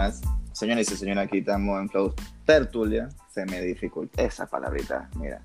más. 0.00 0.22
Señores 0.52 0.90
y 0.90 0.96
señores, 0.96 1.26
aquí 1.26 1.38
estamos 1.38 1.78
en 1.78 1.88
Flow 1.90 2.14
Tertulia. 2.46 3.08
Se 3.28 3.44
me 3.44 3.60
dificulta 3.60 4.22
esa 4.22 4.46
palabrita, 4.46 5.10
mira, 5.16 5.40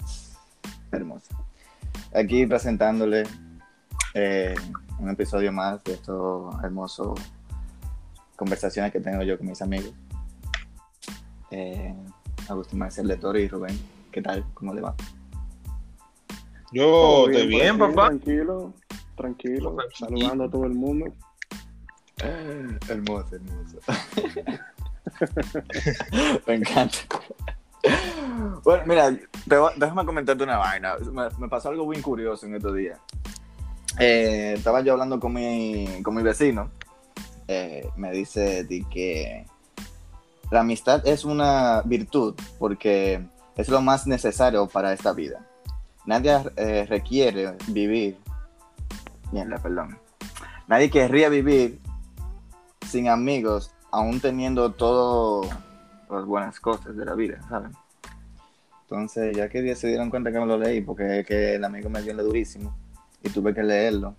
hermosa. 0.91 1.35
Aquí 2.13 2.46
presentándole 2.46 3.23
eh, 4.13 4.55
un 4.99 5.10
episodio 5.10 5.51
más 5.51 5.83
de 5.83 5.94
estos 5.94 6.55
hermosos 6.63 7.19
conversaciones 8.37 8.94
que 8.94 9.01
tengo 9.01 9.23
yo 9.23 9.37
con 9.37 9.47
mis 9.47 9.62
amigos. 9.62 9.94
Eh, 11.51 11.94
Agustín 12.47 12.79
Marcel 12.79 13.08
de 13.08 13.17
Toro 13.17 13.37
y 13.37 13.49
Rubén, 13.49 13.78
¿qué 14.12 14.22
tal? 14.22 14.46
¿Cómo 14.53 14.74
le 14.74 14.81
va? 14.81 14.96
Yo 16.72 17.27
estoy 17.27 17.48
bien, 17.48 17.70
aquí, 17.70 17.80
papá. 17.80 18.08
Tranquilo, 18.08 18.73
tranquilo, 19.16 19.77
saludando 19.94 20.45
a 20.45 20.49
todo 20.49 20.65
el 20.65 20.73
mundo. 20.73 21.13
Hermoso, 22.88 23.35
hermoso. 23.35 23.79
me 26.48 26.55
encanta. 26.55 26.98
Bueno, 28.63 28.84
mira, 28.85 29.17
déjame 29.75 30.05
comentarte 30.05 30.43
una 30.43 30.57
vaina. 30.57 30.95
Me, 31.39 31.48
pasó 31.48 31.70
algo 31.70 31.85
muy 31.85 32.01
curioso 32.01 32.45
en 32.45 32.55
estos 32.55 32.75
días. 32.75 32.99
Eh, 33.99 34.53
estaba 34.57 34.81
yo 34.81 34.93
hablando 34.93 35.20
con 35.20 35.34
mi, 35.34 36.01
con 36.03 36.15
mi 36.15 36.23
vecino. 36.23 36.70
Eh, 37.48 37.88
me 37.95 38.11
dice 38.11 38.63
de 38.63 38.84
que 38.89 39.45
la 40.51 40.62
amistad 40.62 41.05
es 41.07 41.26
una 41.26 41.81
virtud 41.85 42.35
porque 42.57 43.23
es 43.55 43.70
lo 43.70 43.81
más 43.81 44.07
necesario 44.07 44.67
para 44.67 44.93
esta 44.93 45.13
vida. 45.13 45.45
Nadie 46.05 46.39
eh, 46.55 46.85
requiere 46.87 47.55
vivir. 47.67 48.17
Mierda, 49.31 49.57
perdón. 49.57 49.98
Nadie 50.67 50.89
querría 50.89 51.29
vivir 51.29 51.79
sin 52.87 53.09
amigos, 53.09 53.71
aún 53.91 54.19
teniendo 54.19 54.71
todas 54.71 55.51
las 56.09 56.25
buenas 56.25 56.59
cosas 56.59 56.95
de 56.95 57.05
la 57.05 57.13
vida, 57.15 57.39
¿saben? 57.49 57.71
Entonces, 58.83 59.35
ya 59.35 59.49
que 59.49 59.75
se 59.75 59.87
dieron 59.87 60.09
cuenta 60.09 60.31
que 60.31 60.39
me 60.39 60.45
lo 60.45 60.57
leí, 60.57 60.81
porque 60.81 61.19
es 61.21 61.25
que 61.25 61.55
el 61.55 61.63
amigo 61.65 61.89
me 61.89 62.01
dio 62.01 62.15
durísimo 62.15 62.75
y 63.23 63.29
tuve 63.29 63.53
que 63.53 63.63
leerlo. 63.63 64.16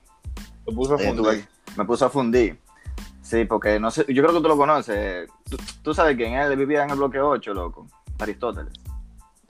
Lo 0.67 0.75
puso 0.75 0.94
a 0.97 1.00
Eh, 1.00 1.06
fundir. 1.06 1.25
tuve- 1.25 1.48
me 1.77 1.84
puso 1.84 2.06
a 2.06 2.11
fundir. 2.11 2.59
Sí, 3.22 3.44
porque 3.44 3.78
no 3.81 3.91
sé, 3.91 4.05
yo 4.12 4.22
creo 4.22 4.34
que 4.37 4.41
tú 4.42 4.48
lo 4.48 4.56
conoces. 4.56 5.28
Tú, 5.48 5.56
tú 5.83 5.94
sabes 5.94 6.17
quién 6.17 6.34
es, 6.34 6.50
él 6.50 6.56
vivía 6.56 6.83
en 6.84 6.91
el 6.91 6.97
bloque 6.97 7.20
8, 7.20 7.55
loco. 7.55 7.87
Aristóteles. 8.19 8.72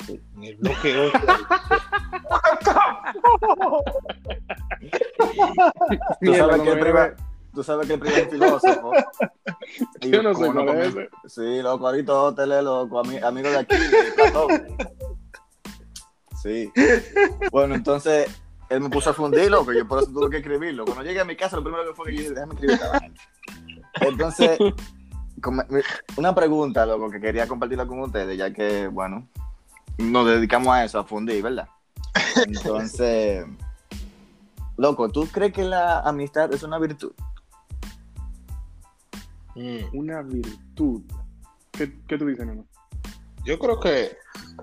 En 0.09 0.45
el 0.45 0.57
bloque 0.57 1.11
8. 1.15 1.19
Tú 6.21 6.35
sabes, 6.35 6.59
no 6.65 6.79
tú 7.57 7.65
sabes 7.65 7.87
que 7.87 7.95
el 7.95 8.01
primer 8.01 8.29
filósofo. 8.29 8.93
Yo 10.03 10.23
no 10.23 10.35
sé 10.35 10.53
cuál 10.53 10.69
es 10.69 10.89
ese. 10.89 11.09
Sí, 11.27 11.63
loco, 11.63 11.89
Aristóteles, 11.89 12.63
loco, 12.63 13.03
ami- 13.03 13.23
amigo 13.25 13.49
de 13.49 13.59
aquí, 13.59 13.77
de 13.77 14.13
Platón. 14.15 14.77
Sí. 16.43 16.71
Bueno, 17.51 17.75
entonces, 17.75 18.29
él 18.69 18.83
me 18.83 18.91
puso 18.91 19.11
a 19.11 19.15
fundir, 19.15 19.51
loco, 19.51 19.73
yo 19.73 19.89
por 19.89 20.03
eso 20.03 20.13
tuve 20.13 20.31
que 20.31 20.37
escribirlo. 20.37 20.85
Cuando 20.85 21.03
llegué 21.03 21.21
a 21.21 21.25
mi 21.25 21.35
casa, 21.35 21.57
lo 21.57 21.65
primero 21.65 21.85
que 21.87 21.95
fue 21.95 22.07
que 22.07 22.13
yo 22.13 22.21
dije, 22.21 22.35
déjame 22.35 22.55
escribir 22.55 22.75
esta 22.75 22.91
vaina. 22.91 23.15
Entonces, 24.03 24.59
una 26.17 26.35
pregunta, 26.35 26.85
loco, 26.85 27.11
que 27.11 27.21
quería 27.21 27.49
compartirla 27.49 27.87
con 27.87 28.01
ustedes, 28.01 28.37
ya 28.37 28.53
que, 28.53 28.87
bueno, 28.87 29.27
nos 29.97 30.27
dedicamos 30.27 30.69
a 30.69 30.85
eso, 30.85 30.99
a 30.99 31.05
fundir, 31.05 31.43
¿verdad? 31.43 31.69
Entonces, 32.47 33.47
loco, 34.77 35.09
¿tú 35.09 35.27
crees 35.33 35.55
que 35.55 35.65
la 35.65 36.01
amistad 36.01 36.53
es 36.53 36.63
una 36.63 36.79
virtud? 36.79 37.13
Mm, 39.57 39.97
Una 39.99 40.23
virtud. 40.23 41.03
¿Qué, 41.73 41.93
qué 42.07 42.17
tú 42.19 42.27
dices, 42.27 42.47
Neno? 42.47 42.67
Yo 43.45 43.59
creo 43.59 43.79
que, 43.81 44.11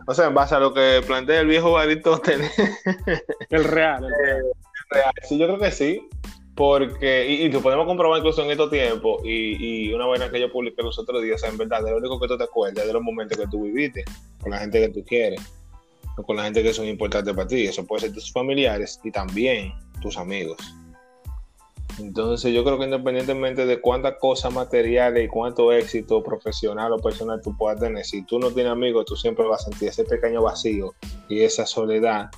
o 0.07 0.13
sea, 0.13 0.27
en 0.27 0.33
base 0.33 0.55
a 0.55 0.59
lo 0.59 0.73
que 0.73 1.01
plantea 1.05 1.39
el 1.41 1.47
viejo 1.47 1.77
Aristóteles, 1.77 2.51
El 3.49 3.63
real, 3.63 4.03
el 4.03 4.11
real. 4.25 4.43
real, 4.89 5.13
sí, 5.23 5.37
yo 5.37 5.47
creo 5.47 5.59
que 5.59 5.71
sí. 5.71 6.07
Porque, 6.55 7.25
y, 7.27 7.33
y 7.45 7.51
lo 7.51 7.61
podemos 7.61 7.87
comprobar 7.87 8.19
incluso 8.19 8.43
en 8.43 8.51
estos 8.51 8.69
tiempos, 8.69 9.21
y, 9.25 9.87
y 9.87 9.93
una 9.93 10.05
vaina 10.05 10.29
que 10.29 10.39
yo 10.39 10.51
publiqué 10.51 10.83
los 10.83 10.99
otros 10.99 11.23
días, 11.23 11.37
o 11.37 11.39
sea, 11.39 11.49
en 11.49 11.57
verdad, 11.57 11.81
de 11.83 11.89
lo 11.89 11.97
único 11.97 12.19
que 12.19 12.27
tú 12.27 12.37
te 12.37 12.43
acuerdas 12.43 12.85
de 12.85 12.93
los 12.93 13.01
momentos 13.01 13.37
que 13.39 13.47
tú 13.47 13.63
viviste, 13.63 14.03
con 14.39 14.51
la 14.51 14.59
gente 14.59 14.79
que 14.79 14.89
tú 14.89 15.03
quieres, 15.03 15.41
o 16.15 16.21
con 16.21 16.35
la 16.35 16.43
gente 16.43 16.61
que 16.61 16.71
son 16.73 16.85
importantes 16.85 17.33
para 17.33 17.47
ti. 17.47 17.65
Eso 17.65 17.83
puede 17.87 18.01
ser 18.01 18.13
tus 18.13 18.31
familiares 18.31 18.99
y 19.03 19.09
también 19.09 19.73
tus 19.99 20.15
amigos. 20.15 20.57
Entonces, 21.99 22.53
yo 22.53 22.63
creo 22.63 22.77
que 22.79 22.85
independientemente 22.85 23.65
de 23.65 23.79
cuántas 23.79 24.15
cosas 24.19 24.53
materiales 24.53 25.25
y 25.25 25.27
cuánto 25.27 25.71
éxito 25.71 26.23
profesional 26.23 26.91
o 26.93 26.97
personal 26.97 27.39
tú 27.41 27.55
puedas 27.55 27.79
tener, 27.79 28.03
si 28.03 28.23
tú 28.23 28.39
no 28.39 28.49
tienes 28.51 28.71
amigos, 28.71 29.05
tú 29.05 29.15
siempre 29.15 29.45
vas 29.45 29.61
a 29.61 29.69
sentir 29.69 29.89
ese 29.89 30.03
pequeño 30.03 30.41
vacío 30.41 30.93
y 31.29 31.41
esa 31.41 31.65
soledad 31.65 32.29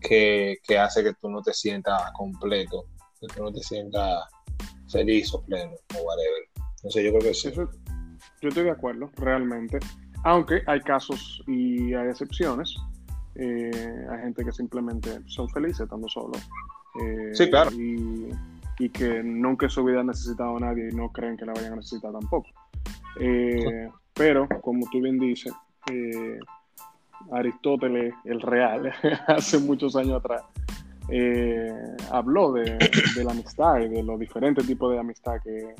que, 0.00 0.56
que 0.66 0.78
hace 0.78 1.02
que 1.04 1.14
tú 1.14 1.28
no 1.30 1.42
te 1.42 1.52
sientas 1.52 2.00
completo, 2.16 2.86
que 3.20 3.26
tú 3.28 3.44
no 3.44 3.52
te 3.52 3.60
sientas 3.62 4.24
feliz 4.90 5.32
o 5.32 5.42
pleno 5.42 5.72
o 5.96 6.02
whatever. 6.02 6.42
Entonces, 6.76 7.04
yo 7.04 7.10
creo 7.10 7.22
que 7.22 7.34
sí. 7.34 7.48
Eso- 7.48 7.68
yo 8.40 8.48
estoy 8.48 8.64
de 8.64 8.70
acuerdo, 8.70 9.10
realmente. 9.16 9.78
Aunque 10.24 10.62
hay 10.66 10.80
casos 10.80 11.42
y 11.46 11.94
hay 11.94 12.08
excepciones. 12.08 12.74
Eh, 13.36 13.70
hay 14.10 14.18
gente 14.22 14.44
que 14.44 14.50
simplemente 14.52 15.20
son 15.26 15.48
felices 15.50 15.80
estando 15.82 16.08
solos. 16.08 16.38
Eh, 17.00 17.30
Sí, 17.34 17.48
claro. 17.50 17.70
Y, 17.72 18.28
y 18.78 18.90
que 18.90 19.22
nunca 19.22 19.66
en 19.66 19.70
su 19.70 19.84
vida 19.84 20.00
han 20.00 20.06
necesitado 20.06 20.56
a 20.56 20.60
nadie 20.60 20.88
y 20.90 20.94
no 20.94 21.10
creen 21.10 21.36
que 21.36 21.44
la 21.44 21.52
vayan 21.52 21.72
a 21.72 21.76
necesitar 21.76 22.12
tampoco. 22.12 22.48
Eh, 23.20 23.90
pero, 24.14 24.48
como 24.62 24.86
tú 24.90 25.00
bien 25.00 25.18
dices, 25.18 25.52
eh, 25.90 26.38
Aristóteles, 27.32 28.14
el 28.24 28.40
real, 28.40 28.92
hace 29.26 29.58
muchos 29.58 29.96
años 29.96 30.18
atrás, 30.18 30.42
eh, 31.10 31.72
habló 32.10 32.52
de, 32.52 32.78
de 33.16 33.24
la 33.24 33.32
amistad 33.32 33.80
y 33.80 33.88
de 33.88 34.02
los 34.02 34.18
diferentes 34.18 34.66
tipos 34.66 34.92
de 34.92 34.98
amistad 34.98 35.40
que, 35.42 35.74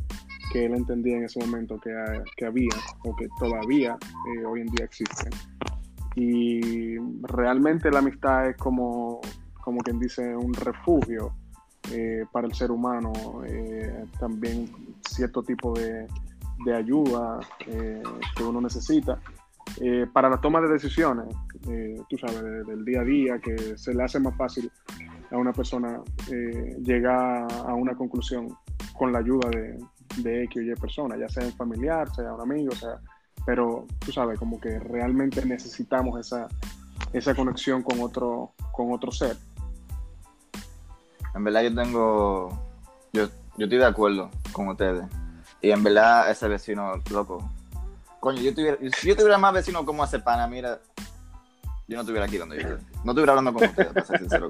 que 0.52 0.66
él 0.66 0.74
entendía 0.74 1.16
en 1.16 1.24
ese 1.24 1.38
momento 1.40 1.78
que, 1.78 1.90
que 2.36 2.46
había 2.46 2.70
o 3.04 3.14
que 3.14 3.28
todavía 3.38 3.96
eh, 4.34 4.44
hoy 4.44 4.62
en 4.62 4.66
día 4.68 4.84
existen. 4.84 5.32
Y 6.16 6.96
realmente 7.22 7.90
la 7.90 8.00
amistad 8.00 8.48
es 8.48 8.56
como, 8.56 9.20
como 9.62 9.80
quien 9.80 9.98
dice, 9.98 10.36
un 10.36 10.52
refugio 10.54 11.32
eh, 11.92 12.24
para 12.32 12.46
el 12.46 12.54
ser 12.54 12.70
humano, 12.70 13.12
eh, 13.46 14.04
también 14.18 14.70
cierto 15.08 15.42
tipo 15.42 15.72
de, 15.78 16.06
de 16.64 16.74
ayuda 16.74 17.40
eh, 17.66 18.02
que 18.36 18.42
uno 18.42 18.60
necesita. 18.60 19.18
eh, 19.82 20.06
para 20.12 20.30
la 20.30 20.40
toma 20.40 20.60
de 20.62 20.68
decisiones, 20.68 21.26
eh, 21.68 22.00
tú 22.08 22.16
sabes, 22.16 22.42
de- 22.42 22.64
del 22.64 22.84
día 22.86 23.00
a 23.02 23.04
día, 23.04 23.38
que 23.38 23.76
se 23.76 23.92
le 23.94 24.02
hace 24.02 24.18
más 24.18 24.34
fácil 24.36 24.70
a 25.30 25.36
una 25.36 25.52
persona 25.52 26.00
eh, 26.32 26.76
llegar 26.82 27.46
a 27.66 27.74
una 27.74 27.94
conclusión 27.94 28.48
con 28.96 29.12
la 29.12 29.18
ayuda 29.18 29.50
de, 29.50 29.78
de 30.22 30.44
X 30.44 30.56
o 30.62 30.64
Y 30.64 30.74
persona, 30.74 31.16
ya 31.18 31.28
sea 31.28 31.44
un 31.44 31.52
familiar, 31.52 32.08
sea 32.14 32.32
un 32.32 32.40
amigo, 32.40 32.72
sea, 32.74 32.98
pero 33.44 33.84
tú 33.98 34.10
sabes, 34.10 34.38
como 34.38 34.58
que 34.58 34.78
realmente 34.78 35.44
necesitamos 35.44 36.18
esa, 36.18 36.48
esa 37.12 37.34
conexión 37.34 37.82
con 37.82 38.00
otro, 38.00 38.54
con 38.72 38.90
otro 38.92 39.12
ser. 39.12 39.36
En 41.38 41.44
verdad 41.44 41.62
yo 41.62 41.72
tengo, 41.74 42.58
yo, 43.12 43.26
yo 43.56 43.64
estoy 43.66 43.78
de 43.78 43.84
acuerdo 43.86 44.28
con 44.52 44.66
ustedes. 44.68 45.04
Y 45.62 45.70
en 45.70 45.84
verdad 45.84 46.28
ese 46.30 46.48
vecino, 46.48 46.94
loco. 47.12 47.48
Coño, 48.18 48.40
yo 48.42 48.52
tuviera, 48.52 48.76
si 48.98 49.06
yo 49.08 49.16
tuviera 49.16 49.38
más 49.38 49.52
vecinos 49.52 49.84
como 49.84 50.02
hace 50.02 50.18
pana, 50.18 50.48
mira, 50.48 50.80
yo 51.86 51.94
no 51.96 52.00
estuviera 52.00 52.26
aquí 52.26 52.38
donde 52.38 52.56
yo 52.60 52.68
estoy. 52.68 52.84
No 53.04 53.12
estuviera 53.12 53.34
hablando 53.34 53.54
con 53.54 53.68
ustedes, 53.68 53.92
para 53.92 54.04
ser 54.04 54.18
sincero. 54.18 54.48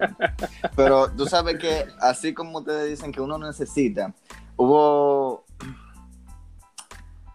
Pero 0.74 1.10
tú 1.10 1.26
sabes 1.26 1.58
que 1.58 1.86
así 2.00 2.32
como 2.32 2.60
ustedes 2.60 2.88
dicen 2.88 3.12
que 3.12 3.20
uno 3.20 3.36
necesita, 3.36 4.14
hubo, 4.56 5.44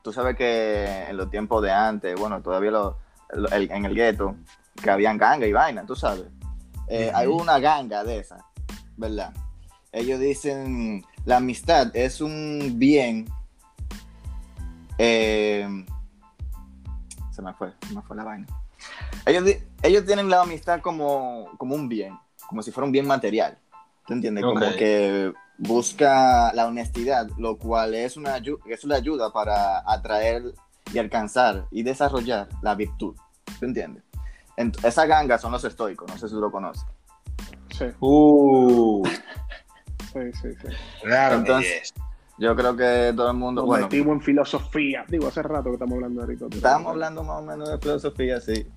tú 0.02 0.12
sabes 0.12 0.36
que 0.36 1.06
en 1.10 1.16
los 1.18 1.30
tiempos 1.30 1.62
de 1.62 1.72
antes, 1.72 2.20
bueno, 2.20 2.42
todavía 2.42 2.72
lo- 2.72 2.98
lo- 3.34 3.50
el- 3.50 3.70
en 3.72 3.86
el 3.86 3.94
gueto, 3.94 4.36
que 4.82 4.90
habían 4.90 5.20
ganga 5.20 5.46
y 5.46 5.54
vaina, 5.54 5.86
tú 5.86 5.96
sabes. 5.96 6.26
Eh, 6.88 7.12
Hay 7.14 7.28
una 7.28 7.60
ganga 7.60 8.04
de 8.04 8.18
esa, 8.18 8.44
¿verdad? 8.98 9.32
Ellos 9.94 10.20
dicen, 10.20 11.06
la 11.26 11.38
amistad 11.38 11.96
es 11.96 12.20
un 12.20 12.74
bien. 12.78 13.26
eh, 14.98 15.68
se 17.32 17.42
me 17.42 17.54
fue, 17.54 17.74
se 17.88 17.94
me 17.96 18.02
fue 18.02 18.16
la 18.16 18.24
vaina. 18.24 18.48
Ellos, 19.26 19.44
ellos 19.82 20.06
tienen 20.06 20.30
la 20.30 20.42
amistad 20.42 20.82
como, 20.82 21.50
como 21.58 21.76
un 21.76 21.88
bien, 21.90 22.18
como 22.48 22.62
si 22.62 22.72
fuera 22.72 22.86
un 22.86 22.92
bien 22.92 23.08
material. 23.08 23.58
¿Te 24.06 24.14
entiendes? 24.14 24.44
Como 24.44 24.66
Ok. 24.68 24.76
que 24.76 25.34
busca 25.58 26.52
la 26.54 26.68
honestidad, 26.68 27.28
lo 27.38 27.58
cual 27.58 27.94
es 27.94 28.18
una, 28.18 28.38
es 28.66 28.84
una 28.84 28.96
ayuda 28.96 29.32
para 29.32 29.80
atraer 29.90 30.54
y 30.92 30.98
alcanzar 31.00 31.66
y 31.72 31.84
desarrollar 31.84 32.50
la 32.62 32.76
virtud. 32.76 33.16
¿Te 33.60 33.66
entiendes? 33.66 34.04
Ent- 34.58 34.84
esa 34.86 35.06
ganga 35.06 35.38
son 35.38 35.52
los 35.54 35.64
estoicos, 35.64 36.10
no 36.10 36.18
sé 36.18 36.28
si 36.28 36.34
tú 36.34 36.42
lo 36.42 36.52
conoces. 36.52 36.84
Sí, 37.72 37.86
Uh, 38.00 39.04
sí, 40.14 40.32
sí. 40.42 40.50
sí. 40.62 40.68
claro 41.02 41.36
Entonces- 41.36 41.94
yes. 41.94 41.94
Yo 42.40 42.56
creo 42.56 42.76
que 42.76 43.14
todo 43.16 43.30
el 43.30 43.38
mundo, 43.38 43.62
Nos 43.62 43.68
bueno, 43.68 43.86
metimos 43.86 44.14
en 44.16 44.22
filosofía. 44.22 45.06
Digo, 45.08 45.28
hace 45.28 45.44
rato 45.44 45.66
que 45.66 45.74
estamos 45.74 45.94
hablando 45.94 46.22
de 46.22 46.26
Aristóteles. 46.26 46.58
Estábamos 46.58 46.90
hablando 46.90 47.24
más 47.24 47.38
o 47.40 47.42
menos 47.44 47.70
de 47.70 47.78
filosofía, 47.78 48.42
sí. 48.42 48.68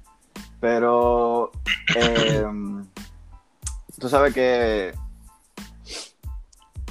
Pero 0.61 1.51
eh, 1.97 2.45
tú 3.99 4.09
sabes 4.11 4.35
que 4.35 4.95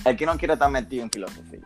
el 0.05 0.17
que 0.17 0.25
no 0.25 0.35
quiere 0.37 0.53
estar 0.55 0.69
metido 0.71 1.03
en 1.03 1.11
filosofía. 1.11 1.59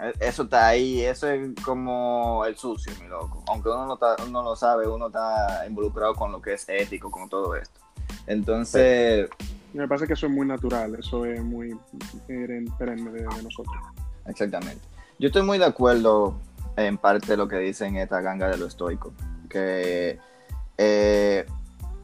eh, 0.00 0.12
Eso 0.18 0.42
está 0.42 0.66
ahí, 0.66 1.00
eso 1.02 1.28
es 1.28 1.52
como 1.64 2.44
el 2.44 2.56
sucio, 2.56 2.92
mi 3.00 3.06
loco. 3.08 3.44
Aunque 3.46 3.68
uno 3.68 3.86
no, 3.86 3.94
está- 3.94 4.16
uno 4.26 4.42
lo 4.42 4.56
sabe, 4.56 4.88
uno 4.88 5.06
está 5.06 5.64
involucrado 5.66 6.14
con 6.16 6.32
lo 6.32 6.42
que 6.42 6.54
es 6.54 6.68
ético, 6.68 7.08
con 7.08 7.28
todo 7.28 7.54
esto. 7.54 7.80
Entonces, 8.26 9.28
Me 9.74 9.86
parece 9.88 10.06
que 10.06 10.12
eso 10.14 10.26
es 10.26 10.32
muy 10.32 10.46
natural, 10.46 10.94
eso 10.94 11.24
es 11.26 11.42
muy 11.42 11.76
peren- 12.28 12.74
perenne 12.78 13.10
de, 13.10 13.20
de 13.20 13.42
nosotros. 13.42 13.76
Exactamente. 14.26 14.80
Yo 15.18 15.26
estoy 15.28 15.42
muy 15.42 15.58
de 15.58 15.64
acuerdo 15.66 16.38
en 16.76 16.96
parte 16.96 17.26
de 17.28 17.36
lo 17.36 17.46
que 17.48 17.56
dicen 17.58 17.96
esta 17.96 18.20
ganga 18.20 18.48
de 18.48 18.56
lo 18.56 18.66
estoico. 18.66 19.12
Que, 19.48 20.18
eh, 20.78 21.44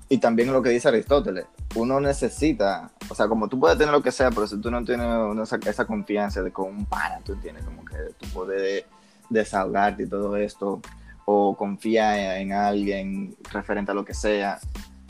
y 0.08 0.18
también 0.18 0.52
lo 0.52 0.62
que 0.62 0.70
dice 0.70 0.88
Aristóteles. 0.88 1.46
Uno 1.76 2.00
necesita, 2.00 2.90
o 3.08 3.14
sea, 3.14 3.28
como 3.28 3.48
tú 3.48 3.58
puedes 3.58 3.78
tener 3.78 3.92
lo 3.92 4.02
que 4.02 4.10
sea, 4.10 4.30
pero 4.30 4.46
si 4.48 4.60
tú 4.60 4.70
no 4.70 4.84
tienes 4.84 5.06
una- 5.06 5.44
esa, 5.44 5.86
confianza 5.86 6.42
de 6.42 6.52
con 6.52 6.68
un 6.68 6.84
pana, 6.84 7.20
tú 7.24 7.32
entiendes, 7.34 7.64
como 7.64 7.84
que 7.84 7.94
tú 8.18 8.26
puedes 8.34 8.84
desahogarte 9.28 10.02
y 10.02 10.08
todo 10.08 10.36
esto, 10.36 10.80
o 11.24 11.56
confía 11.56 12.38
en 12.40 12.52
alguien 12.52 13.36
referente 13.52 13.92
a 13.92 13.94
lo 13.94 14.04
que 14.04 14.14
sea, 14.14 14.58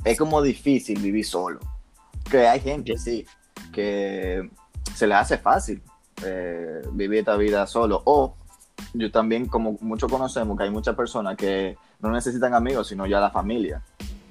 es 0.04 0.18
como 0.18 0.42
difícil 0.42 1.00
vivir 1.00 1.24
solo. 1.24 1.60
Que 2.30 2.46
hay 2.46 2.60
gente, 2.60 2.96
sí, 2.96 3.26
que 3.72 4.48
se 4.94 5.06
le 5.06 5.14
hace 5.14 5.38
fácil 5.38 5.82
eh, 6.24 6.82
vivir 6.92 7.20
esta 7.20 7.36
vida 7.36 7.66
solo. 7.66 8.02
O 8.04 8.36
yo 8.94 9.10
también, 9.10 9.46
como 9.46 9.76
muchos 9.80 10.10
conocemos, 10.10 10.56
que 10.56 10.64
hay 10.64 10.70
muchas 10.70 10.94
personas 10.94 11.36
que 11.36 11.76
no 12.00 12.10
necesitan 12.10 12.54
amigos, 12.54 12.88
sino 12.88 13.06
ya 13.06 13.20
la 13.20 13.30
familia. 13.30 13.82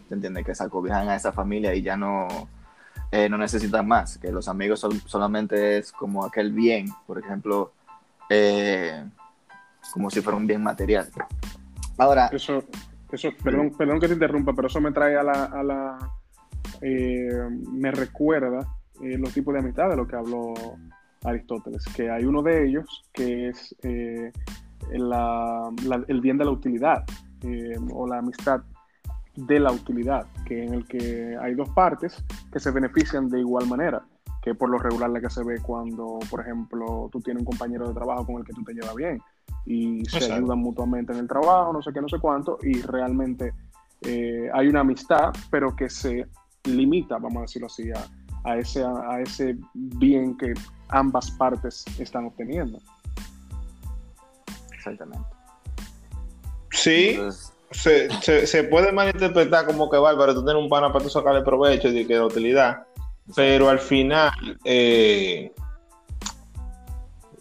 ¿Se 0.08 0.16
entiende? 0.16 0.44
Que 0.44 0.56
se 0.56 0.64
acobijan 0.64 1.08
a 1.10 1.16
esa 1.16 1.32
familia 1.32 1.76
y 1.76 1.82
ya 1.82 1.96
no, 1.98 2.28
eh, 3.12 3.30
no 3.30 3.38
necesitan 3.38 3.88
más. 3.88 4.18
Que 4.18 4.32
los 4.32 4.48
amigos 4.48 4.80
son- 4.80 5.00
solamente 5.06 5.78
es 5.78 5.92
como 5.92 6.26
aquel 6.26 6.52
bien, 6.52 6.88
por 7.06 7.20
ejemplo, 7.20 7.74
eh, 8.30 9.04
como 9.94 10.10
si 10.10 10.22
fuera 10.22 10.38
un 10.38 10.48
bien 10.48 10.64
material. 10.64 11.10
Ahora, 11.98 12.28
Eso, 12.32 12.64
eso 13.12 13.30
perdón, 13.44 13.72
perdón 13.78 14.00
que 14.00 14.08
te 14.08 14.14
interrumpa, 14.14 14.54
pero 14.54 14.68
eso 14.68 14.80
me 14.82 14.92
trae 14.92 15.18
a 15.18 15.24
la, 15.24 15.46
a 15.46 15.64
la 15.64 16.12
eh, 16.82 17.30
me 17.72 17.92
recuerda 17.92 18.68
eh, 19.02 19.18
los 19.18 19.34
tipos 19.34 19.54
de 19.54 19.60
amistad 19.62 19.90
de 19.90 19.96
lo 19.98 20.08
que 20.08 20.16
habló 20.16 20.54
Aristóteles, 21.24 21.84
que 21.96 22.10
hay 22.10 22.24
uno 22.26 22.42
de 22.42 22.66
ellos 22.66 23.04
que 23.14 23.50
es 23.50 23.76
eh, 23.84 24.32
la- 24.92 25.70
la- 25.86 26.04
el 26.08 26.22
bien 26.22 26.38
de 26.38 26.46
la 26.46 26.52
utilidad 26.52 27.04
o 27.92 28.08
la 28.08 28.18
amistad 28.20 28.62
de 29.36 29.60
la 29.60 29.72
utilidad, 29.72 30.26
que 30.46 30.64
en 30.66 30.74
el 30.74 30.86
que 30.86 31.38
hay 31.42 31.54
dos 31.56 31.70
partes 31.70 32.24
que 32.52 32.60
se 32.60 32.72
benefician 32.72 33.30
de 33.30 33.40
igual 33.40 33.68
manera, 33.68 34.02
que 34.42 34.54
por 34.56 34.70
lo 34.70 34.78
regular 34.78 35.10
la 35.10 35.22
que 35.22 35.30
se 35.30 35.44
ve 35.44 35.62
cuando, 35.62 36.20
por 36.30 36.42
ejemplo, 36.42 37.08
tú 37.12 37.22
tienes 37.22 37.42
un 37.42 37.46
compañero 37.46 37.88
de 37.88 37.94
trabajo 37.94 38.26
con 38.26 38.38
el 38.38 38.44
que 38.46 38.54
tú 38.54 38.64
te 38.64 38.74
llevas 38.74 38.96
bien 38.96 39.22
y 39.66 40.04
se 40.06 40.18
Exacto. 40.18 40.36
ayudan 40.36 40.60
mutuamente 40.60 41.14
en 41.14 41.20
el 41.20 41.28
trabajo, 41.28 41.72
no 41.72 41.82
sé 41.82 41.92
qué, 41.94 42.02
no 42.02 42.10
sé 42.10 42.20
cuánto, 42.20 42.58
y 42.64 42.82
realmente 42.82 43.54
eh, 44.02 44.50
hay 44.54 44.68
una 44.68 44.82
amistad, 44.82 45.32
pero 45.52 45.76
que 45.76 45.90
se 45.90 46.26
limita, 46.66 47.18
vamos 47.18 47.38
a 47.38 47.42
decirlo 47.42 47.68
así, 47.68 47.92
a, 47.92 48.06
a 48.44 48.58
ese, 48.58 48.84
a 48.84 49.22
ese 49.22 49.58
bien 49.74 50.38
que 50.38 50.54
ambas 50.90 51.32
partes 51.32 51.86
están 52.00 52.26
obteniendo. 52.26 52.80
exactamente. 54.74 55.28
Sí, 56.72 57.10
Entonces, 57.10 57.54
se, 57.72 58.10
se, 58.22 58.48
se 58.48 58.64
puede 58.64 58.92
malinterpretar 58.92 59.66
como 59.66 59.90
que 59.90 59.98
bárbaro, 59.98 60.34
tú 60.34 60.44
tienes 60.44 60.62
un 60.62 60.70
pana 60.70 60.92
para 60.92 61.04
tú 61.04 61.10
sacarle 61.10 61.42
provecho 61.42 61.90
y 61.90 62.06
que 62.06 62.16
la 62.16 62.26
utilidad, 62.26 62.88
pero 63.36 63.70
al 63.70 63.80
final, 63.80 64.32
eh, 64.64 65.52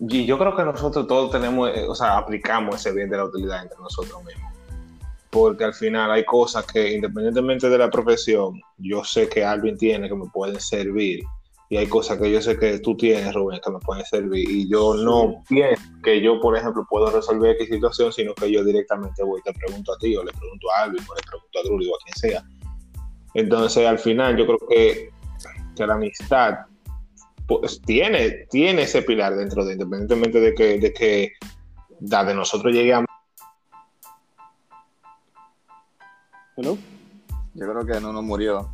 y 0.00 0.26
yo 0.26 0.38
creo 0.38 0.54
que 0.54 0.64
nosotros 0.64 1.06
todos 1.06 1.30
tenemos, 1.30 1.70
eh, 1.70 1.86
o 1.88 1.94
sea, 1.94 2.18
aplicamos 2.18 2.76
ese 2.76 2.92
bien 2.92 3.10
de 3.10 3.16
la 3.16 3.24
utilidad 3.24 3.62
entre 3.62 3.78
nosotros 3.78 4.22
mismos. 4.24 4.47
Porque 5.38 5.62
al 5.62 5.74
final 5.74 6.10
hay 6.10 6.24
cosas 6.24 6.66
que, 6.66 6.94
independientemente 6.94 7.70
de 7.70 7.78
la 7.78 7.88
profesión, 7.88 8.60
yo 8.78 9.04
sé 9.04 9.28
que 9.28 9.44
Alvin 9.44 9.78
tiene 9.78 10.08
que 10.08 10.14
me 10.16 10.26
pueden 10.32 10.58
servir. 10.58 11.22
Y 11.70 11.76
hay 11.76 11.86
cosas 11.86 12.18
que 12.18 12.28
yo 12.28 12.40
sé 12.42 12.58
que 12.58 12.80
tú 12.80 12.96
tienes, 12.96 13.32
Rubén, 13.32 13.60
que 13.62 13.70
me 13.70 13.78
pueden 13.78 14.04
servir. 14.04 14.50
Y 14.50 14.68
yo 14.68 14.94
no 14.94 15.44
pienso 15.48 15.80
que 16.02 16.20
yo, 16.20 16.40
por 16.40 16.56
ejemplo, 16.56 16.84
puedo 16.90 17.08
resolver 17.10 17.52
X 17.52 17.68
situación, 17.68 18.12
sino 18.12 18.34
que 18.34 18.50
yo 18.50 18.64
directamente 18.64 19.22
voy 19.22 19.38
y 19.40 19.42
te 19.44 19.52
pregunto 19.52 19.92
a 19.92 19.98
ti, 19.98 20.16
o 20.16 20.24
le 20.24 20.32
pregunto 20.32 20.66
a 20.72 20.82
Alvin, 20.82 21.04
o 21.08 21.14
le 21.14 21.22
pregunto 21.22 21.58
a 21.58 21.62
Drury, 21.62 21.86
o 21.86 21.94
a 21.94 21.98
quien 22.04 22.16
sea. 22.16 22.44
Entonces, 23.34 23.86
al 23.86 24.00
final, 24.00 24.36
yo 24.36 24.44
creo 24.46 24.58
que, 24.68 25.10
que 25.76 25.86
la 25.86 25.94
amistad 25.94 26.54
pues, 27.46 27.80
tiene, 27.82 28.46
tiene 28.50 28.82
ese 28.82 29.02
pilar 29.02 29.36
dentro 29.36 29.64
de, 29.64 29.74
independientemente 29.74 30.40
de 30.40 30.54
que, 30.54 30.78
de 30.80 30.92
que 30.92 31.32
la 32.00 32.24
de 32.24 32.34
nosotros 32.34 32.72
llegue 32.72 32.94
a 32.94 33.04
¿Hello? 36.58 36.76
yo 37.54 37.72
creo 37.72 37.86
que 37.86 38.00
no 38.00 38.12
nos 38.12 38.24
murió. 38.24 38.68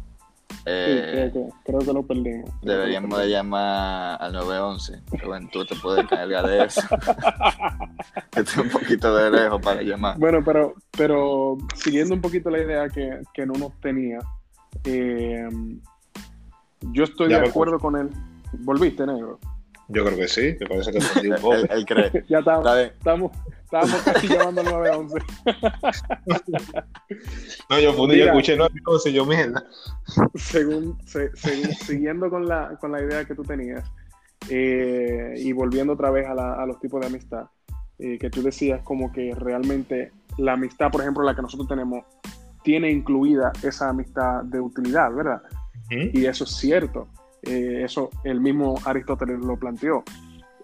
Sí, 0.49 0.57
Eh, 0.65 1.31
creo, 1.31 1.33
que, 1.33 1.53
creo 1.67 1.79
que 1.81 1.93
lo 1.93 2.03
perdimos. 2.03 2.51
Deberíamos 2.63 3.19
de 3.19 3.29
llamar 3.29 4.23
al 4.23 4.33
911. 4.33 5.03
Rubén, 5.23 5.51
tú 5.51 5.67
te 5.67 5.75
puedes 5.77 6.03
encargar 6.05 6.47
de 6.47 6.65
eso. 6.65 6.81
Estoy 8.37 8.63
un 8.65 8.71
poquito 8.71 9.15
de 9.15 9.31
lejos 9.31 9.61
para 9.61 9.83
llamar. 9.83 10.19
Bueno, 10.19 10.39
pero, 10.43 10.73
pero 10.97 11.59
siguiendo 11.75 12.15
un 12.15 12.23
poquito 12.23 12.49
la 12.49 12.61
idea 12.63 12.89
que, 12.89 13.21
que 13.35 13.45
Nuno 13.45 13.71
tenía, 13.83 14.19
eh, 14.85 15.47
yo 16.93 17.05
estoy 17.05 17.29
Ya 17.29 17.41
de 17.43 17.49
acuerdo 17.49 17.79
con 17.79 17.97
él. 17.97 18.09
¿Volviste, 18.61 19.07
negro? 19.07 19.39
Yo 19.89 20.07
creo 20.07 20.17
que 20.17 20.29
sí, 20.29 20.57
me 20.59 20.67
parece 20.67 20.91
que 20.91 21.29
un 21.29 21.37
poco. 21.43 21.55
Él, 21.55 21.69
él 21.71 21.85
cree. 21.85 22.25
Ya 22.31 22.39
estamos, 22.39 23.31
estamos 23.81 24.03
casi 24.03 24.29
llamando 24.29 24.61
al 24.61 24.67
911. 24.67 25.15
No, 27.71 27.81
yo 27.81 27.93
fundí, 27.95 28.17
yo 28.17 28.23
Mira. 28.25 28.33
escuché, 28.33 28.57
no, 28.57 28.67
entonces 28.67 29.13
yo 29.13 29.25
mierda. 29.25 29.65
según, 30.35 30.99
se- 31.07 31.35
según- 31.37 31.73
siguiendo 31.75 32.31
con 32.31 32.47
la, 32.47 32.77
con 32.81 32.93
la 32.93 33.01
idea 33.03 33.25
que 33.25 33.35
tú 33.35 33.43
tenías 33.43 33.85
eh, 34.51 35.35
y 35.37 35.53
volviendo 35.53 35.95
otra 35.95 36.11
vez 36.11 36.27
a, 36.27 36.35
la- 36.35 36.55
a 36.55 36.67
los 36.67 36.79
tipos 36.81 37.01
de 37.01 37.07
amistad, 37.07 37.47
eh, 37.99 38.19
que 38.19 38.31
tú 38.31 38.43
decías 38.43 38.83
como 38.83 39.13
que 39.13 39.35
realmente 39.35 40.13
la 40.39 40.53
amistad, 40.55 40.91
por 40.91 41.01
ejemplo, 41.03 41.23
la 41.25 41.35
que 41.35 41.43
nosotros 41.43 41.69
tenemos, 41.69 42.05
tiene 42.63 42.91
incluida 42.91 43.53
esa 43.63 43.91
amistad 43.91 44.43
de 44.45 44.61
utilidad, 44.61 45.13
¿verdad? 45.15 45.43
Y 45.91 46.25
eso 46.25 46.45
es 46.45 46.51
cierto. 46.57 47.09
Eh, 47.43 47.83
eso 47.85 48.09
el 48.25 48.41
mismo 48.41 48.75
Aristóteles 48.87 49.39
lo 49.41 49.57
planteó. 49.59 50.03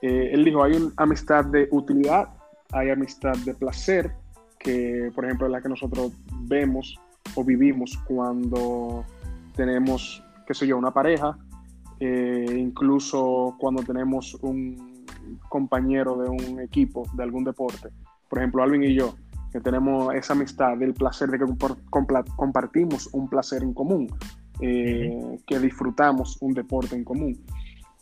Eh, 0.01 0.31
él 0.33 0.45
dijo, 0.45 0.65
hay 0.65 0.73
una 0.73 0.91
amistad 0.97 1.45
de 1.45 1.69
utilidad, 1.71 2.29
hay 2.73 2.91
amistad 2.91 3.37
de 3.45 3.55
placer, 3.55 4.13
que 4.59 5.11
por 5.15 5.25
ejemplo 5.25 5.47
es 5.47 5.53
la 5.53 5.61
que 5.61 5.69
nosotros 5.69 6.13
vemos 6.43 6.99
o 7.35 7.45
vivimos 7.45 7.97
cuando 8.07 9.05
tenemos, 9.55 10.23
qué 10.47 10.55
sé 10.55 10.67
yo, 10.67 10.79
una 10.79 10.93
pareja, 10.93 11.39
eh, 11.99 12.47
incluso 12.57 13.57
cuando 13.59 13.83
tenemos 13.83 14.35
un 14.43 15.05
compañero 15.49 16.17
de 16.17 16.29
un 16.29 16.61
equipo, 16.61 17.07
de 17.15 17.23
algún 17.23 17.45
deporte. 17.45 17.89
Por 18.29 18.39
ejemplo, 18.39 18.63
Alvin 18.63 18.85
y 18.85 18.95
yo, 18.95 19.15
que 19.53 19.61
tenemos 19.61 20.15
esa 20.15 20.33
amistad 20.33 20.77
del 20.77 20.95
placer 20.95 21.31
de 21.31 21.39
que 21.39 21.45
compartimos 22.37 23.09
un 23.13 23.29
placer 23.29 23.63
en 23.63 23.75
común, 23.75 24.09
eh, 24.61 25.39
que 25.47 25.59
disfrutamos 25.59 26.39
un 26.41 26.55
deporte 26.55 26.97
en 26.97 27.05
común. 27.05 27.39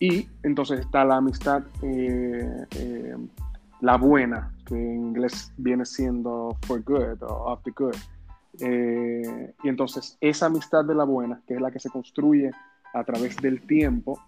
Y 0.01 0.29
entonces 0.43 0.81
está 0.81 1.05
la 1.05 1.17
amistad, 1.17 1.63
eh, 1.83 2.67
eh, 2.77 3.17
la 3.81 3.97
buena, 3.97 4.55
que 4.67 4.75
en 4.75 5.07
inglés 5.09 5.53
viene 5.57 5.85
siendo 5.85 6.57
for 6.67 6.83
good 6.83 7.23
o 7.23 7.53
of 7.53 7.63
the 7.63 7.71
good. 7.71 7.95
Eh, 8.61 9.55
y 9.63 9.69
entonces 9.69 10.17
esa 10.21 10.47
amistad 10.47 10.85
de 10.85 10.95
la 10.95 11.05
buena, 11.05 11.41
que 11.47 11.55
es 11.55 11.61
la 11.61 11.71
que 11.71 11.79
se 11.79 11.91
construye 11.91 12.51
a 12.95 13.05
través 13.05 13.37
del 13.37 13.61
tiempo, 13.67 14.21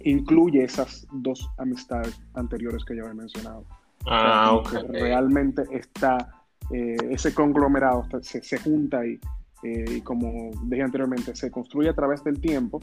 incluye 0.00 0.62
esas 0.64 1.06
dos 1.12 1.48
amistades 1.58 2.20
anteriores 2.34 2.84
que 2.84 2.96
ya 2.96 3.02
había 3.02 3.14
mencionado. 3.14 3.64
Ah, 4.06 4.52
O 4.52 4.60
ok. 4.60 4.70
sea, 4.70 4.82
que 4.82 4.88
Realmente 5.00 5.62
está, 5.70 6.28
eh, 6.70 6.96
ese 7.10 7.34
conglomerado 7.34 8.04
se, 8.20 8.42
se 8.42 8.58
junta 8.58 8.98
ahí 9.00 9.18
eh, 9.62 9.84
y 9.96 10.00
como 10.02 10.50
dije 10.64 10.82
anteriormente, 10.82 11.34
se 11.34 11.50
construye 11.50 11.88
a 11.88 11.94
través 11.94 12.22
del 12.22 12.40
tiempo 12.40 12.80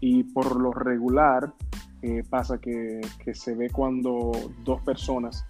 y 0.00 0.24
por 0.24 0.60
lo 0.60 0.72
regular 0.72 1.52
eh, 2.02 2.22
pasa 2.28 2.58
que, 2.58 3.00
que 3.24 3.34
se 3.34 3.54
ve 3.54 3.70
cuando 3.70 4.32
dos 4.64 4.80
personas 4.82 5.44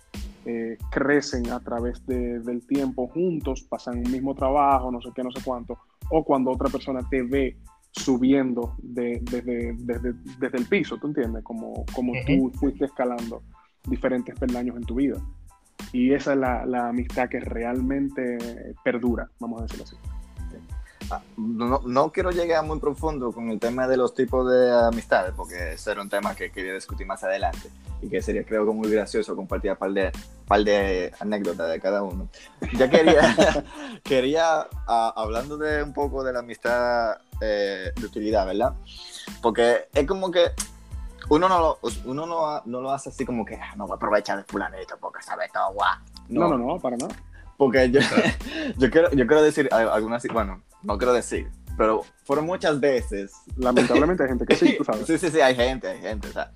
eh, 0.46 0.76
crecen 0.90 1.50
a 1.50 1.60
través 1.60 2.04
de- 2.06 2.40
del 2.40 2.66
tiempo 2.66 3.08
juntos, 3.08 3.62
pasan 3.68 3.98
un 3.98 4.10
mismo 4.10 4.34
trabajo, 4.34 4.90
no 4.90 5.00
sé 5.02 5.10
qué, 5.14 5.22
no 5.22 5.30
sé 5.30 5.40
cuánto, 5.44 5.78
o 6.10 6.24
cuando 6.24 6.50
otra 6.50 6.68
persona 6.70 7.00
te 7.08 7.22
ve 7.22 7.56
subiendo 7.92 8.74
de- 8.82 9.20
desde, 9.22 9.74
desde, 9.78 10.14
desde 10.38 10.58
el 10.58 10.66
piso, 10.66 10.96
¿tú 10.96 11.08
entiendes? 11.08 11.42
Como, 11.44 11.84
como 11.94 12.12
tú 12.26 12.50
fuiste 12.58 12.84
escalando 12.86 13.42
diferentes 13.86 14.34
peldaños 14.38 14.76
en 14.76 14.82
tu 14.84 14.94
vida. 14.94 15.16
Y 15.92 16.12
esa 16.12 16.32
es 16.34 16.38
la, 16.38 16.64
la 16.66 16.88
amistad 16.88 17.28
que 17.28 17.40
realmente 17.40 18.38
perdura, 18.84 19.28
vamos 19.40 19.60
a 19.60 19.62
decirlo 19.64 19.84
así. 19.84 19.96
Ah, 21.10 21.20
No, 21.36 21.80
no 21.84 22.12
quiero 22.12 22.30
llegar 22.30 22.64
muy 22.64 22.78
profundo 22.78 23.32
con 23.32 23.50
el 23.50 23.58
tema 23.58 23.86
de 23.88 23.96
los 23.96 24.14
tipos 24.14 24.50
de 24.50 24.70
amistades, 24.72 25.32
porque 25.36 25.72
ese 25.72 25.90
era 25.92 26.02
un 26.02 26.08
tema 26.08 26.34
que 26.34 26.50
quería 26.52 26.74
discutir 26.74 27.06
más 27.06 27.22
adelante 27.24 27.70
y 28.02 28.08
que 28.08 28.22
sería 28.22 28.44
creo 28.44 28.64
que 28.64 28.72
muy 28.72 28.90
gracioso 28.90 29.34
compartir 29.36 29.70
un 29.72 29.76
par 29.76 29.92
de, 29.92 30.12
par 30.46 30.62
de 30.64 31.12
anécdotas 31.20 31.70
de 31.70 31.80
cada 31.80 32.02
uno. 32.02 32.28
Ya 32.76 32.88
quería, 32.88 33.64
quería 34.04 34.68
ah, 34.86 35.12
hablando 35.16 35.56
de 35.58 35.82
un 35.82 35.92
poco 35.92 36.22
de 36.24 36.32
la 36.32 36.38
amistad 36.40 37.18
eh, 37.40 37.92
de 37.94 38.06
utilidad, 38.06 38.46
¿verdad? 38.46 38.74
Porque 39.42 39.88
es 39.92 40.06
como 40.06 40.30
que 40.30 40.46
uno 41.28 41.48
no 41.48 41.60
lo, 41.60 41.78
uno 42.06 42.26
no, 42.26 42.62
no 42.64 42.80
lo 42.80 42.90
hace 42.90 43.10
así 43.10 43.24
como 43.24 43.44
que 43.44 43.54
"Ah, 43.54 43.74
no 43.76 43.84
voy 43.86 43.92
a 43.94 43.96
aprovechar 43.96 44.38
de 44.38 44.44
fulanito 44.44 44.96
porque 45.00 45.22
sabe 45.22 45.48
todo, 45.52 45.72
guau. 45.72 45.96
No, 46.28 46.48
no, 46.48 46.58
no, 46.58 46.78
para 46.78 46.96
nada. 46.96 47.14
Porque 47.60 47.90
yo, 47.90 48.00
yo, 48.78 48.90
quiero, 48.90 49.10
yo 49.10 49.26
quiero 49.26 49.42
decir 49.42 49.68
al- 49.70 49.90
algunas, 49.90 50.26
bueno, 50.32 50.62
no 50.82 50.96
quiero 50.96 51.12
decir, 51.12 51.50
pero 51.76 52.04
fueron 52.24 52.46
muchas 52.46 52.80
veces. 52.80 53.32
Lamentablemente 53.58 54.22
hay 54.22 54.30
gente 54.30 54.46
que 54.46 54.56
sí, 54.56 54.76
tú 54.78 54.84
sabes. 54.84 55.02
Sí, 55.06 55.18
sí, 55.18 55.28
sí, 55.28 55.42
hay 55.42 55.54
gente, 55.54 55.86
hay 55.88 56.00
gente. 56.00 56.28
O 56.28 56.32
sea, 56.32 56.52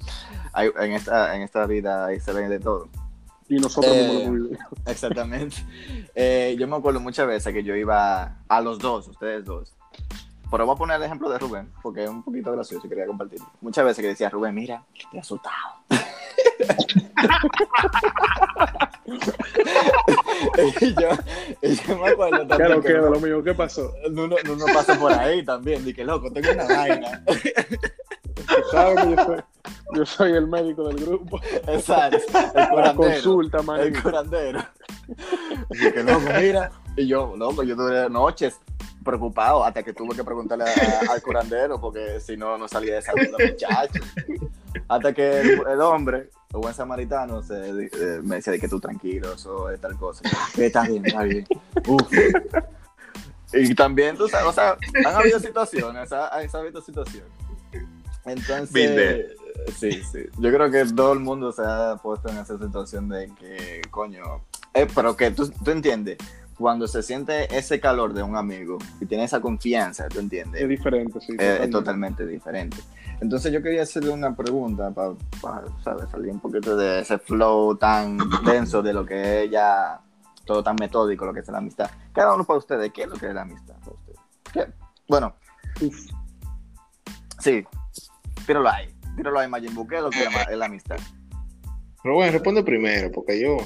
hay- 0.55 0.71
en, 0.81 0.93
esta, 0.93 1.37
en 1.37 1.43
esta 1.43 1.67
vida 1.67 2.07
ahí 2.07 2.21
se 2.21 2.33
ve 2.33 2.49
de 2.49 2.59
todo. 2.59 2.89
Y 3.51 3.57
nosotros 3.57 3.95
Eh, 3.95 4.31
lo. 4.33 4.57
Exactamente. 4.91 5.57
Eh, 6.15 6.57
yo 6.59 6.67
me 6.67 6.77
acuerdo 6.77 7.01
muchas 7.01 7.27
veces 7.27 7.53
que 7.53 7.63
yo 7.63 7.77
iba 7.77 8.39
a 8.49 8.61
los 8.63 8.79
dos, 8.79 9.07
ustedes 9.09 9.45
dos. 9.45 9.77
Pero 10.51 10.65
voy 10.65 10.75
a 10.75 10.79
poner 10.79 10.97
el 10.97 11.03
ejemplo 11.03 11.29
de 11.29 11.39
Rubén, 11.39 11.69
porque 11.83 12.05
es 12.05 12.09
un 12.09 12.23
poquito 12.23 12.51
gracioso 12.51 12.87
y 12.87 12.89
quería 12.89 13.07
compartir. 13.07 13.41
Muchas 13.61 13.85
veces 13.85 14.01
que 14.01 14.09
decía, 14.09 14.31
Rubén, 14.31 14.55
mira, 14.55 14.85
estoy 14.99 15.19
asustado. 15.21 15.75
Y, 20.81 20.95
yo, 20.95 21.09
y 21.63 21.75
yo 21.77 21.99
me 21.99 22.09
acuerdo 22.11 22.47
también 22.47 22.57
Claro, 22.59 22.83
que 22.83 22.93
lo 22.93 23.21
mío, 23.21 23.43
¿qué 23.43 23.55
pasó? 23.55 23.93
uno, 24.09 24.37
uno 24.51 24.65
pasa 24.73 24.99
por 24.99 25.13
ahí 25.13 25.45
también, 25.45 25.85
que 25.95 26.05
loco, 26.05 26.31
tengo 26.33 26.53
una 26.53 26.65
vaina. 26.65 27.23
Sabes 28.71 29.05
que 29.05 29.11
yo 29.17 29.25
soy, 29.25 29.41
yo 29.95 30.07
soy 30.07 30.33
el 30.33 30.47
médico 30.49 30.89
del 30.89 30.97
grupo. 31.05 31.41
Exacto, 31.69 32.19
el 32.55 32.69
curandero. 32.69 32.95
consulta, 32.97 33.59
El 33.59 33.65
manito. 33.65 34.03
curandero. 34.03 34.65
Que 35.71 36.03
loco, 36.03 36.23
mira. 36.41 36.71
Y 36.97 37.07
yo, 37.07 37.35
loco, 37.37 37.63
yo 37.63 37.77
tuve 37.77 38.09
noches 38.11 38.59
preocupado 39.05 39.65
hasta 39.65 39.83
que 39.83 39.93
tuve 39.93 40.17
que 40.17 40.25
preguntarle 40.25 40.65
a- 40.65 41.13
al 41.13 41.23
curandero 41.23 41.81
porque 41.81 42.19
si 42.21 42.37
no, 42.37 42.59
no 42.59 42.67
salía 42.67 42.95
de 42.95 42.99
esa 43.01 43.13
duda, 43.13 43.37
muchacho. 43.39 44.01
Hasta 44.89 45.13
que 45.13 45.41
el, 45.41 45.63
el 45.69 45.81
hombre, 45.81 46.31
el 46.53 46.61
buen 46.61 46.75
samaritano, 46.75 47.43
se, 47.43 47.55
eh, 47.69 48.21
me 48.23 48.37
decía 48.37 48.53
de 48.53 48.59
que 48.59 48.69
tú 48.69 48.81
tranquilo, 48.81 49.33
eso 49.35 49.71
es 49.71 49.81
tal 49.81 49.97
cosa. 49.97 50.23
Que 50.55 50.67
está 50.67 50.83
bien, 50.87 51.07
está 51.07 51.23
bien. 51.23 51.47
Uf. 51.87 52.11
Y 53.53 53.75
también, 53.75 54.17
tú 54.17 54.27
sabes, 54.29 54.47
o 54.49 54.53
sea, 54.53 54.77
han 55.07 55.15
habido 55.15 55.39
situaciones, 55.39 56.13
ha- 56.13 56.29
han 56.37 56.49
habido 56.53 56.81
situaciones. 56.83 57.31
Entonces, 58.25 59.27
sí, 59.79 60.03
sí. 60.11 60.25
Yo 60.39 60.51
creo 60.53 60.71
que 60.71 60.85
todo 60.87 61.13
el 61.13 61.21
mundo 61.21 61.53
se 61.53 61.63
ha 61.65 61.97
puesto 62.03 62.29
en 62.31 62.39
esa 62.39 62.59
situación 62.59 63.09
de 63.09 63.31
que, 63.39 63.83
coño, 63.91 64.45
eh, 64.73 64.87
pero 64.95 65.17
que 65.17 65.31
tú, 65.31 65.49
tú 65.63 65.71
entiendes, 65.71 66.17
cuando 66.59 66.87
se 66.87 67.03
siente 67.03 67.57
ese 67.57 67.81
calor 67.81 68.13
de 68.15 68.23
un 68.23 68.37
amigo 68.37 68.79
y 69.01 69.07
tiene 69.07 69.25
esa 69.25 69.41
confianza, 69.41 70.09
tú 70.09 70.21
entiendes, 70.21 70.63
Es 70.63 70.69
diferente, 70.69 71.21
sí. 71.21 71.35
eh, 71.39 71.61
es 71.63 71.71
totalmente 71.71 72.27
diferente. 72.27 72.77
Entonces 73.21 73.53
yo 73.53 73.63
quería 73.63 73.83
hacerle 73.83 74.11
una 74.11 74.35
pregunta 74.37 74.91
para, 74.91 75.15
¿sabes? 75.83 76.11
Salir 76.11 76.31
un 76.33 76.41
poquito 76.41 76.77
de 76.77 77.01
ese 77.01 77.19
flow 77.19 77.77
tan 77.77 78.19
denso 78.45 78.83
de 78.83 78.93
lo 78.93 79.05
que 79.07 79.45
es 79.45 79.51
ya 79.51 80.01
todo 80.45 80.63
tan 80.63 80.77
metódico, 80.79 81.25
lo 81.25 81.33
que 81.33 81.41
es 81.41 81.49
la 81.49 81.59
amistad. 81.59 81.91
Cada 82.13 82.35
uno 82.35 82.45
para 82.45 82.59
ustedes, 82.59 82.93
¿qué 82.93 83.03
es 83.05 83.09
lo 83.09 83.17
que 83.17 83.27
es 83.29 83.35
la 83.35 83.43
amistad 83.43 83.75
para 83.81 83.93
ustedes? 83.93 84.19
¿Qué? 84.53 84.67
Bueno, 85.09 85.35
Uf. 85.81 85.97
sí, 87.41 87.65
tíralo 88.47 88.69
ahí, 88.69 88.89
tíralo 89.17 89.39
ahí, 89.39 89.49
Majin 89.49 89.75
Buu, 89.75 89.87
¿qué 89.87 89.97
es 89.97 90.03
lo 90.03 90.11
que 90.11 90.23
es 90.25 90.33
la- 90.33 90.43
es 90.43 90.57
la 90.59 90.67
amistad? 90.67 90.97
Pero 92.03 92.17
bueno, 92.17 92.33
responde 92.33 92.63
primero, 92.63 93.11
porque 93.13 93.41
yo. 93.41 93.57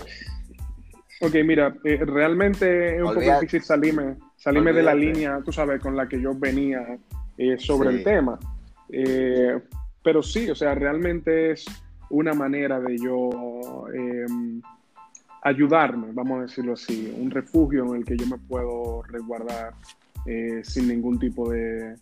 Ok, 1.20 1.34
mira, 1.44 1.74
eh, 1.84 1.98
realmente 2.04 2.96
es 2.96 3.02
un 3.02 3.08
Olvida- 3.08 3.32
poco 3.32 3.40
difícil 3.40 3.62
salirme, 3.62 4.16
salirme 4.36 4.72
de 4.72 4.82
la 4.82 4.94
línea, 4.94 5.40
tú 5.44 5.52
sabes, 5.52 5.80
con 5.80 5.96
la 5.96 6.08
que 6.08 6.20
yo 6.20 6.32
venía 6.34 6.96
eh, 7.36 7.56
sobre 7.58 7.90
Sí. 7.90 7.96
el 7.96 8.04
tema. 8.04 8.38
Eh, 8.90 9.60
pero 10.02 10.22
sí, 10.22 10.48
o 10.50 10.54
sea, 10.54 10.74
realmente 10.74 11.50
es 11.52 11.64
una 12.10 12.34
manera 12.34 12.80
de 12.80 12.96
yo 12.98 13.86
eh, 13.92 14.26
ayudarme, 15.42 16.08
vamos 16.12 16.38
a 16.38 16.42
decirlo 16.42 16.74
así, 16.74 17.12
un 17.18 17.30
refugio 17.30 17.84
en 17.94 17.96
el 18.00 18.04
que 18.04 18.16
yo 18.16 18.26
me 18.26 18.38
puedo 18.38 19.02
resguardar 19.02 19.72
sin 20.62 20.88
ningún 20.88 21.18
tipo 21.18 21.50
de, 21.50 21.94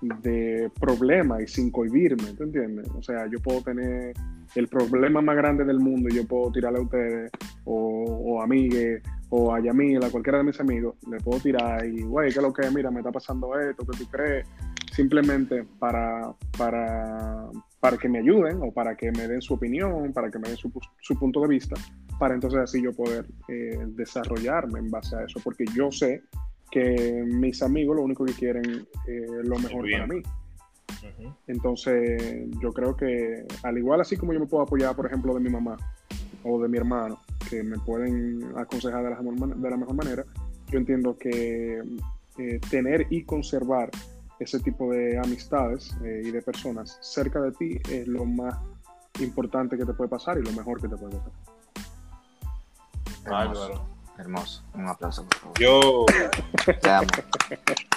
de 0.00 0.70
problema 0.80 1.42
y 1.42 1.46
sin 1.46 1.70
cohibirme, 1.70 2.32
¿te 2.34 2.44
entiendes? 2.44 2.88
O 2.96 3.02
sea, 3.02 3.26
yo 3.30 3.40
puedo 3.40 3.62
tener 3.62 4.12
el 4.54 4.68
problema 4.68 5.20
más 5.20 5.36
grande 5.36 5.64
del 5.64 5.80
mundo 5.80 6.08
y 6.10 6.16
yo 6.16 6.26
puedo 6.26 6.52
tirarle 6.52 6.78
a 6.78 6.82
ustedes 6.82 7.30
o, 7.64 8.04
o 8.04 8.40
a 8.40 8.44
amigues 8.44 9.02
o 9.30 9.52
a 9.52 9.60
Yamil, 9.60 10.04
a 10.04 10.10
cualquiera 10.10 10.38
de 10.38 10.44
mis 10.44 10.60
amigos, 10.60 10.94
le 11.10 11.18
puedo 11.18 11.40
tirar 11.40 11.84
y, 11.84 12.02
güey, 12.02 12.30
¿qué 12.30 12.38
es 12.38 12.42
lo 12.42 12.52
que? 12.52 12.70
Mira, 12.70 12.90
me 12.90 13.00
está 13.00 13.10
pasando 13.10 13.58
esto, 13.58 13.84
¿qué 13.84 13.98
tú 13.98 14.10
crees? 14.10 14.46
Simplemente 14.92 15.64
para, 15.78 16.32
para, 16.56 17.48
para 17.80 17.96
que 17.96 18.08
me 18.08 18.20
ayuden 18.20 18.60
o 18.62 18.72
para 18.72 18.96
que 18.96 19.10
me 19.10 19.26
den 19.26 19.42
su 19.42 19.54
opinión, 19.54 20.12
para 20.12 20.30
que 20.30 20.38
me 20.38 20.48
den 20.48 20.56
su 20.56 21.18
punto 21.18 21.40
de 21.40 21.48
vista, 21.48 21.74
para 22.18 22.34
entonces 22.34 22.60
así 22.60 22.82
yo 22.82 22.92
poder 22.92 23.26
eh, 23.48 23.78
desarrollarme 23.88 24.78
en 24.78 24.90
base 24.90 25.16
a 25.16 25.24
eso, 25.24 25.40
porque 25.42 25.64
yo 25.74 25.90
sé 25.90 26.22
que 26.70 27.22
mis 27.26 27.62
amigos 27.62 27.96
lo 27.96 28.02
único 28.02 28.24
que 28.24 28.32
quieren 28.34 28.86
eh, 29.08 29.26
es 29.40 29.46
lo 29.46 29.56
mejor 29.58 29.84
para 29.92 30.06
mí. 30.14 30.22
Entonces, 31.46 32.48
yo 32.60 32.72
creo 32.72 32.96
que 32.96 33.46
al 33.62 33.78
igual 33.78 34.00
así 34.00 34.16
como 34.16 34.32
yo 34.32 34.40
me 34.40 34.46
puedo 34.46 34.62
apoyar, 34.64 34.94
por 34.96 35.06
ejemplo, 35.06 35.34
de 35.34 35.40
mi 35.40 35.50
mamá 35.50 35.76
o 36.44 36.60
de 36.60 36.68
mi 36.68 36.76
hermano, 36.78 37.18
que 37.48 37.62
me 37.62 37.78
pueden 37.78 38.44
aconsejar 38.56 39.04
de 39.04 39.10
la 39.10 39.16
mejor, 39.22 39.38
man- 39.40 39.60
de 39.62 39.70
la 39.70 39.76
mejor 39.76 39.94
manera, 39.94 40.24
yo 40.68 40.78
entiendo 40.78 41.16
que 41.16 41.82
eh, 42.38 42.60
tener 42.70 43.06
y 43.10 43.22
conservar 43.22 43.90
ese 44.38 44.60
tipo 44.60 44.90
de 44.92 45.18
amistades 45.18 45.96
eh, 46.04 46.22
y 46.24 46.30
de 46.30 46.42
personas 46.42 46.98
cerca 47.00 47.40
de 47.40 47.52
ti 47.52 47.78
es 47.90 48.06
lo 48.06 48.24
más 48.24 48.54
importante 49.20 49.78
que 49.78 49.84
te 49.86 49.94
puede 49.94 50.10
pasar 50.10 50.36
y 50.38 50.42
lo 50.42 50.52
mejor 50.52 50.80
que 50.80 50.88
te 50.88 50.96
puede 50.96 51.16
pasar. 51.16 51.32
Bárbaro. 53.24 53.95
Hermoso. 54.18 54.62
Un 54.74 54.88
aplauso, 54.88 55.24
por 55.24 55.38
favor. 55.38 55.58
Yo. 55.58 56.06
Te 56.80 56.90
amo. 56.90 57.06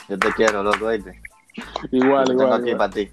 Yo 0.07 0.19
te 0.19 0.31
quiero, 0.33 0.63
loco, 0.63 0.85
¿oíste? 0.85 1.21
Igual, 1.91 2.25
Yo 2.25 2.29
tengo 2.31 2.43
igual. 2.43 2.61
aquí 2.61 2.69
igual. 2.71 2.77
para 2.77 2.91
ti. 2.93 3.11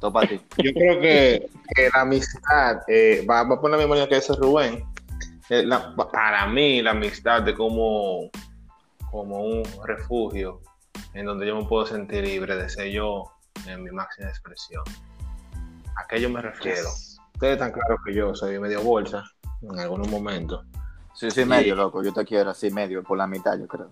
Todo 0.00 0.12
para 0.12 0.28
ti. 0.28 0.40
Yo 0.58 0.72
creo 0.72 1.00
que, 1.00 1.50
que 1.74 1.88
la 1.94 2.02
amistad, 2.02 2.78
eh, 2.86 3.26
va, 3.28 3.42
va 3.44 3.56
a 3.56 3.60
poner 3.60 3.78
la 3.78 3.84
misma 3.84 3.94
línea 3.96 4.08
que 4.08 4.14
dice 4.16 4.34
Rubén. 4.34 4.84
Eh, 5.50 5.64
la- 5.64 5.94
para 5.96 6.46
mí, 6.46 6.82
la 6.82 6.90
amistad 6.92 7.46
es 7.48 7.54
como, 7.56 8.30
como 9.10 9.40
un 9.42 9.62
refugio 9.84 10.60
en 11.14 11.24
donde 11.26 11.46
yo 11.46 11.56
me 11.56 11.64
puedo 11.66 11.86
sentir 11.86 12.22
libre 12.24 12.54
de 12.56 12.68
ser 12.68 12.90
yo 12.90 13.24
en 13.66 13.82
mi 13.82 13.90
máxima 13.90 14.28
expresión. 14.28 14.82
¿A 15.96 16.06
qué 16.06 16.20
yo 16.20 16.28
me 16.30 16.40
refiero? 16.42 16.88
Ustedes 17.34 17.54
están 17.54 17.72
claros 17.72 17.98
que 18.04 18.14
yo 18.14 18.34
soy 18.34 18.58
medio 18.60 18.82
bolsa 18.82 19.24
en 19.62 19.78
algunos 19.80 20.08
momentos. 20.08 20.64
Sí, 21.18 21.30
sí, 21.32 21.44
medio, 21.44 21.74
loco. 21.74 22.02
Yo 22.02 22.12
te 22.12 22.24
quiero 22.24 22.50
así, 22.50 22.70
medio, 22.70 23.02
por 23.02 23.18
la 23.18 23.26
mitad, 23.26 23.58
yo 23.58 23.66
creo. 23.66 23.88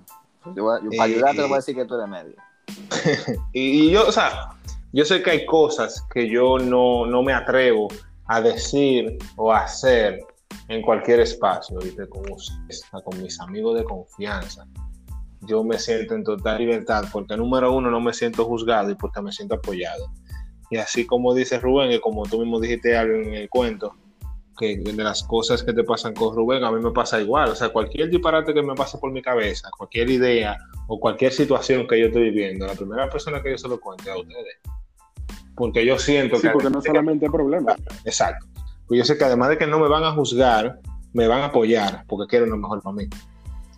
Yo 0.54 0.62
voy 0.64 0.78
a- 0.78 0.84
yo 0.84 0.90
para 0.90 1.02
ayudarte, 1.04 1.36
te 1.38 1.42
voy 1.42 1.52
a 1.54 1.56
decir 1.56 1.74
que 1.74 1.84
tú 1.84 1.94
eres 1.96 2.08
medio. 2.08 2.34
Y, 3.52 3.88
y 3.88 3.90
yo, 3.90 4.06
o 4.06 4.12
sea, 4.12 4.50
yo 4.92 5.04
sé 5.04 5.22
que 5.22 5.30
hay 5.30 5.46
cosas 5.46 6.06
que 6.12 6.28
yo 6.28 6.58
no, 6.58 7.04
no 7.06 7.22
me 7.22 7.32
atrevo 7.32 7.88
a 8.26 8.40
decir 8.40 9.18
o 9.36 9.52
a 9.52 9.60
hacer 9.64 10.20
en 10.68 10.82
cualquier 10.82 11.20
espacio, 11.20 11.78
¿viste? 11.80 12.08
Con 12.08 12.30
ustedes, 12.30 12.82
con 13.04 13.20
mis 13.22 13.40
amigos 13.40 13.76
de 13.76 13.84
confianza. 13.84 14.66
Yo 15.42 15.62
me 15.64 15.78
siento 15.78 16.14
en 16.14 16.24
total 16.24 16.58
libertad 16.58 17.04
porque, 17.12 17.36
número 17.36 17.72
uno, 17.72 17.90
no 17.90 18.00
me 18.00 18.12
siento 18.12 18.44
juzgado 18.44 18.90
y 18.90 18.94
porque 18.94 19.20
me 19.20 19.32
siento 19.32 19.56
apoyado. 19.56 20.06
Y 20.70 20.76
así 20.78 21.06
como 21.06 21.34
dice 21.34 21.58
Rubén, 21.60 21.92
y 21.92 22.00
como 22.00 22.24
tú 22.24 22.40
mismo 22.40 22.58
dijiste 22.60 22.96
algo 22.96 23.16
en 23.16 23.34
el 23.34 23.48
cuento, 23.48 23.94
que 24.56 24.76
de 24.76 24.92
las 25.04 25.22
cosas 25.22 25.62
que 25.62 25.72
te 25.72 25.84
pasan 25.84 26.14
con 26.14 26.34
Rubén, 26.34 26.64
a 26.64 26.70
mí 26.70 26.82
me 26.82 26.90
pasa 26.90 27.20
igual. 27.20 27.50
O 27.50 27.54
sea, 27.54 27.68
cualquier 27.68 28.10
disparate 28.10 28.54
que 28.54 28.62
me 28.62 28.74
pase 28.74 28.98
por 28.98 29.12
mi 29.12 29.22
cabeza, 29.22 29.68
cualquier 29.76 30.10
idea, 30.10 30.56
o 30.88 30.98
cualquier 30.98 31.32
situación 31.32 31.86
que 31.86 32.00
yo 32.00 32.06
estoy 32.06 32.30
viviendo, 32.30 32.66
la 32.66 32.74
primera 32.74 33.08
persona 33.10 33.42
que 33.42 33.50
yo 33.50 33.58
se 33.58 33.68
lo 33.68 33.78
cuente 33.80 34.10
a 34.10 34.16
ustedes. 34.16 34.56
Porque 35.54 35.84
yo 35.84 35.98
siento 35.98 36.36
Sí, 36.36 36.42
que... 36.42 36.50
porque 36.50 36.70
no 36.70 36.82
solamente 36.82 37.30
problema. 37.30 37.74
Exacto. 38.04 38.46
Pues 38.86 38.98
yo 38.98 39.04
sé 39.04 39.18
que 39.18 39.24
además 39.24 39.48
de 39.48 39.58
que 39.58 39.66
no 39.66 39.78
me 39.78 39.88
van 39.88 40.04
a 40.04 40.12
juzgar, 40.12 40.80
me 41.12 41.26
van 41.26 41.40
a 41.40 41.46
apoyar 41.46 42.04
porque 42.06 42.28
quieren 42.28 42.50
lo 42.50 42.56
mejor 42.56 42.82
para 42.82 42.96
mí. 42.96 43.08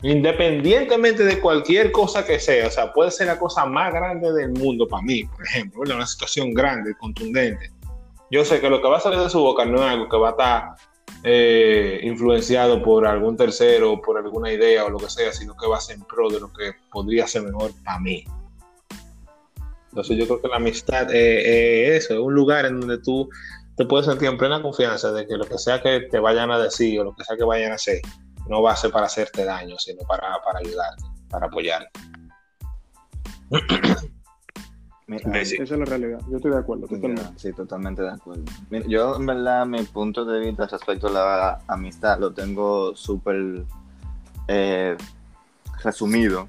Independientemente 0.02 1.24
de 1.24 1.40
cualquier 1.40 1.90
cosa 1.90 2.24
que 2.24 2.38
sea, 2.38 2.68
o 2.68 2.70
sea, 2.70 2.92
puede 2.92 3.10
ser 3.10 3.26
la 3.26 3.38
cosa 3.38 3.66
más 3.66 3.92
grande 3.92 4.32
del 4.32 4.52
mundo 4.52 4.86
para 4.86 5.02
mí, 5.02 5.24
por 5.24 5.44
ejemplo, 5.44 5.80
una 5.82 6.06
situación 6.06 6.54
grande, 6.54 6.94
contundente. 7.00 7.72
Yo 8.30 8.44
sé 8.44 8.60
que 8.60 8.68
lo 8.68 8.82
que 8.82 8.88
va 8.88 8.98
a 8.98 9.00
salir 9.00 9.18
de 9.20 9.30
su 9.30 9.40
boca 9.40 9.64
no 9.64 9.76
es 9.76 9.90
algo 9.90 10.08
que 10.08 10.16
va 10.16 10.28
a 10.28 10.30
estar 10.32 10.74
eh, 11.24 12.00
influenciado 12.02 12.82
por 12.82 13.06
algún 13.06 13.36
tercero, 13.36 14.00
por 14.02 14.18
alguna 14.18 14.52
idea 14.52 14.84
o 14.84 14.90
lo 14.90 14.98
que 14.98 15.08
sea, 15.08 15.32
sino 15.32 15.56
que 15.56 15.66
va 15.66 15.78
a 15.78 15.80
ser 15.80 15.96
en 15.96 16.04
pro 16.04 16.28
de 16.28 16.40
lo 16.40 16.52
que 16.52 16.72
podría 16.92 17.26
ser 17.26 17.42
mejor 17.42 17.72
para 17.84 17.98
mí. 18.00 18.24
Entonces 19.88 20.18
yo 20.18 20.26
creo 20.26 20.42
que 20.42 20.48
la 20.48 20.56
amistad 20.56 21.10
eh, 21.14 21.96
es 21.96 22.04
eso, 22.04 22.14
es 22.14 22.20
un 22.20 22.34
lugar 22.34 22.66
en 22.66 22.80
donde 22.80 22.98
tú 22.98 23.30
te 23.76 23.86
puedes 23.86 24.06
sentir 24.06 24.28
en 24.28 24.36
plena 24.36 24.60
confianza 24.60 25.10
de 25.12 25.26
que 25.26 25.36
lo 25.36 25.44
que 25.44 25.56
sea 25.56 25.80
que 25.80 26.00
te 26.10 26.18
vayan 26.18 26.50
a 26.50 26.58
decir 26.58 27.00
o 27.00 27.04
lo 27.04 27.14
que 27.14 27.24
sea 27.24 27.36
que 27.36 27.44
vayan 27.44 27.72
a 27.72 27.76
hacer, 27.76 28.00
no 28.48 28.60
va 28.60 28.72
a 28.72 28.76
ser 28.76 28.90
para 28.90 29.06
hacerte 29.06 29.44
daño, 29.44 29.78
sino 29.78 30.02
para, 30.02 30.38
para 30.44 30.58
ayudarte, 30.58 31.04
para 31.30 31.46
apoyarte. 31.46 32.00
Mira, 35.08 35.40
Esa 35.40 35.62
es 35.62 35.70
la 35.70 35.86
realidad. 35.86 36.20
Yo 36.28 36.36
estoy 36.36 36.50
de 36.50 36.58
acuerdo, 36.58 36.82
totalmente. 36.86 37.22
Mira, 37.22 37.32
sí, 37.38 37.52
totalmente 37.54 38.02
de 38.02 38.10
acuerdo. 38.10 38.44
Mira, 38.68 38.86
yo, 38.86 39.16
en 39.16 39.24
verdad, 39.24 39.64
mi 39.64 39.82
punto 39.84 40.26
de 40.26 40.40
vista 40.40 40.66
respecto 40.66 41.06
a 41.06 41.10
la 41.10 41.60
amistad 41.66 42.18
lo 42.18 42.32
tengo 42.34 42.94
súper 42.94 43.64
eh, 44.48 44.98
resumido, 45.82 46.48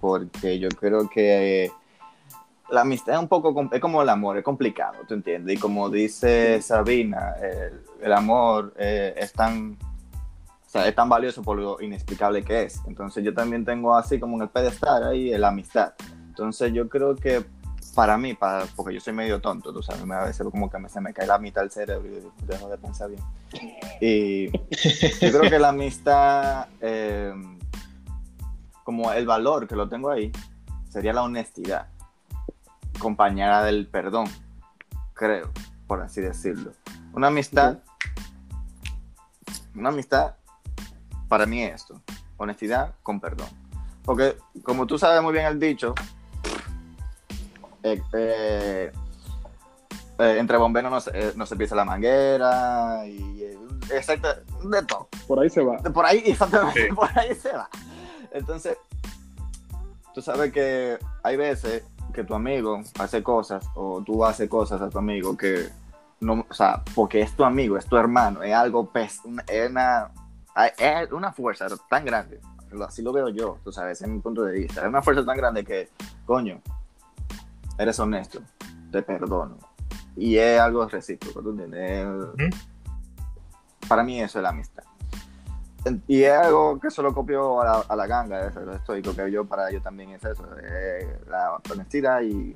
porque 0.00 0.60
yo 0.60 0.68
creo 0.68 1.10
que 1.10 1.64
eh, 1.64 1.72
la 2.70 2.82
amistad 2.82 3.16
es 3.16 3.20
un 3.20 3.26
poco, 3.26 3.68
es 3.72 3.80
como 3.80 4.00
el 4.00 4.08
amor, 4.08 4.38
es 4.38 4.44
complicado, 4.44 4.98
¿tú 5.08 5.14
entiendes? 5.14 5.56
Y 5.56 5.58
como 5.58 5.90
dice 5.90 6.62
Sabina, 6.62 7.34
el, 7.42 7.80
el 8.00 8.12
amor 8.12 8.74
eh, 8.78 9.12
es 9.16 9.32
tan... 9.32 9.76
O 10.64 10.70
sea, 10.72 10.88
es 10.88 10.94
tan 10.94 11.08
valioso 11.08 11.42
por 11.42 11.58
lo 11.58 11.82
inexplicable 11.82 12.42
que 12.42 12.62
es. 12.62 12.80
Entonces 12.86 13.22
yo 13.22 13.34
también 13.34 13.62
tengo 13.62 13.94
así 13.94 14.18
como 14.18 14.36
en 14.36 14.42
el 14.42 14.48
pedestal 14.48 15.06
ahí 15.06 15.36
la 15.36 15.48
amistad. 15.48 15.92
Entonces 16.28 16.72
yo 16.72 16.88
creo 16.88 17.14
que 17.14 17.44
para 17.94 18.16
mí, 18.16 18.34
para, 18.34 18.66
porque 18.74 18.94
yo 18.94 19.00
soy 19.00 19.12
medio 19.12 19.40
tonto, 19.40 19.72
tú 19.72 19.82
sabes, 19.82 20.02
a 20.10 20.24
veces 20.24 20.46
como 20.50 20.70
que 20.70 20.78
me, 20.78 20.88
se 20.88 21.00
me 21.00 21.12
cae 21.12 21.26
la 21.26 21.38
mitad 21.38 21.60
del 21.60 21.70
cerebro 21.70 22.08
y 22.08 22.46
dejo 22.46 22.68
de 22.68 22.78
pensar 22.78 23.10
bien. 23.10 23.22
Y 24.00 24.50
yo 24.50 25.38
creo 25.38 25.50
que 25.50 25.58
la 25.58 25.68
amistad, 25.68 26.68
eh, 26.80 27.34
como 28.84 29.12
el 29.12 29.26
valor 29.26 29.68
que 29.68 29.76
lo 29.76 29.88
tengo 29.88 30.10
ahí, 30.10 30.32
sería 30.88 31.12
la 31.12 31.22
honestidad, 31.22 31.88
acompañada 32.96 33.64
del 33.64 33.86
perdón, 33.86 34.26
creo, 35.12 35.50
por 35.86 36.00
así 36.00 36.20
decirlo. 36.20 36.72
Una 37.12 37.26
amistad, 37.26 37.78
una 39.74 39.90
amistad, 39.90 40.34
para 41.28 41.44
mí 41.44 41.62
es 41.62 41.74
esto, 41.82 42.00
honestidad 42.38 42.94
con 43.02 43.20
perdón. 43.20 43.48
Porque 44.04 44.36
como 44.62 44.86
tú 44.86 44.98
sabes 44.98 45.22
muy 45.22 45.32
bien 45.32 45.46
el 45.46 45.60
dicho, 45.60 45.94
eh, 47.82 48.92
eh, 50.18 50.36
entre 50.38 50.56
bomberos 50.56 50.90
no 50.90 51.00
se, 51.00 51.10
eh, 51.14 51.32
no 51.36 51.46
se 51.46 51.56
pisa 51.56 51.74
la 51.74 51.84
manguera 51.84 53.04
y 53.06 53.42
eh, 53.42 53.58
exacto, 53.90 54.28
de 54.68 54.82
todo. 54.84 55.08
Por 55.26 55.40
ahí 55.40 55.50
se 55.50 55.62
va. 55.62 55.78
Por 55.78 56.04
ahí, 56.06 56.22
exactamente, 56.26 56.88
Sí. 56.88 56.94
por 56.94 57.18
ahí 57.18 57.34
se 57.34 57.52
va. 57.52 57.68
Entonces, 58.32 58.76
tú 60.14 60.22
sabes 60.22 60.52
que 60.52 60.98
hay 61.22 61.36
veces 61.36 61.84
que 62.14 62.24
tu 62.24 62.34
amigo 62.34 62.82
hace 62.98 63.22
cosas 63.22 63.64
o 63.74 64.02
tú 64.04 64.24
haces 64.24 64.48
cosas 64.48 64.80
a 64.80 64.90
tu 64.90 64.98
amigo 64.98 65.36
que 65.36 65.68
no, 66.20 66.46
o 66.48 66.54
sea, 66.54 66.82
porque 66.94 67.20
es 67.20 67.34
tu 67.34 67.44
amigo, 67.44 67.76
es 67.76 67.86
tu 67.86 67.96
hermano, 67.96 68.42
es 68.42 68.54
algo, 68.54 68.86
pes, 68.86 69.20
es 69.48 69.70
una, 69.70 70.10
es 70.78 71.10
una 71.10 71.32
fuerza 71.32 71.66
tan 71.90 72.04
grande, 72.04 72.40
así 72.86 73.02
lo 73.02 73.12
veo 73.12 73.28
yo, 73.30 73.58
tú 73.64 73.72
sabes, 73.72 74.02
en 74.02 74.14
mi 74.14 74.20
punto 74.20 74.44
de 74.44 74.52
vista, 74.52 74.82
es 74.82 74.86
una 74.86 75.02
fuerza 75.02 75.24
tan 75.24 75.36
grande 75.36 75.64
que, 75.64 75.88
coño, 76.24 76.60
eres 77.78 77.98
honesto, 77.98 78.40
te 78.90 79.02
perdono. 79.02 79.58
Y 80.16 80.36
es 80.36 80.60
algo 80.60 80.86
recíproco, 80.86 81.42
¿tú 81.42 81.50
entiendes? 81.50 82.06
Para 83.88 84.02
mí 84.02 84.20
eso 84.20 84.38
es 84.38 84.42
la 84.42 84.50
amistad. 84.50 84.84
Y 86.06 86.22
es 86.22 86.32
algo 86.32 86.78
que 86.78 86.90
solo 86.90 87.12
copio 87.12 87.60
a 87.60 87.64
la, 87.64 87.72
a 87.88 87.96
la 87.96 88.06
ganga, 88.06 88.46
eso, 88.46 88.60
lo 88.60 88.74
estoico, 88.74 89.14
que 89.14 89.30
yo 89.30 89.44
para 89.44 89.68
ello 89.68 89.82
también 89.82 90.10
es 90.10 90.24
eso, 90.24 90.44
es 90.58 91.06
la 91.28 91.60
honestidad 91.70 92.22
y 92.22 92.54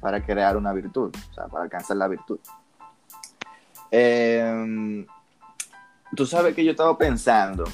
para 0.00 0.24
crear 0.24 0.56
una 0.56 0.72
virtud, 0.72 1.12
o 1.30 1.34
sea, 1.34 1.46
para 1.46 1.64
alcanzar 1.64 1.96
la 1.96 2.06
virtud. 2.06 2.38
Eh, 3.90 5.04
tú 6.14 6.26
sabes 6.26 6.54
que 6.54 6.64
yo 6.64 6.70
estaba 6.70 6.96
pensando 6.96 7.64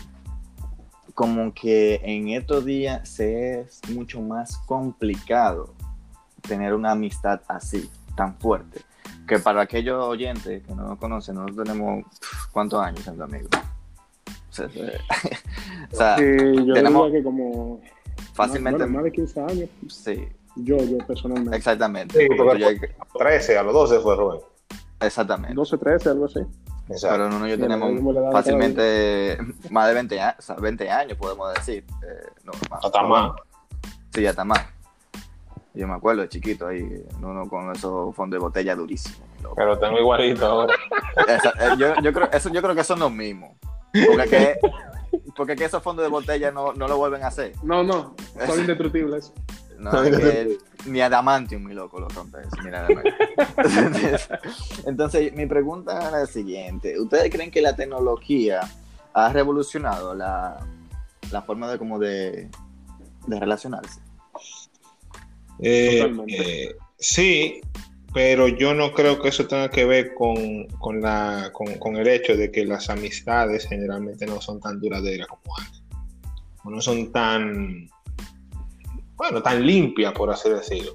como 1.15 1.53
que 1.53 2.01
en 2.03 2.29
estos 2.29 2.65
días 2.65 3.09
se 3.09 3.61
es 3.61 3.81
mucho 3.91 4.21
más 4.21 4.59
complicado 4.67 5.75
tener 6.47 6.75
una 6.75 6.93
amistad 6.93 7.41
así, 7.49 7.91
tan 8.17 8.35
fuerte, 8.39 8.81
que 9.27 9.39
para 9.39 9.63
aquellos 9.63 10.03
oyentes 10.05 10.63
que 10.65 10.75
no 10.75 10.89
nos 10.89 10.99
conocen, 10.99 11.35
nosotros 11.37 11.67
tenemos 11.67 12.05
cuántos 12.53 12.83
años 12.83 13.01
siendo 13.03 13.25
amigos. 13.25 13.51
O 14.51 14.53
sea, 14.53 14.67
o 15.93 15.97
sea, 15.97 16.17
yo 16.19 16.75
tenemos- 16.75 17.07
diría 17.07 17.19
que 17.21 17.25
como 17.25 17.81
fácilmente, 18.33 18.79
más, 18.81 18.89
bueno, 18.89 18.95
más 18.99 19.05
de 19.05 19.13
15 19.13 19.41
años, 19.41 19.71
sí, 19.89 20.29
yo, 20.57 20.77
yo 20.79 20.99
personalmente. 21.07 21.57
exactamente. 21.57 22.19
Sí, 22.19 22.27
porque 22.37 22.65
Tú 22.65 22.71
ya- 22.87 23.19
13, 23.19 23.59
a 23.59 23.63
los 23.63 23.75
12 23.75 24.01
fue 24.01 24.17
Rubén. 24.17 24.41
exactamente. 25.01 25.55
12, 25.55 25.79
13, 25.79 26.09
algo 26.11 26.25
así. 26.27 26.41
Exacto. 26.89 27.17
Pero 27.17 27.47
y 27.47 27.51
yo 27.51 27.57
Mira, 27.57 27.69
tenemos 27.69 28.33
fácilmente 28.33 29.37
más 29.71 29.89
de 29.89 29.95
20 29.95 30.21
años, 30.21 30.37
o 30.39 30.43
sea, 30.43 30.55
20 30.57 30.89
años, 30.91 31.19
podemos 31.19 31.53
decir. 31.55 31.85
Eh, 32.03 32.27
no, 32.45 32.53
más. 32.71 32.85
Hasta 32.85 33.03
más. 33.03 33.33
Sí, 34.15 34.23
ya 34.23 34.31
está 34.31 34.45
más. 34.45 34.61
Yo 35.77 35.87
me 35.87 35.95
acuerdo 35.95 36.23
de 36.23 36.29
chiquito 36.29 36.67
ahí, 36.67 37.05
Nuno 37.21 37.49
con 37.49 37.71
esos 37.71 38.15
fondos 38.17 38.39
de 38.39 38.43
botella 38.43 38.75
durísimos. 38.75 39.21
Pero 39.55 39.79
tengo 39.79 39.99
igualito 39.99 40.47
ahora. 40.47 40.75
Esa- 41.29 41.51
eh, 41.61 41.77
yo, 41.79 41.95
yo 42.03 42.13
creo, 42.13 42.29
eso, 42.33 42.49
yo 42.51 42.63
creo 42.63 42.75
que 42.75 42.83
son 42.85 42.99
los 42.99 43.13
mismos. 43.13 43.53
Porque, 44.07 44.29
que, 44.29 44.59
porque 45.37 45.55
que 45.57 45.65
esos 45.67 45.83
fondos 45.83 46.05
de 46.05 46.11
botella 46.11 46.51
no, 46.51 46.73
no 46.73 46.89
lo 46.89 46.97
vuelven 46.97 47.23
a 47.23 47.29
hacer. 47.29 47.53
No, 47.63 47.83
no, 47.83 48.15
son 48.47 48.61
indestructibles. 48.61 49.33
No, 49.79 50.03
es 50.03 50.17
que 50.19 50.59
ni 50.87 51.03
adamantium, 51.03 51.63
mi 51.63 51.75
loco, 51.75 52.01
lo 52.01 52.09
rompe 52.09 52.39
eso, 52.41 52.57
mira, 52.65 52.87
Entonces, 53.57 54.29
entonces, 54.87 55.33
mi 55.35 55.45
pregunta 55.47 55.99
es 55.99 56.13
la 56.13 56.27
siguiente. 56.27 56.99
¿Ustedes 56.99 57.31
creen 57.31 57.51
que 57.51 57.61
la 57.61 57.77
tecnología 57.77 58.61
ha 59.13 59.33
revolucionado 59.33 60.15
la, 60.15 60.57
la 61.31 61.43
forma 61.43 61.71
de 61.71 61.79
como 61.79 61.99
de, 61.99 62.49
de 63.27 63.41
relacionarse? 63.41 64.01
Eh, 65.61 66.01
Totalmente. 66.01 66.63
eh, 66.65 66.77
sí, 66.99 67.61
pero 68.13 68.49
yo 68.49 68.75
no 68.75 68.93
creo 68.93 69.21
que 69.21 69.29
eso 69.29 69.47
tenga 69.47 69.71
que 69.71 69.85
ver 69.85 70.15
con, 70.15 70.67
con 70.79 71.01
la, 71.01 71.51
con, 71.53 71.75
con 71.79 71.97
el 71.97 72.09
hecho 72.09 72.37
de 72.37 72.51
que 72.51 72.65
las 72.65 72.89
amistades 72.89 73.67
generalmente 73.69 74.27
no 74.27 74.41
son 74.41 74.61
tan 74.61 74.81
duraderas 74.81 75.27
como 75.27 75.57
antes. 75.59 75.83
O 76.65 76.71
no 76.71 76.81
son 76.81 77.13
tan, 77.13 77.89
bueno, 79.17 79.43
tan 79.43 79.65
limpias, 79.65 80.13
por 80.13 80.31
así 80.31 80.49
decirlo, 80.49 80.93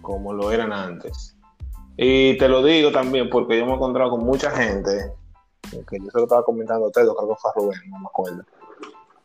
como 0.00 0.32
lo 0.32 0.50
eran 0.50 0.72
antes. 0.72 1.36
Y 1.96 2.38
te 2.38 2.48
lo 2.48 2.62
digo 2.64 2.92
también 2.92 3.28
porque 3.28 3.58
yo 3.58 3.66
me 3.66 3.72
he 3.72 3.74
encontrado 3.74 4.12
con 4.12 4.24
mucha 4.24 4.50
gente, 4.50 5.12
que 5.70 5.98
yo 5.98 6.10
se 6.10 6.18
lo 6.18 6.24
estaba 6.24 6.44
comentando 6.44 6.84
a 6.84 6.88
ustedes, 6.88 7.08
creo 7.16 7.28
que 7.28 7.34
fue 7.40 7.50
a 7.50 7.54
Rubén, 7.54 7.90
no 7.90 7.98
me 7.98 8.06
acuerdo, 8.06 8.42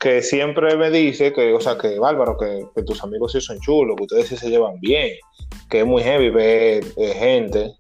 que 0.04 0.22
siempre 0.22 0.76
me 0.76 0.90
dice 0.92 1.32
que, 1.32 1.54
o 1.54 1.62
sea, 1.62 1.78
que 1.78 1.98
Bárbaro, 1.98 2.38
que, 2.38 2.68
que 2.76 2.84
tus 2.84 3.02
amigos 3.06 3.32
sí 3.32 3.40
son 3.40 3.58
chulos, 3.62 3.96
que 3.96 4.04
ustedes 4.04 4.28
sí 4.28 4.36
se 4.36 4.50
llevan 4.50 4.78
bien, 4.82 5.16
que 5.70 5.80
es 5.80 5.86
muy 5.86 6.04
heavy 6.04 6.30
ver 6.30 6.84
eh, 6.98 7.14
gente, 7.14 7.74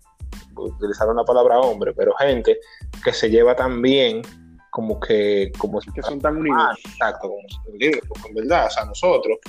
utilizaron 0.55 1.17
la 1.17 1.25
palabra 1.25 1.59
hombre, 1.59 1.91
pero 1.93 2.13
gente 2.15 2.57
que 3.03 3.11
se 3.11 3.29
lleva 3.29 3.57
tan 3.57 3.81
bien 3.81 4.21
como 4.69 5.01
que, 5.01 5.51
como 5.57 5.81
si 5.81 5.91
Que 5.91 6.01
son 6.01 6.21
tan 6.21 6.37
unidos. 6.37 6.79
Exacto, 6.85 7.27
como 7.27 8.27
en 8.29 8.35
verdad, 8.35 8.67
o 8.67 8.69
sea, 8.69 8.85
nosotros, 8.85 9.39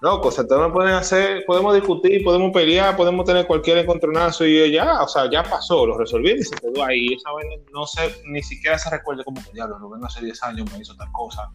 loco, 0.00 0.28
o 0.28 0.30
sea, 0.30 0.46
todos 0.46 0.72
pueden 0.72 0.94
hacer, 0.94 1.44
podemos 1.46 1.74
discutir, 1.74 2.24
podemos 2.24 2.52
pelear, 2.52 2.96
podemos 2.96 3.24
tener 3.24 3.46
cualquier 3.46 3.78
encontronazo 3.78 4.46
y 4.46 4.72
ya, 4.72 5.02
o 5.02 5.08
sea, 5.08 5.30
ya 5.30 5.42
pasó, 5.42 5.86
lo 5.86 5.98
resolví 5.98 6.32
y 6.32 6.42
se 6.42 6.56
quedó 6.56 6.84
ahí. 6.84 7.14
Esa 7.14 7.32
vaina 7.32 7.54
no 7.72 7.86
sé, 7.86 8.14
ni 8.26 8.42
siquiera 8.42 8.78
se 8.78 8.90
recuerda 8.90 9.24
como 9.24 9.42
que 9.42 9.52
diablo, 9.52 9.78
Rubén 9.78 10.04
hace 10.04 10.24
10 10.24 10.42
años 10.44 10.72
me 10.72 10.78
hizo 10.78 10.94
tal 10.96 11.10
cosa, 11.12 11.50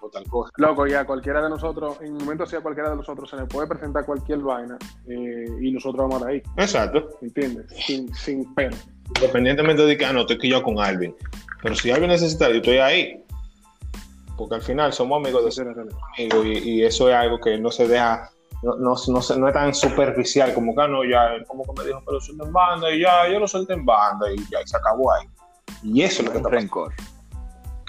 o 0.00 0.08
tal 0.10 0.24
cosa. 0.28 0.50
Loco, 0.56 0.86
ya 0.86 1.04
cualquiera 1.04 1.42
de 1.42 1.50
nosotros, 1.50 1.98
en 2.00 2.12
un 2.12 2.18
momento 2.18 2.44
así 2.44 2.56
a 2.56 2.60
cualquiera 2.60 2.90
de 2.90 2.96
nosotros 2.96 3.28
se 3.28 3.36
le 3.36 3.46
puede 3.46 3.68
presentar 3.68 4.04
cualquier 4.04 4.38
vaina 4.38 4.78
eh, 5.06 5.46
y 5.60 5.70
nosotros 5.72 6.08
vamos 6.08 6.22
a 6.22 6.28
ahí, 6.28 6.42
Exacto, 6.56 7.18
¿entiendes? 7.20 7.66
Sin, 7.84 8.12
sin 8.14 8.52
pero. 8.54 8.76
independientemente 9.16 9.84
de 9.84 9.96
que, 9.96 10.04
ah, 10.04 10.12
no, 10.12 10.20
estoy 10.20 10.38
quillado 10.38 10.62
con 10.62 10.78
Alvin, 10.80 11.14
pero 11.62 11.74
si 11.74 11.90
Alvin 11.90 12.08
necesita, 12.08 12.48
yo 12.48 12.56
estoy 12.56 12.78
ahí. 12.78 13.22
Porque 14.36 14.54
al 14.56 14.62
final 14.62 14.92
somos 14.92 15.18
amigos 15.22 15.42
de 15.42 15.48
Esa 15.50 15.62
es 15.62 15.68
la 15.68 15.74
realidad. 15.74 15.98
amigo 16.18 16.44
y, 16.44 16.58
y 16.58 16.82
eso 16.84 17.08
es 17.08 17.14
algo 17.14 17.38
que 17.38 17.58
no 17.58 17.70
se 17.70 17.86
deja, 17.86 18.30
no, 18.62 18.76
no, 18.76 18.94
no, 19.08 19.22
se- 19.22 19.38
no 19.38 19.48
es 19.48 19.54
tan 19.54 19.74
superficial 19.74 20.54
como 20.54 20.74
que 20.74 20.82
"Ah, 20.82 20.88
no, 20.88 21.04
ya, 21.04 21.32
como 21.46 21.64
que 21.64 21.80
me 21.80 21.86
dijo 21.86 22.00
que 22.06 22.12
lo 22.12 22.20
suelte 22.20 22.44
en 22.44 22.52
banda 22.52 22.90
y 22.90 23.00
ya, 23.00 23.28
yo 23.28 23.38
lo 23.38 23.46
suelto 23.48 23.72
en 23.72 23.84
banda 23.84 24.32
y 24.32 24.36
ya, 24.50 24.60
y 24.62 24.66
se 24.66 24.76
acabó 24.76 25.12
ahí. 25.12 25.26
Y 25.82 26.02
eso 26.02 26.22
es 26.22 26.26
lo 26.26 26.32
que 26.32 26.38
está 26.38 26.50
rencor. 26.50 26.92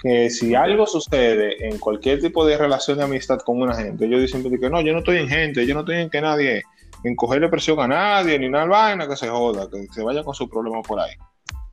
Que 0.02 0.28
si 0.28 0.54
algo 0.54 0.86
sucede 0.86 1.66
en 1.66 1.78
cualquier 1.78 2.20
tipo 2.20 2.44
de 2.44 2.58
relación 2.58 2.98
de 2.98 3.04
amistad 3.04 3.38
con 3.38 3.60
una 3.62 3.74
gente, 3.74 4.06
yo 4.08 4.18
siempre 4.28 4.50
digo 4.50 4.60
que 4.62 4.70
no, 4.70 4.80
yo 4.82 4.92
no 4.92 4.98
estoy 4.98 5.18
en 5.18 5.28
gente, 5.28 5.66
yo 5.66 5.72
no 5.74 5.80
estoy 5.80 5.96
en 5.96 6.10
que 6.10 6.20
nadie, 6.20 6.62
en 7.04 7.16
cogerle 7.16 7.48
presión 7.48 7.80
a 7.80 7.88
nadie, 7.88 8.38
ni 8.38 8.50
nada 8.50 8.66
vaina, 8.66 9.08
que 9.08 9.16
se 9.16 9.28
joda, 9.28 9.66
que 9.70 9.86
se 9.92 10.02
vaya 10.02 10.22
con 10.22 10.34
su 10.34 10.48
problema 10.48 10.82
por 10.82 11.00
ahí. 11.00 11.14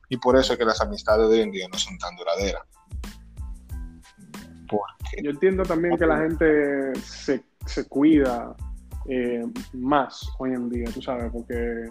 Y 0.08 0.16
por 0.16 0.36
eso 0.38 0.54
es 0.54 0.58
que 0.58 0.64
las 0.64 0.80
amistades 0.80 1.28
de 1.28 1.36
hoy 1.36 1.42
en 1.42 1.50
día 1.50 1.66
no 1.70 1.78
son 1.78 1.98
tan 1.98 2.16
duraderas. 2.16 2.62
Yo 5.22 5.30
entiendo 5.30 5.62
también 5.64 5.96
que 5.96 6.06
la 6.06 6.18
gente 6.18 6.94
se, 6.96 7.42
se 7.66 7.88
cuida 7.88 8.54
eh, 9.08 9.44
más 9.72 10.28
hoy 10.38 10.52
en 10.52 10.68
día, 10.68 10.88
tú 10.92 11.02
sabes, 11.02 11.30
porque 11.32 11.88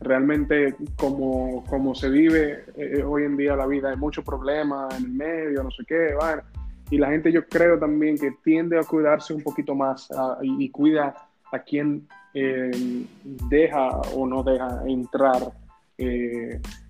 realmente 0.00 0.76
como, 0.96 1.64
como 1.64 1.94
se 1.94 2.08
vive 2.10 2.64
eh, 2.76 3.02
hoy 3.02 3.24
en 3.24 3.36
día 3.36 3.56
la 3.56 3.66
vida, 3.66 3.90
hay 3.90 3.96
muchos 3.96 4.24
problemas 4.24 4.94
en 4.96 5.04
el 5.04 5.10
medio, 5.10 5.62
no 5.62 5.70
sé 5.70 5.84
qué, 5.86 6.14
¿vale? 6.14 6.42
y 6.90 6.98
la 6.98 7.08
gente 7.08 7.32
yo 7.32 7.46
creo 7.48 7.78
también 7.78 8.16
que 8.18 8.30
tiende 8.44 8.78
a 8.78 8.82
cuidarse 8.82 9.32
un 9.32 9.42
poquito 9.42 9.74
más 9.74 10.08
y, 10.42 10.68
cuida 10.68 11.14
a 11.50 11.58
quien 11.60 12.06
eh, 12.34 13.06
deja 13.48 13.88
o 14.14 14.26
no 14.26 14.42
deja 14.42 14.82
entrar 14.86 15.52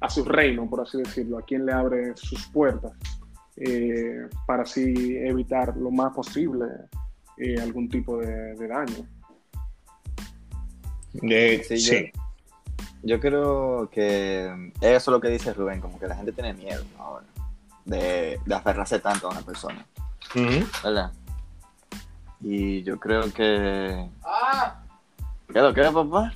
a 0.00 0.10
su 0.10 0.24
reino, 0.24 0.68
por 0.68 0.80
así 0.80 0.98
decirlo, 0.98 1.38
a 1.38 1.42
quien 1.42 1.64
le 1.64 1.72
abre 1.72 2.16
sus 2.16 2.46
puertas. 2.48 2.92
Eh, 3.56 4.28
para 4.46 4.64
así 4.64 5.16
evitar 5.16 5.76
lo 5.76 5.90
más 5.90 6.12
posible 6.12 6.66
eh, 7.36 7.60
algún 7.60 7.88
tipo 7.88 8.18
de, 8.18 8.54
daño. 8.66 9.06
sí, 11.62 12.12
Yo, 13.02 13.20
creo 13.20 13.88
que 13.90 14.72
eso 14.80 14.96
es 14.96 15.06
lo 15.06 15.20
que 15.20 15.28
dice 15.28 15.52
Rubén, 15.52 15.80
como 15.80 15.98
que 16.00 16.08
la 16.08 16.16
gente 16.16 16.32
tiene 16.32 16.52
miedo 16.54 16.84
de, 17.84 18.40
aferrarse 18.52 18.98
tanto 18.98 19.28
a 19.28 19.30
una 19.30 19.42
persona. 19.42 19.86
¿Verdad? 20.82 21.12
Y 22.40 22.82
yo 22.82 22.98
creo 22.98 23.32
que... 23.32 24.08
Ah. 24.24 24.80
¿Qué 25.52 25.60
lo 25.60 25.72
que 25.72 25.82
papá? 25.82 26.32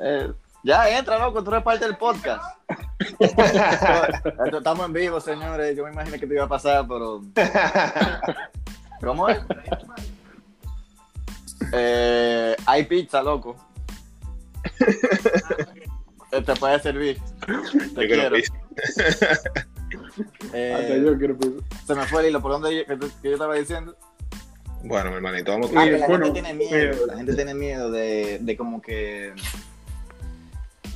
Eh, 0.00 0.32
ya 0.64 0.98
entra, 0.98 1.18
loco, 1.18 1.44
tú 1.44 1.50
eres 1.50 1.62
parte 1.62 1.84
del 1.84 1.96
podcast. 1.96 2.42
Estamos 4.52 4.86
en 4.86 4.92
vivo, 4.94 5.20
señores. 5.20 5.76
Yo 5.76 5.84
me 5.84 5.92
imaginé 5.92 6.18
que 6.18 6.26
te 6.26 6.34
iba 6.34 6.44
a 6.44 6.48
pasar, 6.48 6.86
pero. 6.88 7.20
¿Cómo 9.00 9.28
es? 9.28 9.38
Eh, 11.72 12.56
hay 12.64 12.84
pizza, 12.84 13.22
loco. 13.22 13.56
Te 16.30 16.56
puede 16.56 16.80
servir. 16.80 17.20
Te 17.94 18.06
quiero. 18.06 18.36
Eh, 20.52 21.02
yo 21.04 21.18
quiero 21.18 21.36
Se 21.86 21.94
me 21.94 22.04
fue 22.06 22.22
el 22.22 22.28
hilo. 22.28 22.40
¿Por 22.40 22.52
dónde 22.52 22.84
yo, 22.88 22.94
yo 23.22 23.32
estaba 23.32 23.54
diciendo? 23.54 23.96
Bueno, 24.82 25.10
mi 25.10 25.16
hermanito, 25.16 25.52
vamos 25.52 25.74
a... 25.74 25.80
Ah, 25.80 25.86
la, 25.86 26.06
gente 26.06 26.30
tiene 26.30 26.52
miedo, 26.52 27.06
la 27.06 27.16
gente 27.16 27.34
tiene 27.34 27.54
miedo 27.54 27.90
de, 27.90 28.38
de 28.40 28.56
como 28.56 28.82
que 28.82 29.32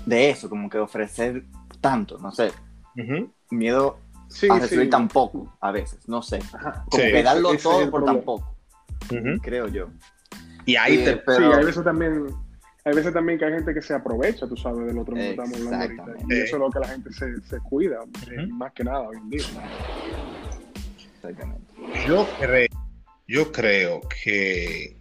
de 0.09 0.31
eso, 0.31 0.49
como 0.49 0.69
que 0.69 0.79
ofrecer 0.79 1.45
tanto, 1.81 2.19
no 2.19 2.33
sé. 2.33 2.51
Miedo 3.51 3.99
a 4.51 4.59
recibir 4.59 4.91
tan 4.91 5.09
poco, 5.09 5.57
a 5.61 5.71
veces, 5.71 6.09
no 6.09 6.23
sé. 6.23 6.41
Como 6.91 7.03
que 7.03 7.23
darlo 7.23 7.57
todo 7.57 7.91
por 7.91 8.05
tan 8.05 8.23
poco, 8.23 8.55
creo 9.43 9.69
yo. 9.69 9.89
Y 10.65 10.77
ahí 10.77 11.05
te... 11.05 11.15
Sí, 11.15 11.43
hay 11.43 11.65
veces 11.65 11.85
también... 11.85 12.27
Hay 12.85 12.95
veces 12.95 13.13
también 13.13 13.39
que 13.39 13.45
hay 13.45 13.53
gente 13.53 13.75
que 13.75 13.83
se 13.83 13.93
aprovecha, 13.93 14.47
tú 14.47 14.57
sabes, 14.57 14.87
del 14.87 14.99
otro 14.99 15.15
mundo 15.15 15.31
estamos 15.31 15.55
hablando 15.61 16.03
ahorita. 16.03 16.35
Y 16.35 16.39
eso 16.39 16.57
es 16.57 16.61
lo 16.61 16.71
que 16.71 16.79
la 16.79 16.89
gente 16.89 17.13
se, 17.13 17.39
se 17.43 17.59
cuida, 17.59 17.99
eh, 18.31 18.47
más 18.47 18.73
que 18.73 18.85
nada 18.85 19.01
hoy 19.01 19.17
en 19.19 19.29
día. 19.29 19.45
Exactamente. 21.17 21.75
Yo 22.07 22.27
creo, 22.41 22.69
yo 23.27 23.53
creo 23.53 24.01
que 24.09 24.85
eh, 24.85 24.98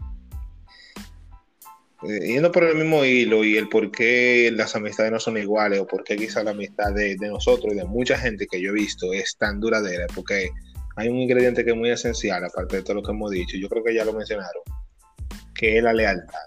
yendo 2.04 2.52
por 2.52 2.64
el 2.64 2.76
mismo 2.76 3.04
hilo 3.04 3.44
y 3.44 3.58
el 3.58 3.70
por 3.70 3.92
qué 3.92 4.52
las 4.54 4.76
amistades 4.76 5.12
no 5.12 5.20
son 5.20 5.38
iguales 5.38 5.80
o 5.80 5.88
por 5.88 6.04
qué 6.04 6.16
quizá 6.16 6.44
la 6.44 6.52
amistad 6.52 6.94
de, 6.94 7.16
nosotros 7.18 7.74
y 7.74 7.78
de 7.78 7.86
mucha 7.86 8.18
gente 8.18 8.48
que 8.48 8.62
yo 8.62 8.70
he 8.70 8.74
visto 8.74 9.14
es 9.14 9.36
tan 9.38 9.60
duradera, 9.60 10.06
porque 10.14 10.50
hay 10.96 11.10
un 11.10 11.18
ingrediente 11.18 11.64
que 11.64 11.72
es 11.72 11.78
muy 11.78 11.90
esencial, 11.90 12.44
aparte 12.44 12.78
de 12.78 12.84
todo 12.84 12.96
lo 12.96 13.04
que 13.04 13.12
hemos 13.12 13.32
dicho, 13.32 13.58
yo 13.58 13.68
creo 13.68 13.84
que 13.84 13.96
ya 13.96 14.06
lo 14.06 14.14
mencionaron, 14.14 14.64
que 15.56 15.78
es 15.78 15.84
la 15.84 15.94
lealtad. 15.94 16.40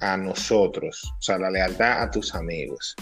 A 0.00 0.16
nosotros, 0.16 1.12
o 1.16 1.22
sea, 1.22 1.38
la 1.38 1.50
lealtad 1.50 2.02
a 2.02 2.10
tus 2.10 2.34
amigos. 2.34 2.96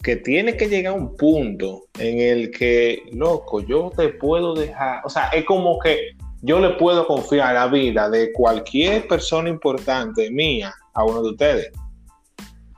Que 0.00 0.14
tiene 0.14 0.56
que 0.56 0.68
llegar 0.68 0.92
a 0.92 0.96
un 0.96 1.16
punto 1.16 1.88
en 1.98 2.20
el 2.20 2.52
que, 2.52 3.02
loco, 3.10 3.60
yo 3.66 3.90
te 3.96 4.10
puedo 4.10 4.54
dejar, 4.54 5.00
o 5.04 5.10
sea, 5.10 5.30
es 5.30 5.44
como 5.44 5.80
que 5.80 6.12
yo 6.42 6.60
le 6.60 6.70
puedo 6.70 7.06
confiar 7.06 7.54
la 7.54 7.66
vida 7.66 8.08
de 8.08 8.32
cualquier 8.32 9.08
persona 9.08 9.48
importante 9.48 10.30
mía 10.30 10.72
a 10.94 11.04
uno 11.04 11.22
de 11.22 11.30
ustedes. 11.30 11.72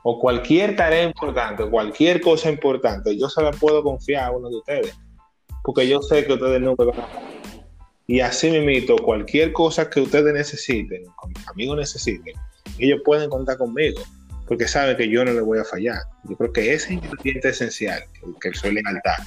O 0.03 0.19
cualquier 0.19 0.75
tarea 0.75 1.03
importante, 1.03 1.63
cualquier 1.69 2.21
cosa 2.21 2.49
importante, 2.49 3.15
yo 3.17 3.29
se 3.29 3.43
la 3.43 3.51
puedo 3.51 3.83
confiar 3.83 4.25
a 4.25 4.31
uno 4.31 4.49
de 4.49 4.57
ustedes. 4.57 4.97
Porque 5.63 5.87
yo 5.87 6.01
sé 6.01 6.25
que 6.25 6.33
ustedes 6.33 6.59
me 6.59 6.73
van 6.73 6.89
a 6.89 7.07
Y 8.07 8.19
así 8.19 8.49
mismo, 8.49 8.95
cualquier 8.97 9.53
cosa 9.53 9.87
que 9.89 10.01
ustedes 10.01 10.33
necesiten, 10.33 11.03
amigos 11.47 11.77
necesiten, 11.77 12.33
ellos 12.79 13.01
pueden 13.05 13.29
contar 13.29 13.59
conmigo. 13.59 14.01
Porque 14.47 14.67
saben 14.67 14.97
que 14.97 15.07
yo 15.07 15.23
no 15.23 15.33
les 15.33 15.43
voy 15.43 15.59
a 15.59 15.63
fallar. 15.63 16.01
Yo 16.27 16.35
creo 16.35 16.51
que 16.51 16.73
ese 16.73 16.95
ingrediente 16.95 17.49
esencial, 17.49 18.01
que 18.41 18.53
soy 18.55 18.73
lealtad, 18.73 19.23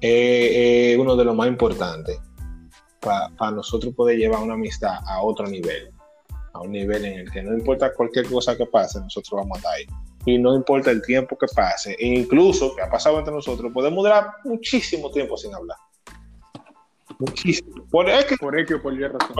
es 0.00 0.98
uno 0.98 1.14
de 1.14 1.24
los 1.24 1.36
más 1.36 1.46
importantes 1.46 2.18
para 3.04 3.50
nosotros 3.52 3.94
poder 3.94 4.18
llevar 4.18 4.42
una 4.42 4.54
amistad 4.54 4.98
a 5.06 5.22
otro 5.22 5.46
nivel, 5.46 5.90
a 6.52 6.60
un 6.60 6.72
nivel 6.72 7.04
en 7.04 7.18
el 7.20 7.30
que 7.30 7.42
no 7.42 7.52
importa 7.56 7.92
cualquier 7.92 8.26
cosa 8.26 8.56
que 8.56 8.66
pase, 8.66 9.00
nosotros 9.00 9.40
vamos 9.40 9.56
a 9.56 9.58
estar 9.58 9.74
ahí. 9.74 9.86
Y 10.26 10.38
no 10.38 10.54
importa 10.54 10.90
el 10.90 11.02
tiempo 11.02 11.36
que 11.36 11.46
pase, 11.54 11.96
e 11.98 12.06
incluso 12.06 12.74
que 12.74 12.82
ha 12.82 12.88
pasado 12.88 13.18
entre 13.18 13.34
nosotros, 13.34 13.70
podemos 13.72 14.02
durar 14.02 14.28
muchísimo 14.44 15.10
tiempo 15.10 15.36
sin 15.36 15.54
hablar. 15.54 15.76
Muchísimo. 17.18 17.86
Por 17.90 18.08
X, 18.08 18.38
por 18.38 18.58
X 18.58 18.76
o 18.76 18.82
por 18.82 18.94
Y 18.94 19.06
razón. 19.06 19.36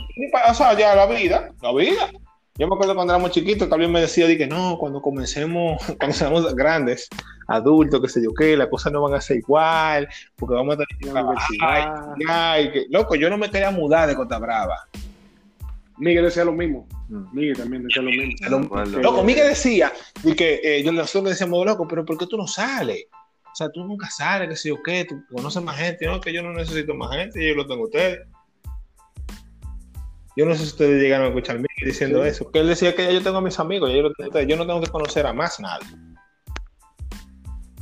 O 0.49 0.53
sea, 0.53 0.77
ya 0.77 0.95
la 0.95 1.07
vida, 1.07 1.51
la 1.61 1.73
vida. 1.73 2.11
Yo 2.57 2.69
me 2.69 2.75
acuerdo 2.75 2.95
cuando 2.95 3.11
éramos 3.11 3.31
chiquitos, 3.31 3.67
que 3.67 3.73
alguien 3.73 3.91
me 3.91 3.99
decía, 3.99 4.27
que 4.37 4.47
no, 4.47 4.77
cuando 4.77 5.01
comencemos, 5.01 5.77
cuando 5.99 6.15
seamos 6.15 6.55
grandes, 6.55 7.09
adultos, 7.47 8.01
qué 8.01 8.07
sé 8.07 8.23
yo 8.23 8.33
qué, 8.33 8.55
las 8.55 8.67
cosas 8.67 8.93
no 8.93 9.01
van 9.01 9.13
a 9.13 9.21
ser 9.21 9.37
igual, 9.37 10.07
porque 10.37 10.55
vamos 10.55 10.75
a 10.75 10.77
tener 10.77 10.99
que 10.99 11.09
trabajar. 11.09 12.15
loco, 12.89 13.15
yo 13.15 13.29
no 13.29 13.37
me 13.37 13.51
quería 13.51 13.71
mudar 13.71 14.07
de 14.07 14.15
Costa 14.15 14.39
Brava. 14.39 14.87
Miguel 15.97 16.25
decía 16.25 16.45
lo 16.45 16.53
mismo. 16.53 16.87
Mm. 17.09 17.35
Miguel 17.35 17.57
también 17.57 17.83
decía 17.83 18.01
lo 18.01 18.59
mismo. 18.59 18.83
loco, 19.01 19.23
Miguel 19.23 19.49
decía, 19.49 19.91
y 20.23 20.33
que 20.33 20.61
eh, 20.63 20.83
yo 20.83 20.93
nosotros 20.93 21.31
decíamos, 21.31 21.65
loco, 21.65 21.85
pero 21.87 22.05
¿por 22.05 22.17
qué 22.17 22.25
tú 22.25 22.37
no 22.37 22.47
sales? 22.47 23.05
O 23.51 23.55
sea, 23.55 23.69
tú 23.69 23.83
nunca 23.83 24.09
sales, 24.09 24.47
qué 24.49 24.55
sé 24.55 24.69
yo 24.69 24.81
qué, 24.81 25.05
tú 25.05 25.23
conoces 25.33 25.61
más 25.61 25.77
gente, 25.77 26.05
no, 26.05 26.21
que 26.21 26.33
yo 26.33 26.41
no 26.41 26.53
necesito 26.53 26.93
más 26.93 27.15
gente, 27.15 27.45
yo 27.45 27.53
lo 27.55 27.67
tengo 27.67 27.83
ustedes. 27.83 28.19
Yo 30.35 30.45
no 30.45 30.53
sé 30.53 30.61
si 30.61 30.67
ustedes 30.67 31.01
llegaron 31.01 31.27
a 31.27 31.29
escucharme 31.29 31.65
diciendo 31.85 32.23
eso. 32.25 32.51
Que 32.51 32.59
él 32.59 32.67
decía 32.67 32.95
que 32.95 33.03
ya 33.03 33.11
yo 33.11 33.23
tengo 33.23 33.37
a 33.37 33.41
mis 33.41 33.59
amigos, 33.59 33.91
yo, 33.91 34.11
yo 34.41 34.57
no 34.57 34.67
tengo 34.67 34.81
que 34.81 34.91
conocer 34.91 35.25
a 35.25 35.33
más 35.33 35.59
nadie. 35.59 35.87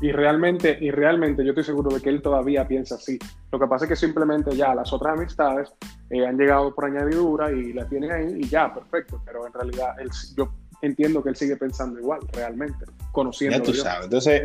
Y 0.01 0.11
realmente, 0.11 0.77
y 0.81 0.91
realmente 0.91 1.45
yo 1.45 1.51
estoy 1.51 1.63
seguro 1.63 1.89
de 1.89 2.01
que 2.01 2.09
él 2.09 2.21
todavía 2.21 2.67
piensa 2.67 2.95
así. 2.95 3.17
Lo 3.51 3.59
que 3.59 3.67
pasa 3.67 3.85
es 3.85 3.89
que 3.89 3.95
simplemente 3.95 4.55
ya 4.55 4.75
las 4.75 4.91
otras 4.91 5.17
amistades 5.17 5.71
eh, 6.09 6.25
han 6.27 6.37
llegado 6.37 6.75
por 6.75 6.85
añadidura 6.85 7.51
y 7.51 7.71
la 7.71 7.87
tienen 7.87 8.11
ahí 8.11 8.35
y 8.39 8.47
ya, 8.49 8.73
perfecto. 8.73 9.21
Pero 9.25 9.47
en 9.47 9.53
realidad 9.53 9.95
él, 10.01 10.09
yo 10.35 10.51
entiendo 10.81 11.23
que 11.23 11.29
él 11.29 11.35
sigue 11.37 11.55
pensando 11.55 11.99
igual, 11.99 12.19
realmente, 12.33 12.85
conociendo. 13.13 13.59
Ya 13.59 13.63
tú 13.63 13.73
sabes. 13.73 14.03
Entonces, 14.03 14.41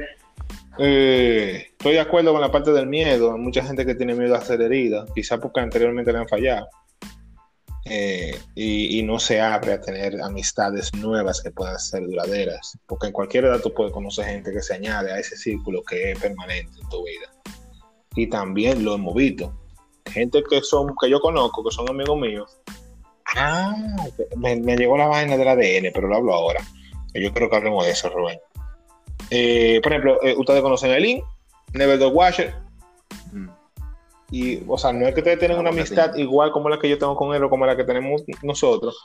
eh, 0.79 1.67
estoy 1.73 1.95
de 1.95 2.01
acuerdo 2.01 2.33
con 2.33 2.41
la 2.41 2.53
parte 2.53 2.71
del 2.71 2.87
miedo. 2.87 3.33
Hay 3.33 3.41
mucha 3.41 3.65
gente 3.65 3.85
que 3.85 3.97
tiene 3.97 4.15
miedo 4.15 4.37
a 4.37 4.41
ser 4.41 4.63
herida, 4.63 5.07
quizás 5.13 5.41
porque 5.41 5.59
anteriormente 5.59 6.13
le 6.13 6.19
han 6.19 6.29
fallado. 6.29 6.69
Eh, 7.91 8.39
y, 8.55 9.03
no 9.03 9.19
se 9.19 9.41
abre 9.41 9.73
a 9.73 9.81
tener 9.81 10.21
amistades 10.21 10.93
nuevas 10.95 11.41
que 11.41 11.51
puedan 11.51 11.79
ser 11.79 12.07
duraderas, 12.07 12.79
porque 12.87 13.07
en 13.07 13.13
cualquier 13.13 13.47
edad 13.47 13.61
tú 13.61 13.73
puedes 13.73 13.93
conocer 13.93 14.27
gente 14.27 14.53
que 14.53 14.61
se 14.61 14.75
añade 14.75 15.11
a 15.11 15.19
ese 15.19 15.37
círculo 15.37 15.83
que 15.83 16.13
es 16.13 16.19
permanente 16.19 16.81
en 16.81 16.89
tu 16.91 17.03
vida. 17.05 17.33
Y 18.15 18.27
también 18.27 18.85
lo 18.85 18.95
hemos 18.95 19.15
visto. 19.15 19.55
Gente 20.11 20.43
que 20.49 20.61
son 20.63 20.95
que 21.01 21.09
yo 21.09 21.21
conozco, 21.21 21.65
que 21.65 21.71
son 21.71 21.89
amigos 21.89 22.19
míos. 22.19 22.59
Ah, 23.37 23.75
me, 24.37 24.57
llegó 24.57 24.97
la 24.99 25.07
vaina 25.07 25.37
del 25.37 25.49
ADN, 25.49 25.91
pero 25.95 26.09
lo 26.09 26.17
hablo 26.17 26.35
ahora. 26.35 26.61
Yo 27.15 27.33
creo 27.33 27.49
que 27.49 27.57
hablemos 27.57 27.87
de 27.87 27.93
eso, 27.93 28.11
Rubén. 28.11 28.39
Eh, 29.31 29.81
por 29.83 29.93
ejemplo, 29.93 30.23
eh, 30.23 30.35
ustedes 30.37 30.63
conocen 30.63 30.91
a 30.91 30.97
Elin, 30.97 31.23
Never 31.73 31.99
Dog 31.99 32.15
Washer. 32.15 32.55
Y, 34.31 34.63
o 34.67 34.77
sea, 34.77 34.93
no 34.93 35.07
es 35.07 35.15
que 35.15 35.21
ustedes 35.21 35.39
tienen 35.39 35.59
una 35.59 35.71
amistad 35.71 36.15
igual 36.17 36.51
como 36.53 36.69
la 36.69 36.79
que 36.79 36.89
yo 36.89 36.99
tengo 36.99 37.17
con 37.17 37.35
él 37.35 37.43
o 37.43 37.51
como 37.51 37.65
la 37.65 37.77
que 37.77 37.85
tenemos 37.85 38.23
nosotros, 38.43 38.99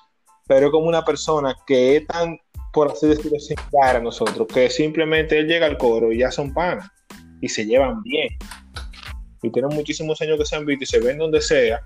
pero 0.48 0.66
es 0.66 0.72
como 0.72 0.88
una 0.88 1.06
persona 1.06 1.56
que 1.66 1.98
es 1.98 2.08
tan, 2.08 2.38
por 2.74 2.92
así 2.92 3.08
decirlo, 3.08 3.40
similar 3.40 3.98
a 3.98 4.02
nosotros, 4.02 4.48
que 4.48 4.70
simplemente 4.70 5.40
él 5.40 5.48
llega 5.48 5.66
al 5.66 5.78
coro 5.78 6.12
y 6.12 6.20
ya 6.20 6.32
son 6.32 6.54
panas 6.54 6.90
y 7.40 7.48
se 7.48 7.66
llevan 7.66 8.02
bien. 8.04 8.30
Y 9.42 9.50
tienen 9.50 9.76
muchísimos 9.76 10.22
años 10.22 10.38
que 10.40 10.46
se 10.46 10.56
han 10.56 10.66
visto 10.66 10.84
y 10.84 10.88
se 10.88 11.00
ven 11.00 11.18
donde 11.18 11.42
sea 11.42 11.82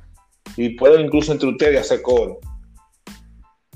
y 0.56 0.70
pueden 0.70 1.06
incluso 1.06 1.32
entre 1.32 1.50
ustedes 1.50 1.82
hacer 1.82 2.02
coro. 2.02 2.40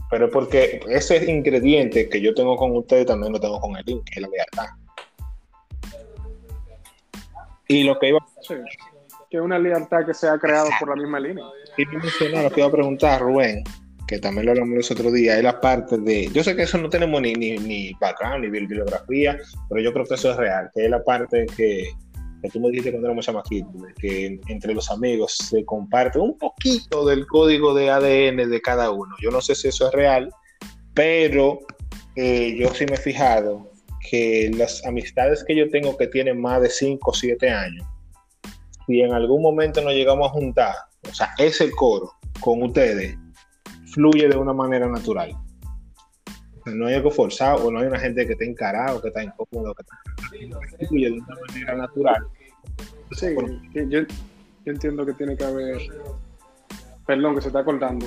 Pero 0.09 0.29
porque 0.29 0.81
ese 0.89 1.31
ingrediente 1.31 2.09
que 2.09 2.19
yo 2.19 2.33
tengo 2.33 2.55
con 2.57 2.75
ustedes 2.75 3.05
también 3.05 3.31
lo 3.31 3.39
tengo 3.39 3.59
con 3.59 3.77
él, 3.77 3.85
que 3.85 4.01
es 4.15 4.21
la 4.21 4.27
lealtad. 4.27 4.67
Y 7.67 7.83
lo 7.83 7.97
que 7.97 8.09
iba 8.09 8.19
Sí. 8.41 8.55
Que 9.31 9.39
una 9.39 9.57
lealtad 9.57 10.05
que 10.05 10.13
se 10.13 10.27
ha 10.27 10.37
creado 10.37 10.69
por 10.79 10.89
la 10.89 10.95
misma 10.95 11.19
línea. 11.19 11.45
y 11.77 11.85
mencionar, 11.85 12.43
lo 12.43 12.51
que 12.51 12.59
iba 12.59 12.67
a 12.67 12.71
preguntar, 12.71 13.21
Rubén, 13.21 13.63
que 14.05 14.19
también 14.19 14.45
lo 14.45 14.51
hablamos 14.51 14.75
los 14.75 14.91
otros 14.91 15.13
días, 15.13 15.37
es 15.37 15.43
la 15.43 15.59
parte 15.61 15.97
de. 15.97 16.29
Yo 16.33 16.43
sé 16.43 16.53
que 16.55 16.63
eso 16.63 16.77
no 16.77 16.89
tenemos 16.89 17.21
ni, 17.21 17.33
ni, 17.33 17.57
ni 17.57 17.93
background, 17.93 18.43
ni 18.43 18.49
bibliografía, 18.49 19.39
pero 19.69 19.81
yo 19.81 19.93
creo 19.93 20.05
que 20.05 20.15
eso 20.15 20.31
es 20.31 20.37
real, 20.37 20.69
que 20.75 20.83
es 20.83 20.91
la 20.91 21.01
parte 21.01 21.45
que, 21.55 21.87
que 22.41 22.49
tú 22.49 22.59
me 22.59 22.69
dijiste 22.69 22.91
cuando 22.91 23.07
éramos 23.07 23.25
chamaquitos, 23.25 23.71
que 23.99 24.39
entre 24.47 24.73
los 24.73 24.91
amigos 24.91 25.37
se 25.37 25.63
comparte 25.63 26.19
un 26.19 26.37
poquito 26.37 27.05
del 27.05 27.25
código 27.27 27.73
de 27.73 27.89
ADN 27.89 28.49
de 28.49 28.61
cada 28.61 28.91
uno. 28.91 29.15
Yo 29.21 29.31
no 29.31 29.39
sé 29.39 29.55
si 29.55 29.69
eso 29.69 29.87
es 29.87 29.93
real, 29.93 30.29
pero 30.93 31.59
eh, 32.15 32.55
yo 32.59 32.73
sí 32.73 32.85
me 32.89 32.95
he 32.95 32.99
fijado 32.99 33.71
que 34.09 34.51
las 34.57 34.85
amistades 34.85 35.43
que 35.45 35.55
yo 35.55 35.69
tengo 35.69 35.95
que 35.95 36.07
tienen 36.07 36.41
más 36.41 36.61
de 36.61 36.69
5 36.69 37.11
o 37.11 37.13
7 37.13 37.49
años, 37.49 37.87
si 38.91 39.01
en 39.01 39.13
algún 39.13 39.41
momento 39.41 39.81
nos 39.81 39.93
llegamos 39.93 40.27
a 40.27 40.33
juntar, 40.33 40.75
o 41.09 41.13
sea, 41.13 41.33
ese 41.37 41.71
coro 41.71 42.11
con 42.41 42.61
ustedes, 42.63 43.17
fluye 43.93 44.27
de 44.27 44.35
una 44.35 44.51
manera 44.51 44.87
natural. 44.87 45.33
No 46.65 46.87
hay 46.87 46.95
algo 46.95 47.09
forzado, 47.09 47.67
o 47.67 47.71
no 47.71 47.79
hay 47.79 47.87
una 47.87 47.99
gente 47.99 48.27
que 48.27 48.33
esté 48.33 48.45
encarado, 48.45 49.01
que 49.01 49.07
está 49.07 49.23
incómodo, 49.23 49.73
que 49.73 49.83
está... 49.83 50.87
fluye 50.87 51.05
de 51.09 51.13
una 51.13 51.35
manera 51.47 51.75
natural. 51.77 52.27
Sí, 53.11 53.27
yo, 53.73 54.01
yo 54.01 54.71
entiendo 54.71 55.05
que 55.05 55.13
tiene 55.13 55.37
que 55.37 55.43
haber. 55.45 55.81
Perdón, 57.07 57.35
que 57.35 57.41
se 57.41 57.47
está 57.47 57.63
cortando. 57.63 58.05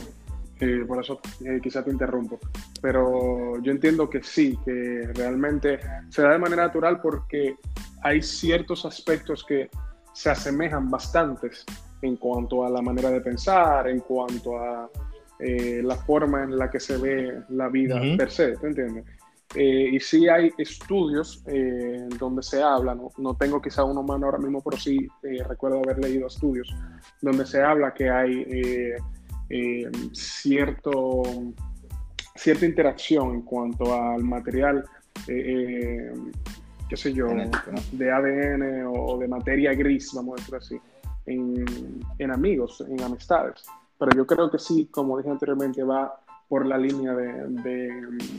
eh, 0.60 0.84
por 0.86 1.00
eso 1.02 1.20
eh, 1.44 1.60
quizá 1.62 1.82
te 1.82 1.90
interrumpo. 1.90 2.38
Pero 2.80 3.60
yo 3.62 3.72
entiendo 3.72 4.08
que 4.08 4.22
sí, 4.22 4.58
que 4.64 5.08
realmente 5.14 5.80
se 6.10 6.22
da 6.22 6.32
de 6.32 6.38
manera 6.38 6.64
natural 6.66 7.00
porque 7.00 7.56
hay 8.02 8.22
ciertos 8.22 8.84
aspectos 8.84 9.44
que 9.44 9.68
se 10.14 10.30
asemejan 10.30 10.88
bastantes 10.90 11.66
en 12.00 12.16
cuanto 12.16 12.64
a 12.64 12.70
la 12.70 12.80
manera 12.80 13.10
de 13.10 13.20
pensar, 13.20 13.88
en 13.88 14.00
cuanto 14.00 14.56
a 14.58 14.88
eh, 15.40 15.82
la 15.84 15.96
forma 15.96 16.44
en 16.44 16.56
la 16.56 16.70
que 16.70 16.80
se 16.80 16.96
ve 16.96 17.42
la 17.50 17.68
vida 17.68 18.00
Ujú. 18.00 18.16
per 18.16 18.30
se, 18.30 18.56
¿te 18.56 18.66
entiendes? 18.66 19.04
Eh, 19.54 19.90
y 19.92 20.00
sí 20.00 20.28
hay 20.28 20.50
estudios 20.58 21.44
eh, 21.46 22.08
donde 22.18 22.42
se 22.42 22.60
habla, 22.60 22.94
¿no? 22.94 23.12
no 23.18 23.36
tengo 23.36 23.62
quizá 23.62 23.84
uno 23.84 24.02
mano 24.02 24.26
ahora 24.26 24.38
mismo, 24.38 24.60
pero 24.60 24.76
sí 24.76 25.06
eh, 25.22 25.44
recuerdo 25.46 25.78
haber 25.78 25.98
leído 25.98 26.26
estudios 26.26 26.74
donde 27.22 27.46
se 27.46 27.62
habla 27.62 27.94
que 27.94 28.10
hay 28.10 28.44
cierto, 30.12 31.22
cierta 32.34 32.66
interacción 32.66 33.34
en 33.34 33.42
cuanto 33.42 33.94
al 33.94 34.24
material, 34.24 34.84
qué 36.94 37.00
sé 37.00 37.12
yo, 37.12 37.28
Genético, 37.28 37.72
¿no? 37.72 37.82
de 37.92 38.12
ADN 38.12 38.86
o 38.86 39.18
de 39.18 39.26
materia 39.26 39.74
gris, 39.74 40.12
vamos 40.14 40.34
a 40.34 40.40
decir 40.40 40.54
así, 40.54 40.80
en, 41.26 41.64
en 42.18 42.30
amigos, 42.30 42.84
en 42.88 43.02
amistades. 43.02 43.64
Pero 43.98 44.12
yo 44.16 44.26
creo 44.26 44.50
que 44.50 44.58
sí, 44.58 44.86
como 44.90 45.18
dije 45.18 45.30
anteriormente, 45.30 45.82
va 45.82 46.20
por 46.48 46.66
la 46.66 46.78
línea 46.78 47.12
de, 47.14 47.32
de, 47.48 47.90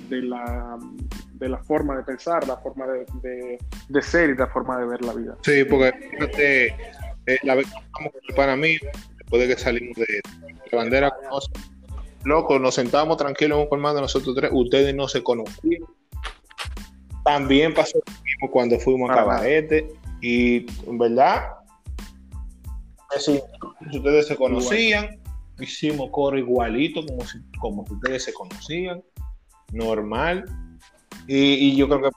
de 0.09 0.21
la, 0.21 0.77
de 1.33 1.49
la 1.49 1.57
forma 1.57 1.97
de 1.97 2.03
pensar, 2.03 2.47
la 2.47 2.55
forma 2.57 2.87
de, 2.87 3.05
de, 3.21 3.57
de 3.89 4.01
ser 4.01 4.29
y 4.29 4.35
la 4.35 4.47
forma 4.47 4.77
de 4.77 4.85
ver 4.85 5.03
la 5.03 5.13
vida. 5.13 5.35
Sí, 5.41 5.65
porque 5.65 5.91
fíjate, 6.11 6.67
eh, 6.67 7.39
la 7.43 7.55
vez 7.55 7.65
que 7.69 7.79
estamos 7.79 8.13
con 8.13 8.21
el 8.29 8.35
pana 8.35 8.55
mío, 8.55 8.79
después 9.17 9.41
de 9.41 9.47
que 9.49 9.59
salimos 9.59 9.97
de, 9.97 10.21
de 10.71 10.77
bandera, 10.77 11.13
loco, 12.23 12.57
nos 12.59 12.75
sentábamos 12.75 13.17
tranquilos 13.17 13.57
en 13.57 13.63
un 13.63 13.69
colmado 13.69 13.99
nosotros 13.99 14.33
tres, 14.35 14.51
ustedes 14.53 14.95
no 14.95 15.09
se 15.09 15.23
conocían. 15.23 15.83
También 17.25 17.73
pasó 17.73 17.97
lo 18.05 18.13
mismo 18.23 18.51
cuando 18.51 18.79
fuimos 18.79 19.09
a. 19.09 19.15
Cabarete, 19.15 19.91
y 20.21 20.65
en 20.87 20.97
verdad, 20.97 21.55
así, 23.15 23.41
ustedes 23.91 24.27
se 24.27 24.35
conocían, 24.35 25.19
hicimos 25.59 26.09
coro 26.11 26.37
igualito 26.37 27.05
como 27.05 27.25
si, 27.25 27.39
como 27.59 27.85
si 27.87 27.93
ustedes 27.95 28.23
se 28.23 28.33
conocían, 28.33 29.03
normal, 29.73 30.45
y, 31.27 31.37
y 31.71 31.75
yo 31.75 31.89
creo 31.89 32.01
que 32.03 32.09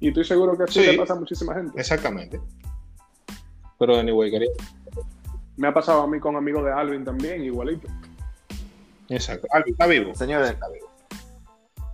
Y 0.00 0.08
estoy 0.08 0.24
seguro 0.24 0.56
que 0.56 0.64
así 0.64 0.80
Sí. 0.80 0.86
le 0.86 0.98
pasa 0.98 1.14
a 1.14 1.16
muchísima 1.16 1.54
gente. 1.54 1.80
exactamente. 1.80 2.38
Pero 3.78 3.96
anyway, 3.98 4.30
quería 4.30 4.50
Me 5.56 5.68
ha 5.68 5.72
pasado 5.74 6.02
a 6.02 6.06
mí 6.06 6.20
con 6.20 6.36
amigos 6.36 6.64
de 6.64 6.72
Alvin 6.72 7.04
también, 7.04 7.42
igualito. 7.42 7.88
Exacto. 9.08 9.48
Alvin, 9.52 9.72
¿está 9.72 9.86
vivo? 9.86 10.14
Señores, 10.14 10.54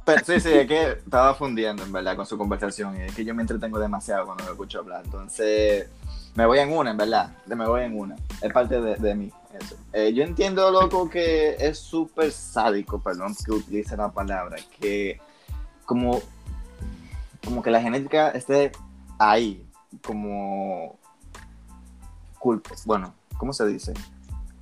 pero, 0.06 0.24
sí, 0.24 0.40
sí, 0.40 0.52
es 0.52 0.66
que 0.66 0.92
estaba 0.92 1.34
fundiendo 1.34 1.82
en 1.82 1.92
verdad 1.92 2.16
con 2.16 2.24
su 2.24 2.38
conversación 2.38 2.96
y 2.96 3.02
es 3.02 3.14
que 3.14 3.24
yo 3.24 3.34
me 3.34 3.42
entretengo 3.42 3.78
demasiado 3.78 4.24
cuando 4.24 4.44
lo 4.44 4.52
escucho 4.52 4.78
hablar. 4.78 5.02
Entonces, 5.04 5.88
me 6.36 6.46
voy 6.46 6.60
en 6.60 6.72
una, 6.72 6.92
en 6.92 6.96
verdad. 6.96 7.32
Me 7.46 7.66
voy 7.66 7.82
en 7.82 7.98
una. 7.98 8.16
Es 8.40 8.52
parte 8.52 8.80
de, 8.80 8.96
de 8.96 9.14
mí. 9.14 9.32
Eso. 9.58 9.76
Eh, 9.92 10.12
yo 10.12 10.22
entiendo, 10.22 10.70
loco, 10.70 11.10
que 11.10 11.56
es 11.58 11.78
súper 11.78 12.30
sádico, 12.30 13.00
perdón 13.00 13.34
que 13.44 13.52
utilice 13.52 13.96
la 13.96 14.10
palabra, 14.10 14.56
que 14.78 15.18
como, 15.86 16.20
como 17.44 17.62
que 17.62 17.70
la 17.70 17.80
genética 17.80 18.30
esté 18.30 18.72
ahí, 19.18 19.66
como 20.04 20.98
culpa. 22.38 22.70
Bueno, 22.84 23.14
¿cómo 23.38 23.52
se 23.52 23.66
dice? 23.66 23.94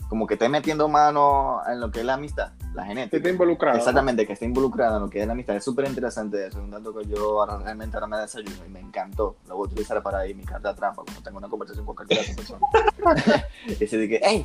Como 0.09 0.27
que 0.27 0.35
esté 0.35 0.49
metiendo 0.49 0.89
mano 0.89 1.61
en 1.67 1.81
lo 1.81 1.91
que 1.91 2.01
es 2.01 2.07
la 2.07 2.15
amistad, 2.15 2.53
la 2.75 2.85
genética. 2.85 3.17
está 3.17 3.29
involucrado. 3.29 3.79
Exactamente, 3.79 4.27
que 4.27 4.33
esté 4.33 4.45
involucrada 4.45 4.97
en 4.97 5.03
lo 5.05 5.11
que 5.11 5.21
es 5.21 5.27
la 5.27 5.33
amistad. 5.33 5.57
Es 5.57 5.65
súper 5.65 5.87
interesante 5.87 6.47
eso. 6.47 6.59
Es 6.59 6.65
un 6.65 6.71
dato 6.71 6.95
que 6.95 7.07
yo 7.07 7.41
ahora 7.41 7.59
realmente 7.59 7.97
ahora 7.97 8.09
me 8.09 8.19
desayuno 8.19 8.67
y 8.67 8.69
me 8.69 8.81
encantó. 8.81 9.37
Lo 9.49 9.57
voy 9.57 9.67
a 9.67 9.71
utilizar 9.71 10.03
para 10.03 10.19
ahí 10.19 10.35
mi 10.35 10.45
carta 10.45 10.75
trampa 10.75 11.03
cuando 11.05 11.23
tengo 11.23 11.39
una 11.39 11.49
conversación 11.49 11.87
con 11.87 11.95
cualquier 11.95 12.21
otra 12.21 12.35
persona. 12.35 13.47
y 13.67 13.75
se 13.87 13.97
dice, 13.97 14.21
hey, 14.23 14.45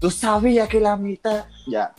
tú 0.00 0.10
sabías 0.10 0.68
que 0.68 0.80
la 0.80 0.92
amistad. 0.92 1.44
Ya, 1.66 1.92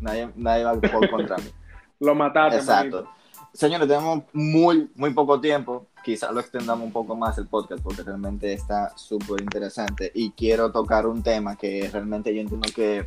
nadie, 0.00 0.30
nadie 0.34 0.64
va 0.64 0.74
por 0.74 1.08
contra 1.08 1.36
mí. 1.38 1.50
Lo 2.00 2.14
mataste, 2.16 2.58
Exacto. 2.58 2.96
manito. 2.96 3.22
Señores, 3.54 3.86
tenemos 3.86 4.24
muy, 4.32 4.90
muy 4.96 5.12
poco 5.12 5.40
tiempo. 5.40 5.86
Quizás 6.02 6.32
lo 6.32 6.40
extendamos 6.40 6.84
un 6.84 6.92
poco 6.92 7.14
más 7.14 7.36
el 7.36 7.46
podcast 7.46 7.82
porque 7.82 8.02
realmente 8.02 8.52
está 8.52 8.96
súper 8.96 9.42
interesante. 9.42 10.10
Y 10.14 10.30
quiero 10.30 10.72
tocar 10.72 11.06
un 11.06 11.22
tema 11.22 11.54
que 11.54 11.88
realmente 11.92 12.34
yo 12.34 12.40
entiendo 12.40 12.66
que 12.74 13.06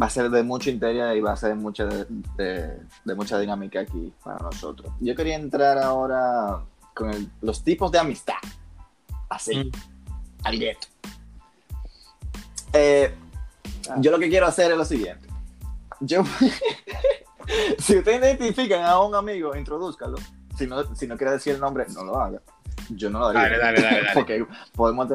va 0.00 0.06
a 0.06 0.10
ser 0.10 0.30
de 0.30 0.42
mucho 0.42 0.70
interés 0.70 1.16
y 1.16 1.20
va 1.20 1.32
a 1.32 1.36
ser 1.36 1.54
mucha 1.56 1.84
de, 1.86 2.06
de- 2.36 2.78
de 3.04 3.14
mucha 3.14 3.38
dinámica 3.38 3.80
aquí 3.80 4.12
para 4.22 4.38
nosotros. 4.38 4.92
Yo 5.00 5.14
quería 5.16 5.36
entrar 5.36 5.78
ahora 5.78 6.60
con 6.94 7.10
el- 7.10 7.28
los 7.42 7.62
tipos 7.64 7.90
de 7.92 7.98
amistad. 7.98 8.34
Así, 9.28 9.56
Mm. 9.56 9.70
al 10.44 10.52
directo. 10.58 10.86
Eh, 12.72 13.12
yo 13.98 14.10
lo 14.10 14.18
que 14.18 14.28
quiero 14.28 14.46
hacer 14.46 14.70
es 14.70 14.76
lo 14.76 14.84
siguiente. 14.84 15.28
Yo, 16.00 16.22
si 17.78 17.96
ustedes 17.98 18.20
identifican 18.20 18.84
a 18.84 19.00
un 19.00 19.14
amigo, 19.14 19.56
introdúzcalo. 19.56 20.16
Si 20.56 20.66
no, 20.66 20.94
si 20.94 21.06
no 21.06 21.16
quiere 21.16 21.32
decir 21.34 21.54
el 21.54 21.60
nombre, 21.60 21.86
no 21.94 22.04
lo 22.04 22.20
haga. 22.20 22.40
Yo 22.90 23.08
no 23.10 23.18
lo 23.18 23.26
haría. 23.26 23.42
Dale, 23.42 23.58
dale, 23.58 23.80
dale, 23.82 23.96
dale. 23.96 24.08
Porque 24.14 24.46
podemos, 24.74 25.08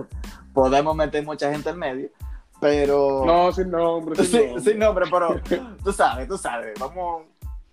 podemos 0.53 0.95
meter 0.95 1.23
mucha 1.25 1.51
gente 1.51 1.69
en 1.69 1.77
medio. 1.77 2.09
Pero. 2.59 3.23
No, 3.25 3.51
sin 3.51 3.69
nombre, 3.69 4.15
sin 4.15 4.25
Sí, 4.25 4.45
nombre. 4.45 4.63
sin 4.63 4.79
nombre, 4.79 5.05
pero 5.11 5.41
tú 5.83 5.91
sabes, 5.91 6.27
tú 6.27 6.37
sabes. 6.37 6.79
Vamos. 6.79 7.23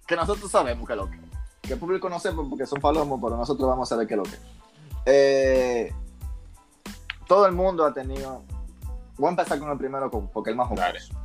Que 0.06 0.16
nosotros 0.16 0.50
sabemos 0.50 0.86
que 0.86 0.92
es 0.92 0.98
lo 0.98 1.08
que. 1.08 1.20
Que 1.62 1.74
el 1.74 1.78
público 1.78 2.08
no 2.08 2.18
sepa 2.18 2.42
porque 2.48 2.66
son 2.66 2.80
palomos, 2.80 3.20
pero 3.22 3.36
nosotros 3.36 3.68
vamos 3.68 3.88
a 3.88 3.94
saber 3.94 4.06
qué 4.08 4.14
es 4.14 4.18
lo 4.18 4.24
que. 4.24 4.36
Eh, 5.06 5.92
todo 7.28 7.46
el 7.46 7.52
mundo 7.52 7.84
ha 7.84 7.92
tenido. 7.94 8.42
Voy 9.16 9.28
a 9.28 9.30
empezar 9.30 9.58
con 9.58 9.70
el 9.70 9.78
primero 9.78 10.10
con- 10.10 10.28
porque 10.28 10.50
el 10.50 10.56
más 10.56 10.68
Dale. 10.74 10.98
jocoso. 11.00 11.20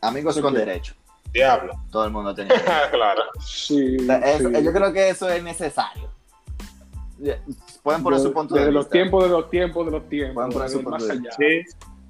Amigos 0.00 0.40
con 0.40 0.52
derecho. 0.54 0.94
Diablo. 1.32 1.72
Todo 1.90 2.04
el 2.04 2.10
mundo 2.10 2.30
ha 2.30 2.34
tenido. 2.34 2.56
claro. 2.90 3.22
Sí, 3.40 3.96
O 4.00 4.04
sea, 4.06 4.16
eso- 4.18 4.48
sí. 4.48 4.62
Yo 4.64 4.72
creo 4.72 4.92
que 4.92 5.08
eso 5.10 5.28
es 5.28 5.42
necesario. 5.42 6.10
Pueden 7.84 8.02
poner 8.02 8.18
De- 8.18 8.24
su 8.26 8.32
punto 8.32 8.54
de, 8.54 8.60
desde 8.62 8.70
vista. 8.72 8.80
los 8.80 8.90
tiempos 8.90 9.24
de 9.24 9.30
los 9.30 9.48
tiempos 9.50 9.86
de 9.86 9.92
los 9.92 10.08
tiempos. 10.08 10.34
Pueden 10.34 10.50
poner 10.52 10.68
su 10.70 10.76
punto 10.82 10.90
más 10.90 11.06
de 11.06 11.12
allá. 11.12 11.30
Sí. 11.38 11.62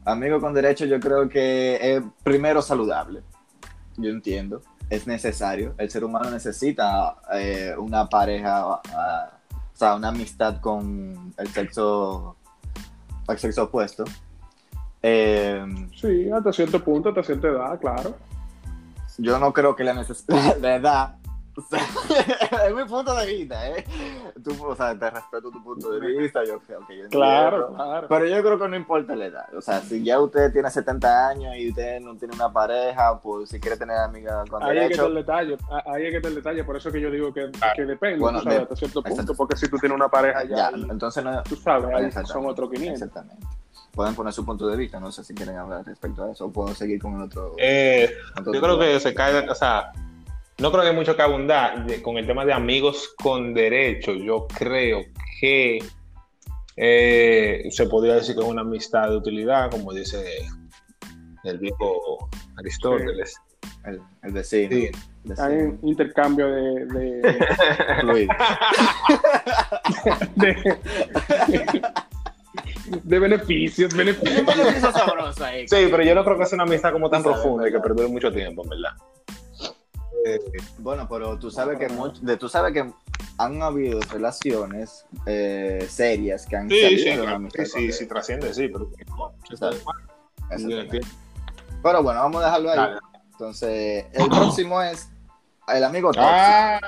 Amigo 0.04 0.40
con 0.40 0.52
derecho, 0.52 0.84
yo 0.84 0.98
creo 0.98 1.28
que 1.28 1.78
es 1.80 2.02
primero 2.22 2.60
saludable. 2.60 3.22
Yo 3.96 4.10
entiendo. 4.10 4.62
Es 4.90 5.06
necesario. 5.06 5.74
El 5.78 5.90
ser 5.90 6.04
humano 6.04 6.30
necesita 6.30 7.16
eh, 7.32 7.74
una 7.78 8.08
pareja, 8.08 8.80
ah, 8.94 9.30
o 9.52 9.76
sea, 9.76 9.94
una 9.94 10.08
amistad 10.08 10.60
con 10.60 11.32
el 11.36 11.48
sexo, 11.48 12.36
el 13.28 13.38
sexo 13.38 13.64
opuesto. 13.64 14.04
Eh, 15.02 15.64
Sí, 16.00 16.30
hasta 16.30 16.52
cierto 16.52 16.82
punto, 16.82 17.08
hasta 17.10 17.22
cierta 17.22 17.48
edad, 17.48 17.80
claro. 17.80 18.16
yo 19.18 19.38
no 19.38 19.52
creo 19.52 19.74
que 19.76 19.84
la, 19.84 19.94
la 20.60 20.76
edad 20.76 21.16
O 21.58 21.62
sea, 21.62 22.66
es 22.68 22.74
mi 22.74 22.84
punto 22.84 23.14
de 23.14 23.26
vista, 23.26 23.68
¿eh? 23.68 23.84
Tú, 24.42 24.56
o 24.66 24.74
sea, 24.74 24.98
te 24.98 25.10
respeto 25.10 25.50
tu 25.50 25.62
punto 25.62 25.90
de 25.92 26.00
vista, 26.00 26.42
yo 26.44 26.58
creo 26.60 26.86
que 26.86 26.96
yo 26.98 27.08
Claro, 27.10 27.56
entiendo. 27.68 27.84
claro. 27.84 28.06
Pero 28.08 28.26
yo 28.26 28.42
creo 28.42 28.58
que 28.58 28.68
no 28.68 28.76
importa 28.76 29.14
la 29.14 29.26
edad. 29.26 29.54
O 29.54 29.60
sea, 29.60 29.80
si 29.80 30.02
ya 30.02 30.18
usted 30.20 30.50
tiene 30.52 30.70
70 30.70 31.28
años 31.28 31.54
y 31.56 31.68
usted 31.68 32.00
no 32.00 32.16
tiene 32.16 32.34
una 32.34 32.50
pareja, 32.50 33.20
pues 33.20 33.50
si 33.50 33.60
quiere 33.60 33.76
tener 33.76 33.96
amiga 33.98 34.44
con 34.48 34.62
Ahí 34.62 34.78
es 34.78 34.86
que 34.88 34.92
está 34.94 35.06
el 35.06 35.14
detalle, 35.14 35.58
ah, 35.70 35.82
ahí 35.86 36.04
es 36.06 36.10
que 36.10 36.16
está 36.16 36.28
el 36.28 36.34
detalle, 36.36 36.64
por 36.64 36.76
eso 36.76 36.90
que 36.90 37.00
yo 37.00 37.10
digo 37.10 37.32
que, 37.34 37.50
Claro. 37.50 37.72
que 37.76 37.84
depende, 37.84 38.18
Bueno, 38.18 38.38
tú 38.38 38.44
sabes, 38.44 38.58
de- 38.58 38.62
hasta 38.64 38.76
cierto 38.76 39.02
punto, 39.02 39.10
exacto. 39.20 39.34
porque 39.36 39.56
si 39.56 39.68
tú 39.68 39.76
tienes 39.78 39.96
una 39.96 40.08
pareja 40.08 40.44
ya, 40.44 40.56
ya, 40.56 40.68
ahí, 40.68 40.86
entonces 40.88 41.22
no... 41.22 41.42
tú 41.42 41.56
sabes, 41.56 41.84
ahí 41.94 42.06
Exactamente. 42.06 42.32
son 42.32 42.46
otros 42.46 42.70
500. 42.70 43.02
Exactamente. 43.02 43.46
Pueden 43.94 44.14
poner 44.14 44.32
su 44.32 44.44
punto 44.46 44.66
de 44.68 44.76
vista, 44.78 44.98
no 44.98 45.12
sé 45.12 45.22
si 45.22 45.34
quieren 45.34 45.56
hablar 45.58 45.84
respecto 45.84 46.24
a 46.24 46.32
eso, 46.32 46.46
o 46.46 46.50
puedo 46.50 46.74
seguir 46.74 46.98
con 47.00 47.14
el 47.16 47.22
otro... 47.22 47.52
Eh, 47.58 48.10
otro 48.40 48.54
yo 48.54 48.60
creo 48.62 48.78
que 48.78 48.98
se 49.00 49.12
cae, 49.12 49.46
o 49.48 49.54
sea, 49.54 49.92
no 50.62 50.70
creo 50.70 50.82
que 50.84 50.90
hay 50.90 50.94
mucho 50.96 51.14
que 51.16 51.22
abundar 51.22 51.84
de- 51.86 52.00
con 52.00 52.16
el 52.16 52.26
tema 52.26 52.44
de 52.46 52.52
amigos 52.54 53.14
con 53.22 53.52
derechos. 53.52 54.16
Yo 54.22 54.46
creo 54.46 55.02
que 55.40 55.78
eh, 56.76 57.64
se 57.70 57.86
podría 57.86 58.14
decir 58.14 58.34
que 58.34 58.40
es 58.42 58.46
una 58.48 58.62
amistad 58.62 59.10
de 59.10 59.16
utilidad, 59.16 59.70
como 59.70 59.92
dice 59.92 60.24
el 61.44 61.58
viejo 61.58 62.30
Aristóteles. 62.56 63.36
El, 63.84 64.00
el 64.22 64.32
vecino. 64.32 64.70
Sí. 64.76 64.90
el 65.24 65.40
Hay 65.40 65.54
un 65.56 65.78
intercambio 65.82 66.46
de, 66.48 66.86
de, 66.86 67.22
de, 70.36 70.56
de 73.02 73.18
beneficios, 73.18 73.94
beneficios. 73.94 74.92
sabroso 74.92 75.44
ahí. 75.44 75.66
Sí, 75.68 75.88
pero 75.90 76.02
yo 76.04 76.14
no 76.14 76.24
creo 76.24 76.38
que 76.38 76.46
sea 76.46 76.56
una 76.56 76.64
amistad 76.64 76.92
como 76.92 77.10
tan 77.10 77.22
profunda 77.22 77.68
y 77.68 77.72
que 77.72 77.80
perdure 77.80 78.08
mucho 78.08 78.30
tiempo, 78.32 78.62
verdad. 78.68 78.92
Bueno, 80.78 81.08
pero 81.08 81.38
tú 81.38 81.50
sabes 81.50 81.78
que 81.78 81.88
much- 81.88 82.20
de, 82.20 82.36
tú 82.36 82.48
sabes 82.48 82.72
que 82.72 82.90
han 83.38 83.62
habido 83.62 84.00
relaciones 84.10 85.04
eh, 85.26 85.86
serias 85.88 86.46
que 86.46 86.56
han 86.56 86.68
sí, 86.68 86.80
salido 86.80 86.98
sí, 86.98 87.04
de 87.04 87.12
una 87.14 87.22
claro, 87.22 87.36
amistad 87.36 87.64
sí, 87.64 87.70
sí, 87.70 87.92
sí, 87.92 88.06
trasciende, 88.06 88.54
sí, 88.54 88.68
pero 88.68 88.90
no. 89.16 89.32
Pero 91.82 92.02
bueno, 92.02 92.20
vamos 92.20 92.42
a 92.42 92.46
dejarlo 92.46 92.70
ahí. 92.70 92.76
Dale. 92.76 92.98
Entonces, 93.32 94.06
el 94.12 94.28
próximo 94.28 94.80
es 94.82 95.08
el 95.68 95.84
amigo 95.84 96.08
tóxico. 96.12 96.28
Ah, 96.30 96.80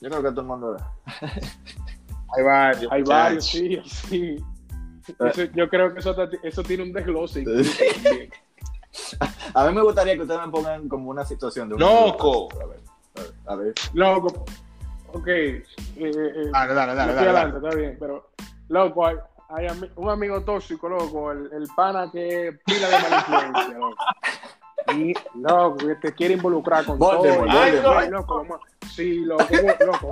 Yo 0.00 0.08
creo 0.08 0.22
que 0.22 0.30
todo 0.30 0.40
el 0.40 0.46
mundo 0.46 0.76
hay 2.36 2.42
varios. 2.44 2.92
Hay 2.92 3.02
varios, 3.02 3.46
sí, 3.46 3.80
sí. 3.84 4.36
Eso- 5.18 5.44
yo 5.54 5.68
creo 5.68 5.92
que 5.92 6.00
eso, 6.00 6.14
eso 6.42 6.62
tiene 6.62 6.84
un 6.84 6.92
desglose. 6.92 7.44
también. 8.04 8.30
A 9.54 9.66
mí 9.66 9.74
me 9.74 9.82
gustaría 9.82 10.14
que 10.16 10.22
ustedes 10.22 10.40
me 10.44 10.48
pongan 10.52 10.88
como 10.88 11.10
una 11.10 11.24
situación 11.24 11.68
de 11.68 11.74
un 11.74 11.80
¡Loco! 11.80 12.48
A 12.60 12.66
ver, 12.66 12.80
a 13.16 13.20
ver, 13.20 13.32
a 13.46 13.54
ver. 13.56 13.74
Loco, 13.94 14.44
ok. 15.12 15.26
eh, 15.28 15.62
eh, 15.96 16.50
Dale, 16.52 16.74
dale, 16.74 16.94
dale, 16.94 17.12
estoy 17.12 17.26
dale. 17.26 17.38
adelante, 17.38 17.56
está 17.66 17.76
bien, 17.76 17.96
pero 17.98 18.30
loco, 18.68 19.06
hay, 19.06 19.16
hay 19.50 19.66
ami- 19.66 19.90
un 19.96 20.10
amigo 20.10 20.40
tóxico, 20.42 20.88
loco, 20.88 21.32
el, 21.32 21.50
el 21.52 21.68
pana 21.74 22.10
que 22.10 22.48
es 22.48 22.58
pila 22.64 22.88
de 22.88 22.98
mala 23.00 23.16
influencia, 23.16 23.78
loco. 23.78 23.96
Y, 24.96 25.14
loco, 25.38 25.76
que 25.76 25.94
te 25.96 26.14
quiere 26.14 26.34
involucrar 26.34 26.84
con 26.84 26.98
todo. 26.98 27.22
Ay, 27.48 27.80
ay, 27.84 28.10
loco, 28.10 28.36
vamos 28.38 28.60
a- 28.60 28.86
sí, 28.88 29.16
loco, 29.24 29.44
loco, 29.84 30.10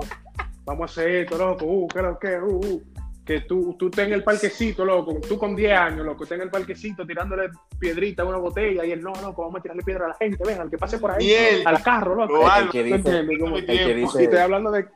vamos 0.65 0.81
a 0.81 0.85
hacer 0.91 1.09
esto, 1.15 1.37
loco, 1.37 1.65
uh, 1.65 1.87
¿qué 1.87 2.15
que? 2.21 2.37
Uh, 2.39 2.55
uh. 2.59 2.83
Que 3.29 3.41
tú, 3.41 3.75
tú 3.77 3.89
estés 3.89 4.07
en 4.07 4.13
el 4.13 4.23
parquecito, 4.23 4.83
loco, 4.83 5.19
tú 5.27 5.37
con 5.37 5.55
10 5.55 5.77
años, 5.77 6.03
loco, 6.03 6.23
estés 6.23 6.37
en 6.37 6.45
el 6.45 6.49
parquecito 6.49 7.05
tirándole 7.05 7.51
piedrita 7.77 8.23
a 8.23 8.25
una 8.25 8.39
botella 8.39 8.83
y 8.83 8.91
él, 8.91 9.03
no, 9.03 9.13
loco, 9.21 9.43
vamos 9.43 9.59
a 9.59 9.61
tirarle 9.61 9.83
piedra 9.83 10.05
a 10.05 10.07
la 10.09 10.15
gente, 10.15 10.43
venga, 10.43 10.63
al 10.63 10.69
que 10.71 10.79
pase 10.79 10.97
por 10.97 11.11
ahí, 11.11 11.31
él, 11.31 11.61
al 11.63 11.83
carro, 11.83 12.15
loco. 12.15 12.41
El 12.57 12.69
que 12.71 12.83
¿Tú 12.89 12.97
dice? 12.97 13.37
Como- 13.39 13.57
el 13.57 13.65
que 13.67 13.91
y 13.91 13.93
dice 13.93 14.23
estoy 14.23 14.39
hablando 14.39 14.71
de 14.71 14.87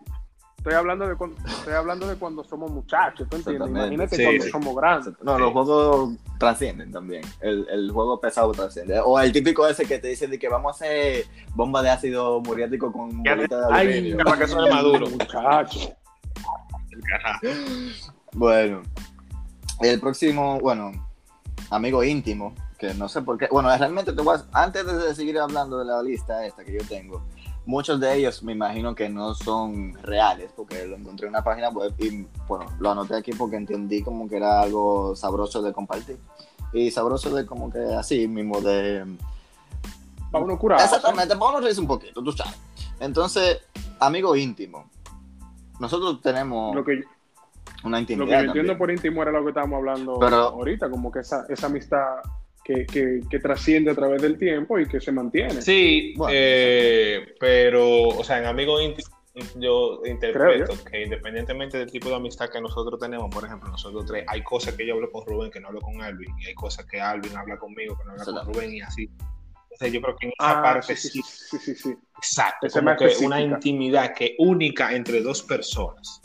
estoy 0.57 0.73
hablando 0.73 1.07
de 1.07 1.15
cuando 1.15 1.37
estoy 1.45 1.73
hablando 1.73 2.07
de 2.07 2.15
cuando 2.15 2.43
somos 2.45 2.71
muchachos 2.71 3.27
¿tú 3.29 3.35
entiendes? 3.35 3.69
Imagínate 3.69 4.15
Sí, 4.15 4.23
cuando 4.23 4.43
sí. 4.45 4.49
somos 4.49 4.75
grandes 4.77 5.13
No, 5.21 5.37
los 5.37 5.51
juegos 5.51 6.13
trascienden 6.39 6.91
también. 6.91 7.21
El, 7.39 7.67
el 7.69 7.91
juego 7.91 8.19
pesado 8.19 8.51
trasciende. 8.53 8.99
O 9.05 9.19
el 9.19 9.31
típico 9.31 9.67
ese 9.67 9.85
que 9.85 9.99
te 9.99 10.07
dice 10.07 10.25
de 10.27 10.39
que 10.39 10.49
vamos 10.49 10.71
a 10.81 10.85
hacer 10.85 11.25
bomba 11.53 11.83
de 11.83 11.91
ácido 11.91 12.41
muriático 12.41 12.91
con 12.91 13.09
bolita 13.21 13.67
de 13.67 13.73
Ay, 13.75 13.93
aluminio. 13.93 14.17
para 14.25 14.37
que 14.39 14.47
suene 14.47 14.71
maduro. 14.71 15.05
Bueno, 18.35 18.81
el 19.81 19.99
próximo, 19.99 20.59
bueno, 20.59 20.91
amigo 21.69 22.03
íntimo, 22.03 22.53
que 22.77 22.93
no 22.93 23.07
sé 23.07 23.21
por 23.21 23.37
qué. 23.37 23.47
Bueno, 23.51 23.75
realmente 23.77 24.13
te 24.13 24.21
voy 24.21 24.37
a- 24.37 24.63
antes 24.63 24.85
de 24.85 25.15
seguir 25.15 25.39
hablando 25.39 25.79
de 25.79 25.85
la 25.85 26.01
lista 26.01 26.45
esta 26.45 26.63
que 26.63 26.73
yo 26.73 26.85
tengo, 26.87 27.21
muchos 27.65 27.99
de 27.99 28.15
ellos 28.15 28.43
me 28.43 28.53
imagino 28.53 28.95
que 28.95 29.07
no 29.09 29.33
son 29.35 29.93
reales, 30.01 30.51
porque 30.55 30.85
lo 30.85 30.95
encontré 30.95 31.27
en 31.27 31.33
una 31.33 31.43
página 31.43 31.69
web 31.69 31.93
y, 31.97 32.25
bueno, 32.47 32.65
lo 32.79 32.91
anoté 32.91 33.15
aquí 33.15 33.31
porque 33.33 33.55
entendí 33.55 34.01
como 34.03 34.27
que 34.27 34.37
era 34.37 34.61
algo 34.61 35.15
sabroso 35.15 35.61
de 35.61 35.71
compartir. 35.73 36.17
Y 36.73 36.89
sabroso 36.89 37.33
de 37.35 37.45
como 37.45 37.71
que 37.71 37.79
así 37.95 38.27
mismo 38.27 38.59
de... 38.59 39.05
para 40.31 40.43
uno 40.43 40.57
curar 40.57 40.81
Exactamente, 40.81 41.35
vamos 41.35 41.57
a 41.57 41.59
reírse 41.61 41.79
un 41.81 41.87
poquito, 41.87 42.23
tú 42.23 42.31
sabes. 42.31 42.57
Entonces, 42.99 43.59
amigo 43.99 44.35
íntimo. 44.35 44.89
Nosotros 45.79 46.21
tenemos 46.21 46.75
lo 46.75 46.83
que, 46.83 47.03
una 47.85 47.99
lo 47.99 48.05
que 48.05 48.13
intimidad. 48.13 48.39
yo 48.39 48.45
entiendo 48.47 48.71
también. 48.73 48.77
por 48.77 48.91
íntimo 48.91 49.21
era 49.21 49.31
lo 49.31 49.43
que 49.43 49.49
estábamos 49.49 49.77
hablando 49.77 50.19
Pero- 50.19 50.35
ahorita 50.35 50.89
como 50.89 51.11
que 51.11 51.19
esa, 51.19 51.45
esa 51.49 51.67
amistad 51.67 52.17
que, 52.63 52.85
que, 52.85 53.19
que 53.29 53.39
trasciende 53.39 53.91
a 53.91 53.95
través 53.95 54.21
del 54.21 54.37
tiempo 54.37 54.79
y 54.79 54.87
que 54.87 55.01
se 55.01 55.11
mantiene 55.11 55.61
Sí, 55.61 56.13
Bueno, 56.15 56.33
eh, 56.35 57.35
pero, 57.39 58.07
o 58.09 58.23
sea, 58.23 58.39
en 58.39 58.45
amigos 58.45 58.81
íntimos 58.81 59.11
yo 59.55 59.99
interpreto 60.05 60.73
Creo 60.73 60.85
que 60.85 61.03
independientemente 61.05 61.79
del 61.79 61.91
tipo 61.91 62.07
de 62.07 62.15
amistad 62.15 62.49
que 62.49 62.61
nosotros 62.61 62.99
tenemos, 62.99 63.33
por 63.33 63.43
ejemplo, 63.43 63.67
nosotros 63.69 64.05
tres, 64.05 64.23
hay 64.27 64.43
cosas 64.43 64.75
que 64.75 64.85
yo 64.85 64.93
hablo 64.93 65.11
con 65.11 65.25
Rubén 65.25 65.49
que 65.49 65.59
no 65.59 65.69
hablo 65.69 65.81
con 65.81 65.99
Alvin, 66.03 66.29
y 66.39 66.45
hay 66.45 66.53
cosas 66.53 66.85
que 66.85 67.01
Alvin 67.01 67.35
habla 67.35 67.57
conmigo 67.57 67.97
que 67.97 68.03
no 68.05 68.11
habla 68.11 68.23
con. 68.43 68.53
Rubén 68.53 68.73
y 68.75 68.81
así. 68.81 69.09
Entonces 69.71 69.91
yo 69.91 70.01
creo 70.01 70.15
que 70.17 70.27
en 70.27 70.33
esa 70.39 70.59
Ah, 70.59 70.61
parte 70.61 70.95
sí, 70.95 71.09
sí, 71.09 71.21
sí, 71.23 71.57
sí, 71.57 71.73
sí, 71.75 71.95
exacto, 72.15 72.67
Esa 72.67 72.79
como 72.81 72.95
que 72.95 73.05
específica. 73.05 73.25
una 73.27 73.41
intimidad 73.41 74.13
que 74.13 74.35
única 74.37 74.93
entre 74.93 75.21
dos 75.23 75.41
personas. 75.41 76.21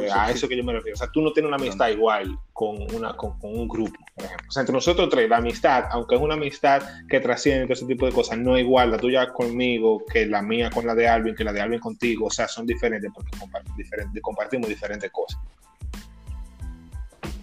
Ser, 0.00 0.10
a 0.12 0.26
sí. 0.28 0.32
eso 0.34 0.48
que 0.48 0.56
yo 0.56 0.64
me 0.64 0.72
refiero. 0.72 0.94
O 0.94 0.98
sea, 0.98 1.08
tú 1.12 1.20
no 1.20 1.32
tienes 1.32 1.48
una 1.48 1.56
amistad 1.56 1.88
igual 1.88 2.38
con, 2.52 2.76
una, 2.94 3.16
con, 3.16 3.38
con 3.38 3.56
un 3.58 3.68
grupo, 3.68 3.98
por 4.14 4.24
ejemplo. 4.24 4.46
O 4.48 4.52
sea, 4.52 4.60
entre 4.60 4.74
nosotros 4.74 5.08
tres, 5.10 5.28
la 5.28 5.38
amistad, 5.38 5.84
aunque 5.90 6.14
es 6.14 6.20
una 6.20 6.34
amistad 6.34 6.82
que 7.08 7.20
trasciende 7.20 7.64
todo 7.64 7.72
ese 7.74 7.86
tipo 7.86 8.06
de 8.06 8.12
cosas, 8.12 8.38
no 8.38 8.56
es 8.56 8.64
igual 8.64 8.90
la 8.90 8.98
tuya 8.98 9.32
conmigo 9.32 10.04
que 10.10 10.26
la 10.26 10.42
mía 10.42 10.70
con 10.70 10.86
la 10.86 10.94
de 10.94 11.08
Alvin, 11.08 11.34
que 11.34 11.44
la 11.44 11.52
de 11.52 11.60
Alvin 11.60 11.80
contigo. 11.80 12.26
O 12.26 12.30
sea, 12.30 12.48
son 12.48 12.66
diferentes 12.66 13.10
porque 13.14 13.30
compart- 13.38 13.74
diferente- 13.76 14.20
compartimos 14.20 14.68
diferentes 14.68 15.10
cosas. 15.10 15.40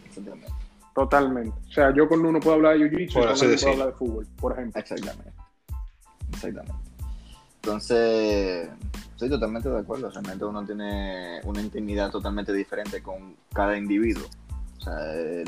Exactamente. 0.08 0.48
totalmente 0.94 1.56
o 1.70 1.72
sea 1.72 1.94
yo 1.96 2.08
con 2.08 2.26
uno 2.26 2.40
puedo 2.42 2.58
hablar 2.58 2.78
de 2.78 2.86
jiu-jitsu 2.92 3.10
y 3.10 3.14
con 3.14 3.24
uno 3.24 3.34
puedo 3.36 3.72
hablar 3.72 3.88
de 3.88 3.94
fútbol 3.94 4.28
por 4.40 4.52
ejemplo 4.54 4.82
Exactamente. 4.82 5.32
Exactamente. 6.34 6.91
Entonces, 7.64 8.70
estoy 9.12 9.30
totalmente 9.30 9.70
de 9.70 9.80
acuerdo. 9.80 10.10
Realmente 10.10 10.44
uno 10.46 10.66
tiene 10.66 11.42
una 11.44 11.62
intimidad 11.62 12.10
totalmente 12.10 12.52
diferente 12.54 13.04
con 13.04 13.36
cada 13.54 13.78
individuo. 13.78 14.26
O 14.80 14.82
sea, 14.82 14.94
eh, 15.14 15.44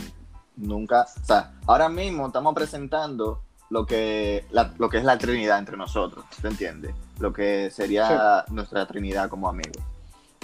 nunca. 0.57 1.07
O 1.21 1.25
sea, 1.25 1.53
ahora 1.65 1.89
mismo 1.89 2.27
estamos 2.27 2.53
presentando 2.53 3.41
lo 3.71 3.85
que, 3.87 4.45
la- 4.51 4.71
lo 4.77 4.89
que 4.89 4.99
es 4.99 5.03
la 5.03 5.17
Trinidad 5.17 5.57
entre 5.57 5.75
nosotros. 5.75 6.23
¿Te 6.39 6.47
entiendes? 6.49 6.93
Lo 7.19 7.33
que 7.33 7.71
sería 7.71 8.45
nuestra 8.49 8.85
Trinidad 8.85 9.27
como 9.27 9.49
amigos. 9.49 9.81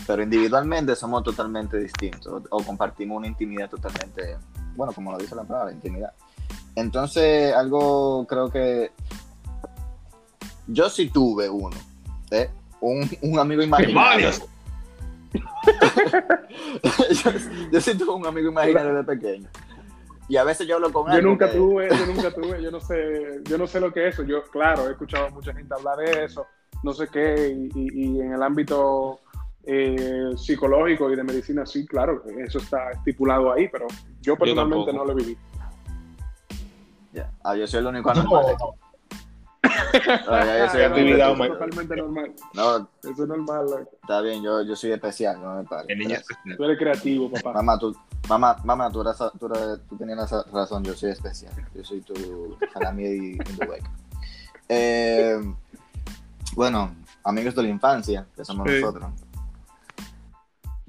Pero 0.07 0.23
individualmente 0.23 0.95
somos 0.95 1.21
totalmente 1.23 1.77
distintos 1.77 2.41
o 2.49 2.63
compartimos 2.63 3.17
una 3.17 3.27
intimidad 3.27 3.69
totalmente, 3.69 4.37
bueno, 4.75 4.91
como 4.91 5.11
lo 5.11 5.19
dice 5.19 5.35
la 5.35 5.43
palabra, 5.43 5.71
intimidad. 5.71 6.13
Entonces, 6.73 7.53
algo 7.53 8.25
creo 8.25 8.49
que 8.49 8.91
yo 10.71 10.89
sí 10.89 11.09
tuve 11.09 11.49
uno, 11.49 11.75
¿eh? 12.31 12.49
un, 12.81 13.09
un 13.21 13.39
amigo 13.39 13.61
imaginario. 13.61 14.29
Yo, 17.23 17.31
yo 17.71 17.81
sí 17.81 17.97
tuve 17.97 18.11
un 18.13 18.25
amigo 18.25 18.49
imaginario 18.49 18.93
de 18.95 19.03
pequeño. 19.03 19.49
Y 20.27 20.37
a 20.37 20.43
veces 20.43 20.67
yo 20.67 20.75
hablo 20.75 20.91
con 20.93 21.11
él. 21.11 21.17
yo 21.17 21.27
nunca 21.27 21.45
porque- 21.47 21.57
tuve 21.59 21.89
yo 21.89 22.05
nunca 22.05 22.31
tuve 22.33 22.61
yo 22.61 22.69
no 22.71 22.79
sé 22.79 23.41
yo 23.45 23.57
no 23.57 23.65
sé 23.67 23.79
lo 23.79 23.91
que 23.91 24.07
es 24.07 24.13
eso 24.13 24.23
yo 24.23 24.43
claro 24.43 24.87
he 24.87 24.91
escuchado 24.91 25.25
a 25.25 25.29
mucha 25.31 25.53
gente 25.53 25.73
hablar 25.73 25.97
de 25.97 26.25
eso 26.25 26.45
no 26.83 26.93
sé 26.93 27.07
qué 27.07 27.49
y, 27.73 27.79
y- 27.79 28.15
y 28.17 28.21
en 28.21 28.33
el 28.33 28.43
ámbito 28.43 29.21
eh, 29.63 30.29
psicológico 30.37 31.11
y 31.11 31.15
de 31.15 31.23
medicina 31.23 31.65
sí 31.65 31.83
claro 31.87 32.23
eso 32.45 32.59
está 32.59 32.91
estipulado 32.91 33.51
ahí 33.51 33.67
pero 33.69 33.87
yo 34.21 34.35
personalmente 34.37 34.93
no 34.93 35.03
lo 35.03 35.15
viví 35.15 35.35
Ya. 37.11 37.31
Ah, 37.43 37.55
yo 37.55 37.65
soy 37.65 37.79
el 37.79 37.87
único 37.87 38.11
anormal. 38.11 38.45
Ah, 39.63 40.65
actividad 40.85 41.31
único- 41.31 41.33
humana. 41.33 41.53
totalmente 41.53 41.95
normal 41.97 42.33
No, 42.53 42.77
eso 43.03 43.23
es 43.23 43.27
normal 43.29 43.65
loco. 43.65 43.89
está 44.01 44.21
bien, 44.21 44.41
yo, 44.41 44.61
yo 44.63 44.75
soy 44.75 44.91
especial, 44.91 45.41
no 45.41 45.55
me 45.55 45.63
pares. 45.65 45.85
El 45.89 45.99
niño 45.99 46.15
Gracias. 46.15 46.57
tú 46.57 46.63
eres 46.63 46.77
creativo 46.77 47.29
papá 47.31 47.53
Mamá, 47.53 47.77
tú, 47.79 47.95
mamá, 48.27 48.55
mamá, 48.63 48.91
tú, 48.91 49.01
eras- 49.01 49.17
tú, 49.39 49.45
eras- 49.47 49.79
tú 49.89 49.97
tenías 49.97 50.31
razón, 50.51 50.83
yo 50.83 50.93
soy 50.93 51.11
especial. 51.11 51.51
Yo 51.75 51.83
soy 51.83 52.01
tu 52.01 52.13
in 52.13 53.37
the 53.57 53.65
wake. 53.65 53.83
Eh, 54.69 55.39
bueno, 56.55 56.95
amigos 57.23 57.53
de 57.55 57.63
la 57.63 57.69
infancia, 57.69 58.25
que 58.35 58.45
somos 58.45 58.67
Sí. 58.69 58.79
nosotros. 58.79 59.09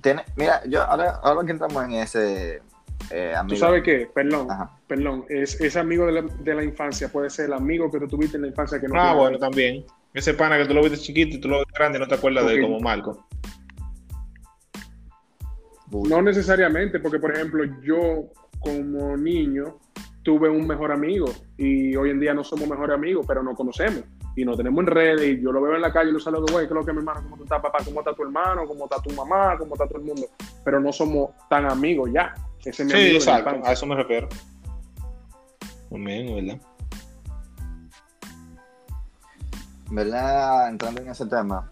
Tiene, 0.00 0.24
mira, 0.36 0.62
yo 0.66 0.82
ahora, 0.82 1.20
ahora 1.22 1.44
que 1.44 1.52
entramos 1.52 1.84
en 1.84 1.92
ese 1.94 2.62
eh, 3.10 3.34
¿Tú 3.48 3.56
sabes 3.56 3.82
qué? 3.82 4.08
Perdón, 4.14 4.50
Ajá. 4.50 4.70
perdón. 4.86 5.24
Es, 5.28 5.60
ese 5.60 5.78
amigo 5.78 6.06
de 6.06 6.12
la, 6.12 6.22
de 6.22 6.54
la 6.54 6.64
infancia 6.64 7.08
puede 7.08 7.30
ser 7.30 7.46
el 7.46 7.54
amigo 7.54 7.90
que 7.90 7.98
tú 7.98 8.08
tuviste 8.08 8.36
en 8.36 8.42
la 8.42 8.48
infancia 8.48 8.80
que 8.80 8.88
no 8.88 9.00
Ah, 9.00 9.14
bueno, 9.14 9.38
también. 9.38 9.84
Ese 10.14 10.34
pana 10.34 10.58
que 10.58 10.66
tú 10.66 10.74
lo 10.74 10.82
viste 10.82 10.98
chiquito 10.98 11.36
y 11.36 11.40
tú 11.40 11.48
lo 11.48 11.58
ves 11.58 11.66
grande 11.74 11.98
y 11.98 12.00
no 12.00 12.08
te 12.08 12.14
acuerdas 12.14 12.46
de 12.46 12.54
él 12.54 12.62
como 12.62 12.80
Marco. 12.80 13.26
No 15.90 16.22
necesariamente, 16.22 17.00
porque 17.00 17.18
por 17.18 17.34
ejemplo, 17.34 17.64
yo 17.82 18.28
como 18.60 19.16
niño 19.16 19.78
tuve 20.22 20.48
un 20.48 20.66
mejor 20.66 20.92
amigo 20.92 21.26
y 21.56 21.96
hoy 21.96 22.10
en 22.10 22.20
día 22.20 22.34
no 22.34 22.44
somos 22.44 22.68
mejores 22.68 22.94
amigos, 22.94 23.24
pero 23.26 23.42
nos 23.42 23.56
conocemos 23.56 24.04
y 24.36 24.44
nos 24.44 24.56
tenemos 24.56 24.80
en 24.80 24.86
redes 24.86 25.28
y 25.28 25.42
yo 25.42 25.50
lo 25.50 25.60
veo 25.60 25.74
en 25.74 25.82
la 25.82 25.92
calle 25.92 26.10
y 26.10 26.12
lo 26.12 26.20
saludo, 26.20 26.46
güey, 26.50 26.66
¿qué 26.66 26.74
es 26.74 26.78
lo 26.78 26.84
que 26.84 26.92
mi 26.92 26.98
hermano? 26.98 27.22
¿Cómo 27.22 27.36
tú 27.36 27.44
estás, 27.44 27.60
papá? 27.60 27.78
¿Cómo 27.84 28.00
está 28.00 28.14
tu 28.14 28.22
hermano? 28.22 28.66
¿Cómo 28.66 28.84
está 28.84 29.02
tu 29.02 29.10
mamá? 29.10 29.56
¿Cómo 29.58 29.74
está 29.74 29.86
todo 29.86 29.98
el 29.98 30.04
mundo? 30.04 30.26
Pero 30.64 30.80
no 30.80 30.92
somos 30.92 31.30
tan 31.48 31.66
amigos 31.66 32.10
ya. 32.12 32.34
Ese 32.64 32.70
es 32.82 32.86
mi 32.86 32.90
Sí, 32.92 32.96
amigo 32.98 33.16
exacto. 33.16 33.60
A 33.64 33.72
eso 33.72 33.86
me 33.86 33.94
refiero. 33.96 34.28
También, 35.90 36.34
¿verdad? 36.46 36.60
¿Verdad? 39.90 40.68
Entrando 40.68 41.00
en 41.02 41.08
ese 41.08 41.26
tema, 41.26 41.70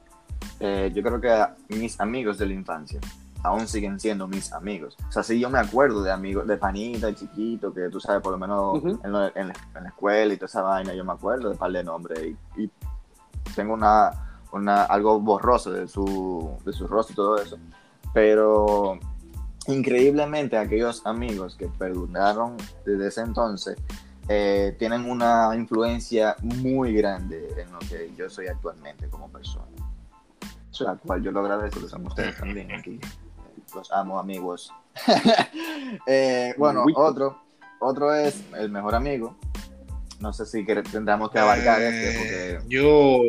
eh, 0.58 0.90
yo 0.94 1.02
creo 1.02 1.20
que 1.20 1.76
mis 1.76 2.00
amigos 2.00 2.38
de 2.38 2.46
la 2.46 2.54
infancia 2.54 3.00
aún 3.44 3.68
siguen 3.68 4.00
siendo 4.00 4.26
mis 4.26 4.52
amigos. 4.52 4.96
O 5.08 5.12
sea, 5.12 5.22
sí 5.22 5.38
yo 5.38 5.48
me 5.48 5.58
acuerdo 5.60 6.02
de 6.02 6.10
amigos, 6.10 6.44
de 6.48 6.56
panita, 6.56 7.14
chiquito, 7.14 7.72
que 7.72 7.88
tú 7.88 8.00
sabes, 8.00 8.20
por 8.20 8.32
lo 8.32 8.38
menos 8.38 8.78
Ujú. 8.78 9.00
en, 9.04 9.12
lo- 9.12 9.36
en 9.36 9.48
la, 9.48 9.54
en 9.76 9.82
la 9.84 9.88
escuela 9.90 10.34
y 10.34 10.36
toda 10.36 10.46
esa 10.46 10.62
vaina, 10.62 10.92
yo 10.94 11.04
me 11.04 11.12
acuerdo 11.12 11.50
de 11.50 11.56
par 11.56 11.70
de 11.70 11.84
nombres 11.84 12.34
y, 12.56 12.62
y 12.64 12.70
tengo 13.54 13.74
una, 13.74 14.10
una, 14.50 14.82
algo 14.84 15.20
borroso 15.20 15.70
de 15.70 15.86
su, 15.86 16.58
de 16.64 16.72
su 16.72 16.88
rostro 16.88 17.12
y 17.12 17.16
todo 17.16 17.36
eso. 17.40 17.56
Pero 18.12 18.98
increíblemente 19.68 20.56
aquellos 20.56 21.04
amigos 21.06 21.56
que 21.56 21.68
perduraron 21.68 22.56
desde 22.84 23.08
ese 23.08 23.20
entonces 23.20 23.76
eh, 24.28 24.74
tienen 24.78 25.08
una 25.08 25.54
influencia 25.54 26.36
muy 26.42 26.92
grande 26.94 27.48
en 27.56 27.72
lo 27.72 27.78
que 27.78 28.12
yo 28.16 28.28
soy 28.28 28.48
actualmente 28.48 29.08
como 29.08 29.30
persona. 29.30 29.66
La 30.80 30.94
cual 30.94 31.22
yo 31.22 31.32
lo 31.32 31.40
agradezco 31.40 31.80
que 31.80 31.88
son 31.88 32.06
ustedes 32.06 32.36
también 32.36 32.72
aquí. 32.72 33.00
Eh, 33.02 33.62
Los 33.74 33.90
amo, 33.92 34.18
amigos. 34.18 34.72
Eh, 36.06 36.54
bueno, 36.56 36.84
otro, 36.94 37.40
otro 37.80 38.14
es 38.14 38.42
el 38.56 38.70
mejor 38.70 38.94
amigo. 38.94 39.36
No 40.20 40.32
sé 40.32 40.46
si 40.46 40.64
tendremos 40.64 41.30
que 41.30 41.38
abarcar 41.38 41.80
este, 41.80 42.52
Eh, 42.52 42.58
porque 42.58 42.74
Yo. 42.74 43.20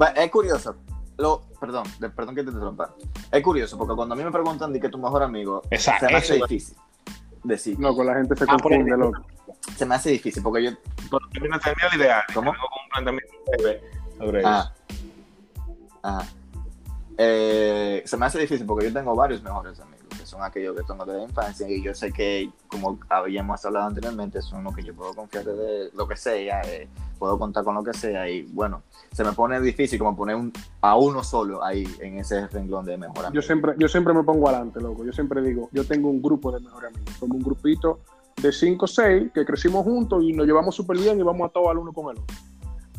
Va, 0.00 0.08
Es 0.08 0.30
curioso. 0.30 0.76
Lo, 1.18 1.42
perdón, 1.60 1.84
de- 1.98 2.10
perdón 2.10 2.34
que 2.34 2.42
te 2.44 2.50
interrumpa. 2.50 2.94
Es 3.32 3.42
curioso 3.42 3.78
porque 3.78 3.94
cuando 3.94 4.14
a 4.14 4.18
mí 4.18 4.24
me 4.24 4.30
preguntan 4.30 4.72
de 4.72 4.80
que 4.80 4.88
tu 4.88 4.98
mejor 4.98 5.22
amigo, 5.22 5.62
Exacto. 5.70 6.06
se 6.06 6.12
me 6.12 6.18
hace 6.18 6.36
eso- 6.36 6.46
difícil 6.46 6.76
decir. 7.44 7.78
Loco, 7.78 8.04
la 8.04 8.14
gente 8.14 8.36
se 8.36 8.44
Ah, 8.44 8.46
confunde, 8.48 8.76
ejemplo. 8.76 8.96
loco. 9.12 9.22
Se 9.76 9.86
me 9.86 9.94
hace 9.94 10.10
difícil 10.10 10.42
porque 10.42 10.64
yo. 10.64 10.70
Porque 11.10 11.26
termina 11.32 11.58
termina 11.58 11.88
la 11.88 11.96
idea. 11.96 12.24
¿Cómo? 12.34 12.50
Tengo 12.52 12.64
como 12.68 12.82
un 12.82 12.88
planteamiento 12.90 13.34
breve 13.46 13.80
sobre 14.18 14.40
eso. 14.40 14.48
Ah, 14.48 14.72
ajá. 16.02 16.26
Eh, 17.18 18.02
se 18.04 18.16
me 18.16 18.26
hace 18.26 18.38
difícil 18.38 18.66
porque 18.66 18.86
yo 18.86 18.92
tengo 18.92 19.14
varios 19.14 19.42
mejores 19.42 19.80
amigos, 19.80 19.95
que 20.26 20.30
son 20.30 20.42
aquellos 20.42 20.76
que 20.76 20.82
tengo 20.82 21.04
desde 21.04 21.18
la 21.20 21.24
infancia 21.24 21.70
y 21.70 21.80
yo 21.82 21.94
sé 21.94 22.12
que, 22.12 22.50
como 22.66 22.98
habíamos 23.08 23.64
hablado 23.64 23.86
anteriormente, 23.86 24.42
son 24.42 24.64
los 24.64 24.74
que 24.74 24.82
yo 24.82 24.92
puedo 24.92 25.14
confiar 25.14 25.44
de 25.44 25.90
lo 25.94 26.08
que 26.08 26.16
sea, 26.16 26.62
eh, 26.62 26.88
puedo 27.16 27.38
contar 27.38 27.62
con 27.62 27.76
lo 27.76 27.84
que 27.84 27.94
sea 27.94 28.28
y 28.28 28.42
bueno, 28.42 28.82
se 29.12 29.22
me 29.22 29.32
pone 29.32 29.60
difícil 29.60 29.98
como 30.00 30.16
poner 30.16 30.34
un- 30.34 30.52
a 30.80 30.96
uno 30.96 31.22
solo 31.22 31.62
ahí 31.64 31.86
en 32.00 32.18
ese 32.18 32.46
renglón 32.48 32.84
de 32.84 32.96
mejor 32.98 33.26
amigo. 33.26 33.34
Yo 33.34 33.42
siempre, 33.42 33.74
yo 33.78 33.86
siempre 33.88 34.12
me 34.12 34.24
pongo 34.24 34.48
adelante, 34.48 34.80
loco. 34.80 35.04
Yo 35.04 35.12
siempre 35.12 35.40
digo, 35.42 35.68
yo 35.72 35.86
tengo 35.86 36.10
un 36.10 36.20
grupo 36.20 36.50
de 36.50 36.58
mejores 36.60 36.92
amigos. 36.92 37.14
Somos 37.20 37.36
un 37.36 37.42
grupito 37.44 38.00
de 38.42 38.50
5 38.52 38.84
o 38.84 38.88
6 38.88 39.30
que 39.32 39.44
crecimos 39.46 39.84
juntos 39.84 40.22
y 40.24 40.32
nos 40.32 40.44
llevamos 40.46 40.74
súper 40.74 40.98
bien 40.98 41.18
y 41.20 41.22
vamos 41.22 41.48
a 41.48 41.52
todos 41.52 41.68
al 41.70 41.78
uno 41.78 41.92
con 41.92 42.14
el 42.14 42.20
otro. 42.20 42.36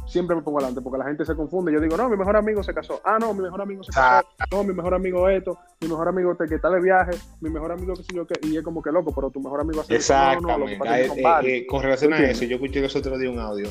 Siempre 0.08 0.36
me 0.36 0.42
pongo 0.42 0.60
adelante 0.60 0.82
porque 0.82 0.98
la 1.00 1.06
gente 1.06 1.26
se 1.26 1.36
confunde. 1.36 1.72
Yo 1.74 1.80
digo, 1.82 1.98
no, 1.98 2.08
mi 2.10 2.16
mejor 2.18 2.38
amigo 2.38 2.64
se 2.64 2.74
casó. 2.74 3.02
Ah, 3.04 3.18
no, 3.20 3.34
mi 3.34 3.44
mejor 3.44 3.62
amigo 3.62 3.84
se 3.84 3.92
casó. 3.92 4.28
No, 4.52 4.64
mi 4.64 4.74
mejor 4.74 4.94
amigo 4.94 5.28
esto. 5.30 5.60
Mi 5.82 5.88
mejor 5.90 6.08
amigo 6.08 6.36
te- 6.36 6.46
que 6.48 6.56
está 6.56 6.70
de 6.70 6.80
viaje. 6.82 7.12
Mi 7.42 7.50
mejor 7.50 7.72
amigo 7.74 7.94
que 7.94 8.04
sé 8.04 8.16
yo 8.16 8.26
qué. 8.26 8.36
Y 8.44 8.56
es 8.58 8.64
como 8.64 8.82
que 8.82 8.92
loco, 8.92 9.14
pero 9.14 9.30
tu 9.30 9.40
mejor 9.42 9.60
amigo 9.62 9.82
hace 9.82 9.94
No, 9.94 9.98
no, 9.98 9.98
que 9.98 9.98
Exactamente. 9.98 10.74
es 10.74 10.82
que 10.82 10.88
Ah, 10.90 11.00
eh, 11.02 11.22
varios. 11.22 11.54
eh, 11.54 11.68
con 11.68 11.82
relación 11.84 12.14
a 12.14 12.24
eso, 12.24 12.46
yo 12.46 12.56
escuché 12.56 12.82
los 12.82 12.96
otros 12.96 13.20
días 13.20 13.32
un 13.34 13.40
audio, 13.40 13.68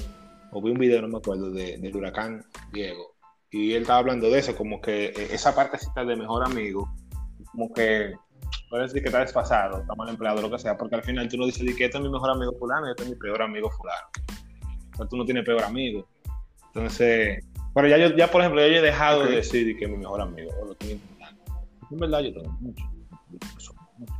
o 0.53 0.63
vi 0.63 0.71
un 0.71 0.79
video, 0.79 1.01
no 1.03 1.09
me 1.09 1.19
acuerdo, 1.19 1.51
de, 1.51 1.79
del 1.79 1.97
huracán 1.97 2.45
Diego. 2.73 3.15
Y 3.51 3.73
él 3.73 3.83
estaba 3.83 4.01
hablando 4.01 4.29
de 4.29 4.39
eso, 4.39 4.55
como 4.55 4.81
que 4.81 5.07
eh, 5.07 5.29
esa 5.33 5.55
partecita 5.55 6.05
de 6.05 6.17
mejor 6.17 6.45
amigo, 6.45 6.87
como 7.53 7.73
que 7.73 8.13
puede 8.69 8.83
decir 8.83 9.01
que 9.01 9.09
está 9.09 9.21
desfasado, 9.21 9.81
está 9.81 9.95
mal 9.95 10.09
empleado, 10.11 10.43
lo 10.43 10.51
que 10.51 10.59
sea, 10.59 10.77
porque 10.77 10.97
al 10.97 11.03
final 11.03 11.29
tú 11.29 11.39
no 11.39 11.47
dices 11.47 11.63
que 11.77 11.85
este 11.87 11.97
es 11.97 12.03
mi 12.05 12.11
mejor 12.11 12.31
amigo 12.31 12.53
fulano 12.59 12.87
y 12.89 12.91
este 12.91 13.05
es 13.05 13.09
mi 13.11 13.17
peor 13.17 13.41
amigo 13.41 13.71
fulano. 13.71 14.07
O 14.93 14.97
sea, 14.97 15.07
tú 15.09 15.17
no 15.17 15.25
tienes 15.25 15.45
peor 15.45 15.63
amigo. 15.63 16.07
Entonces, 16.77 17.43
pero 17.75 17.89
ya 17.89 17.97
yo, 17.97 18.15
ya 18.17 18.31
por 18.31 18.43
ejemplo, 18.43 18.61
yo 18.61 18.67
he 18.67 18.83
dejado 18.83 19.25
de 19.25 19.37
decir 19.37 19.67
de 19.67 19.77
que 19.77 19.87
es 19.87 19.91
mi 19.91 19.97
mejor 19.97 20.21
amigo, 20.21 20.51
o 20.61 20.67
lo 20.67 20.73
estoy 20.73 20.91
intentando. 20.91 21.43
En 21.91 21.99
verdad 21.99 22.21
yo 22.21 22.35
tengo 22.35 22.53
muchos. 22.61 22.87
muchos, 23.31 23.75
muchos. 23.97 24.17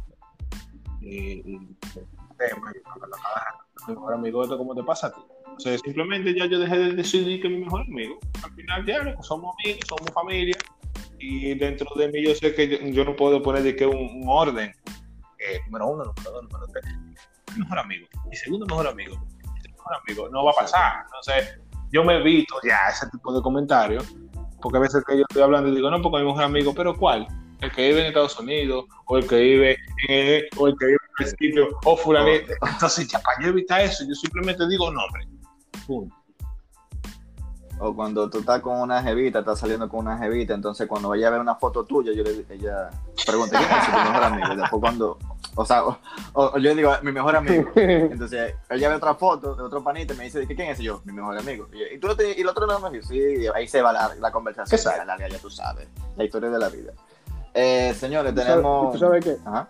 Y, 1.03 1.43
y 1.45 1.59
bla. 1.59 2.47
mi 3.89 3.95
mejor 3.95 4.15
amigo, 4.15 4.43
esto 4.43 4.57
como 4.57 4.75
te 4.75 4.83
pasa 4.83 5.09
a 5.09 5.13
ti. 5.13 5.21
O 5.55 5.61
sea, 5.61 5.77
simplemente 5.77 6.35
ya 6.35 6.47
yo 6.47 6.59
dejé 6.59 6.79
de 6.79 6.93
decidir 6.95 7.43
que 7.43 7.49
es 7.49 7.53
mi 7.53 7.61
mejor 7.61 7.83
amigo. 7.83 8.19
Al 8.43 8.53
final 8.55 8.87
ya 8.87 9.23
somos 9.23 9.55
amigos, 9.63 9.81
somos 9.87 10.11
familia. 10.15 10.57
Y 11.19 11.55
dentro 11.57 11.89
de 11.95 12.09
mí 12.09 12.25
yo 12.27 12.35
sé 12.35 12.55
que 12.55 12.69
yo, 12.69 12.79
yo 12.79 13.05
no 13.05 13.15
puedo 13.17 13.43
poner 13.43 13.63
de 13.65 13.77
que 13.77 13.85
un, 13.85 14.23
un 14.23 14.29
orden. 14.29 14.73
Eh, 15.39 15.61
número 15.67 15.89
uno, 15.89 16.05
número 16.05 16.31
dos, 16.31 16.43
número 16.45 16.67
tres. 16.73 16.85
Mi 17.55 17.61
mejor 17.61 17.81
amigo. 17.81 18.07
Mi 18.31 18.37
segundo 18.37 18.65
mejor 18.65 18.87
amigo. 18.87 19.15
Mi 19.19 19.73
mejor 19.73 19.97
amigo. 20.03 20.29
No 20.31 20.45
va 20.45 20.53
a 20.53 20.55
pasar. 20.55 21.05
Entonces, 21.05 21.61
yo 21.93 22.05
me 22.05 22.17
evito 22.17 22.57
ya 22.65 22.89
ese 22.89 23.09
tipo 23.11 23.33
de 23.33 23.43
comentarios. 23.43 24.15
Porque 24.61 24.79
a 24.79 24.81
veces 24.81 25.05
que 25.07 25.17
yo 25.17 25.25
estoy 25.29 25.43
hablando 25.43 25.69
y 25.69 25.75
digo, 25.75 25.91
no, 25.91 26.01
porque 26.01 26.19
mi 26.19 26.27
mejor 26.27 26.45
amigo, 26.45 26.75
pero 26.75 26.97
¿cuál? 26.97 27.27
El 27.61 27.71
que 27.73 27.89
vive 27.89 28.01
en 28.01 28.07
Estados 28.07 28.39
Unidos, 28.39 28.87
o 29.05 29.19
el 29.19 29.27
que 29.27 29.37
vive 29.37 29.77
en, 30.09 30.45
o 30.57 30.67
el 30.67 30.77
que 30.79 30.87
vive 30.87 30.99
en 31.19 31.25
el 31.25 31.31
sitio, 31.31 31.69
o 31.85 31.97
fulanito. 31.97 32.53
Entonces, 32.73 33.09
ya 33.09 33.19
para 33.21 33.43
yo 33.43 33.49
evitar 33.49 33.83
eso, 33.83 34.05
yo 34.09 34.15
simplemente 34.15 34.67
digo 34.69 34.91
nombre. 34.91 35.29
Punto. 35.87 36.16
O 37.79 37.95
cuando 37.95 38.31
tú 38.31 38.39
estás 38.39 38.61
con 38.61 38.81
una 38.81 39.03
jevita, 39.03 39.41
estás 39.41 39.59
saliendo 39.59 39.89
con 39.89 40.01
una 40.01 40.17
jevita, 40.17 40.55
entonces 40.55 40.89
cuando 40.89 41.13
ella 41.15 41.29
ve 41.31 41.39
una 41.39 41.57
foto 41.57 41.85
tuya, 41.85 42.13
yo 42.13 42.23
le 42.23 42.45
ella 42.49 42.91
pregunta, 43.27 43.59
¿quién 43.59 43.71
es 43.71 43.85
tu 43.87 43.93
mejor 43.93 44.25
amigo? 44.25 44.53
Y 44.53 44.57
después 44.57 44.81
cuando, 44.81 45.19
o 45.55 45.65
sea, 45.65 45.85
o, 45.85 45.99
o 46.33 46.53
yo 46.55 46.71
le 46.71 46.75
digo, 46.75 46.93
mi 47.03 47.13
mejor 47.13 47.37
amigo. 47.37 47.71
Entonces 47.77 48.55
ella 48.71 48.89
ve 48.89 48.95
otra 48.95 49.15
foto 49.15 49.55
de 49.55 49.63
otro 49.63 49.85
panita 49.85 50.15
y 50.15 50.17
me 50.17 50.25
dice, 50.25 50.47
¿quién 50.47 50.61
es? 50.63 50.81
Y 50.81 50.85
yo, 50.85 51.03
mi 51.05 51.13
mejor 51.13 51.39
amigo. 51.39 51.69
Y, 51.73 51.79
yo, 51.81 51.85
¿Y 51.95 51.99
tú 51.99 52.09
no 52.09 52.17
te, 52.17 52.33
y 52.39 52.41
el 52.41 52.49
otro 52.49 52.67
no 52.67 52.79
me 52.91 53.03
sí, 53.03 53.47
ahí 53.55 53.69
se 53.69 53.83
va 53.83 53.93
la, 53.93 54.15
la 54.15 54.33
conversación, 54.33 54.79
se 54.81 55.05
larga, 55.05 55.29
ya 55.29 55.39
tú 55.39 55.51
sabes, 55.51 55.87
la 56.17 56.25
historia 56.25 56.49
de 56.49 56.59
la 56.59 56.71
vida. 56.71 56.93
Eh, 57.53 57.95
señores, 57.99 58.35
¿Tú 58.35 58.41
sabes- 58.41 58.55
tenemos... 58.55 58.93
¿Tú 58.93 58.99
sabes 58.99 59.25
qué? 59.25 59.37
Ajá. 59.45 59.69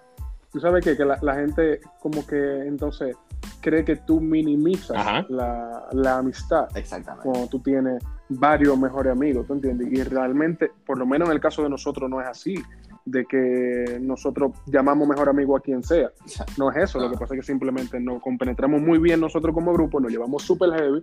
Tú 0.53 0.61
sabes 0.61 0.85
qué? 0.85 0.97
que 0.97 1.05
la, 1.05 1.19
la 1.23 1.35
gente 1.35 1.81
como 2.01 2.27
que 2.27 2.37
entonces 2.67 3.17
cree 3.61 3.85
que 3.85 3.97
tú 3.97 4.21
minimizas 4.21 4.97
Ajá. 4.97 5.27
la, 5.29 5.87
la 5.93 6.19
amistad 6.19 6.69
Exactamente. 6.77 7.29
cuando 7.29 7.49
tú 7.49 7.61
tienes 7.61 8.03
varios 8.29 8.79
mejores 8.79 9.13
amigos, 9.13 9.47
¿tú 9.47 9.55
entiendes? 9.55 9.89
Y 9.91 10.03
realmente, 10.03 10.71
por 10.85 10.99
lo 10.99 11.07
menos 11.07 11.29
en 11.29 11.35
el 11.35 11.41
caso 11.41 11.63
de 11.63 11.69
nosotros, 11.69 12.11
no 12.11 12.21
es 12.21 12.27
así, 12.27 12.63
de 13.05 13.25
que 13.25 13.99
nosotros 14.01 14.53
llamamos 14.67 15.07
mejor 15.07 15.29
amigo 15.29 15.57
a 15.57 15.61
quien 15.61 15.83
sea. 15.83 16.11
No 16.59 16.71
es 16.71 16.77
eso, 16.77 16.99
lo 16.99 17.11
que 17.11 17.17
pasa 17.17 17.35
es 17.35 17.41
que 17.41 17.47
simplemente 17.47 18.01
nos 18.01 18.21
compenetramos 18.21 18.81
muy 18.83 18.99
bien 18.99 19.21
nosotros 19.21 19.55
como 19.55 19.73
grupo, 19.73 20.01
nos 20.01 20.11
llevamos 20.11 20.43
súper 20.43 20.73
heavy 20.73 21.03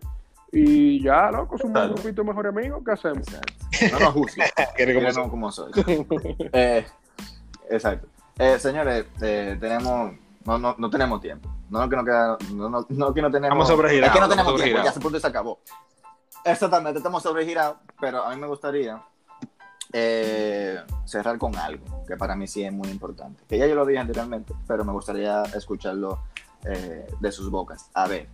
y 0.51 1.01
ya, 1.01 1.31
loco, 1.31 1.57
somos 1.57 1.81
un 1.81 1.95
grupito 1.95 2.21
de 2.21 2.27
mejores 2.27 2.55
amigos, 2.55 2.83
¿qué 2.85 2.91
hacemos? 2.91 3.27
Exacto. 3.27 3.53
No 3.91 3.99
nos. 3.99 4.35
¿Quiere 4.75 4.93
como 4.93 5.07
Díganos 5.09 5.29
cómo 5.29 5.51
soy. 5.51 5.71
Eh, 6.53 6.85
exacto. 7.71 8.07
Eh, 8.37 8.59
señores, 8.59 9.05
eh, 9.21 9.57
tenemos, 9.59 10.13
no, 10.45 10.59
no, 10.59 10.75
no 10.77 10.89
tenemos 10.91 11.21
tiempo. 11.21 11.49
No 11.73 11.89
que 11.89 11.95
no, 11.95 12.05
queda, 12.05 12.37
no, 12.53 12.69
no, 12.69 12.85
no 12.87 13.13
que 13.13 13.21
no 13.21 13.31
tenemos. 13.31 13.55
Estamos 13.55 13.67
sobregirados, 13.67 14.09
Es 14.09 14.13
que 14.13 14.21
no 14.21 14.29
tenemos 14.29 14.61
tiempo, 14.61 14.83
ya 14.83 14.91
se 14.91 14.99
punto 14.99 15.17
y 15.17 15.21
se 15.21 15.27
acabó. 15.27 15.59
Exactamente, 16.45 16.99
estamos 16.99 17.23
sobregirados, 17.23 17.77
pero 17.99 18.23
a 18.23 18.29
mí 18.29 18.39
me 18.39 18.45
gustaría 18.45 19.01
eh, 19.91 20.79
cerrar 21.05 21.39
con 21.39 21.55
algo 21.55 22.05
que 22.05 22.15
para 22.15 22.35
mí 22.35 22.47
sí 22.47 22.63
es 22.63 22.71
muy 22.71 22.89
importante. 22.89 23.43
Que 23.49 23.57
ya 23.57 23.65
yo 23.65 23.73
lo 23.73 23.87
dije 23.87 23.99
anteriormente, 23.99 24.53
pero 24.67 24.85
me 24.85 24.91
gustaría 24.91 25.41
escucharlo 25.55 26.19
eh, 26.63 27.07
de 27.19 27.31
sus 27.31 27.49
bocas. 27.49 27.89
A 27.95 28.07
ver, 28.07 28.27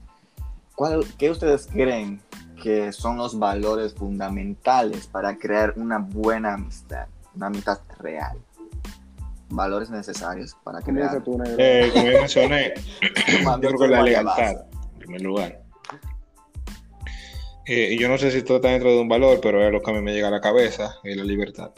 ¿cuál, 0.75 1.05
¿qué 1.17 1.29
ustedes 1.29 1.67
creen 1.67 2.21
que 2.61 2.91
son 2.91 3.15
los 3.15 3.39
valores 3.39 3.93
fundamentales 3.93 5.07
para 5.07 5.37
crear 5.37 5.75
una 5.77 5.99
buena 5.99 6.55
amistad? 6.55 7.07
Una 7.35 7.47
amistad 7.47 7.79
real. 7.99 8.37
Valores 9.49 9.89
necesarios 9.89 10.55
para 10.63 10.81
crear. 10.81 11.23
tú, 11.23 11.37
negro. 11.37 11.55
Eh, 11.57 11.89
como 11.93 12.05
yo 12.05 12.19
mencioné, 12.19 12.73
yo 13.27 13.43
Mando 13.43 13.67
creo 13.67 13.79
que 13.79 13.87
la 13.87 14.03
lealtad, 14.03 14.65
en 14.93 14.99
primer 14.99 15.21
lugar. 15.21 15.61
Eh, 17.65 17.93
y 17.93 17.99
yo 17.99 18.09
no 18.09 18.17
sé 18.17 18.31
si 18.31 18.39
esto 18.39 18.55
está 18.57 18.69
dentro 18.69 18.91
de 18.91 18.99
un 18.99 19.07
valor, 19.07 19.39
pero 19.41 19.63
es 19.65 19.71
lo 19.71 19.81
que 19.81 19.91
a 19.91 19.93
mí 19.93 20.01
me 20.01 20.13
llega 20.13 20.27
a 20.27 20.31
la 20.31 20.41
cabeza, 20.41 20.95
es 21.03 21.17
la 21.17 21.23
libertad. 21.23 21.71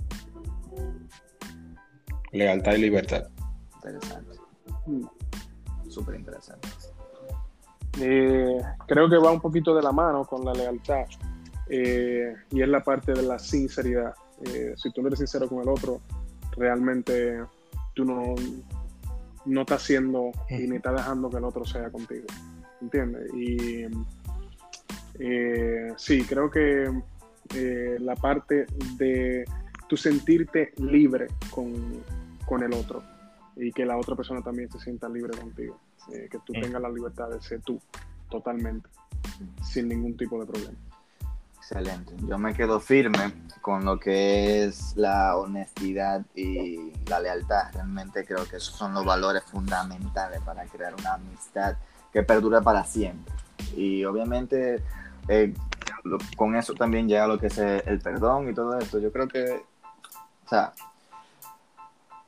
Lealtad 2.32 2.74
y 2.74 2.78
libertad. 2.78 3.28
Interesante. 3.76 4.38
Mm. 4.86 5.06
Súper 5.90 6.16
interesante. 6.16 6.68
Eh, 8.00 8.58
creo 8.88 9.10
que 9.10 9.18
va 9.18 9.32
un 9.32 9.42
poquito 9.42 9.76
de 9.76 9.82
la 9.82 9.92
mano 9.92 10.24
con 10.26 10.46
la 10.46 10.54
lealtad 10.54 11.06
eh, 11.68 12.34
y 12.52 12.62
es 12.62 12.68
la 12.70 12.82
parte 12.82 13.14
de 13.14 13.24
la 13.24 13.38
sinceridad. 13.38 14.14
Eh, 14.46 14.74
si 14.78 14.92
tú 14.92 15.02
no 15.02 15.08
eres 15.08 15.20
sincero 15.20 15.48
con 15.48 15.62
el 15.62 15.70
otro, 15.70 16.00
realmente 16.56 17.42
tú 18.02 18.06
no, 18.06 18.34
no 19.46 19.62
estás 19.62 19.84
haciendo 19.84 20.32
y 20.50 20.68
ni 20.68 20.78
estás 20.78 20.96
dejando 20.96 21.30
que 21.30 21.38
el 21.38 21.44
otro 21.44 21.66
sea 21.66 21.90
contigo. 21.92 22.26
¿Entiendes? 22.82 23.32
Y 23.36 23.86
eh, 25.20 25.94
sí, 25.98 26.24
creo 26.24 26.50
que 26.50 26.92
eh, 27.56 27.98
la 28.00 28.16
parte 28.16 28.66
de 28.98 29.46
tú 29.88 29.98
sentirte 29.98 30.74
libre 30.78 31.28
con, 31.52 32.02
con 32.46 32.64
el 32.64 32.74
otro 32.74 33.04
y 33.56 33.72
que 33.72 33.86
la 33.86 33.98
otra 33.98 34.16
persona 34.16 34.42
también 34.42 34.72
se 34.72 34.80
sienta 34.80 35.08
libre 35.08 35.38
contigo. 35.38 35.80
Eh, 36.12 36.28
que 36.32 36.40
tú 36.46 36.54
Mm. 36.54 36.62
tengas 36.62 36.82
la 36.82 36.90
libertad 36.90 37.30
de 37.30 37.40
ser 37.42 37.62
tú 37.62 37.80
totalmente, 38.32 38.90
sin 39.64 39.90
ningún 39.90 40.18
tipo 40.18 40.40
de 40.40 40.48
problema. 40.48 40.78
Excelente. 41.72 42.14
Yo 42.28 42.38
me 42.38 42.54
quedo 42.54 42.82
firme 42.82 43.32
con 43.62 43.86
lo 43.86 43.98
que 43.98 44.66
es 44.66 44.94
la 44.98 45.38
honestidad 45.38 46.26
y 46.36 46.92
la 47.08 47.22
lealtad. 47.22 47.72
Realmente 47.74 48.26
creo 48.26 48.44
que 48.46 48.58
esos 48.58 48.76
son 48.76 48.94
los 48.94 49.06
valores 49.06 49.44
fundamentales 49.44 50.42
para 50.42 50.66
crear 50.66 50.94
una 50.94 51.14
amistad 51.14 51.78
que 52.12 52.24
perdure 52.24 52.62
para 52.62 52.84
siempre. 52.84 53.34
Y 53.78 54.04
obviamente 54.04 54.84
eh, 55.30 55.54
con 56.36 56.58
eso 56.58 56.74
también 56.74 57.08
llega 57.08 57.26
lo 57.26 57.40
que 57.40 57.48
es 57.48 57.58
el, 57.58 58.00
perdón 58.00 58.50
y 58.50 58.54
todo 58.54 58.78
esto. 58.78 59.00
Yo 59.00 59.14
creo 59.14 59.30
que, 59.30 59.64
o 60.46 60.50
sea, 60.50 60.74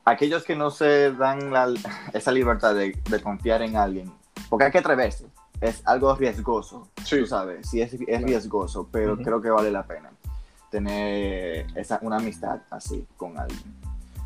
aquellos 0.06 0.44
que 0.44 0.56
no 0.56 0.70
se 0.70 1.12
dan 1.12 1.52
esa 2.14 2.32
libertad 2.32 2.74
de, 2.74 2.98
de 3.10 3.20
confiar 3.20 3.60
en 3.60 3.76
alguien, 3.76 4.10
porque 4.48 4.64
hay 4.64 4.72
que 4.72 4.78
atreverse, 4.78 5.26
es 5.60 5.82
algo 5.86 6.14
riesgoso, 6.14 6.88
Sí. 7.04 7.20
tú 7.20 7.26
sabes, 7.26 7.68
sí 7.68 7.80
es, 7.80 7.94
es 7.94 8.22
riesgoso, 8.22 8.88
pero 8.90 9.16
creo 9.16 9.40
que 9.40 9.50
vale 9.50 9.70
la 9.70 9.86
pena 9.86 10.10
tener 10.70 11.66
esa, 11.76 12.00
una 12.02 12.16
amistad 12.16 12.60
así 12.70 13.06
con 13.16 13.38
alguien. 13.38 13.62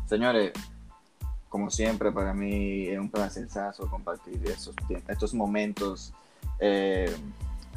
Señores, 0.07 0.51
como 1.47 1.69
siempre, 1.69 2.11
para 2.11 2.33
mí 2.33 2.87
es 2.87 2.99
un 2.99 3.09
placer 3.09 3.47
compartir 3.89 4.41
esos, 4.45 4.75
estos 5.07 5.33
momentos 5.33 6.13
eh, 6.59 7.15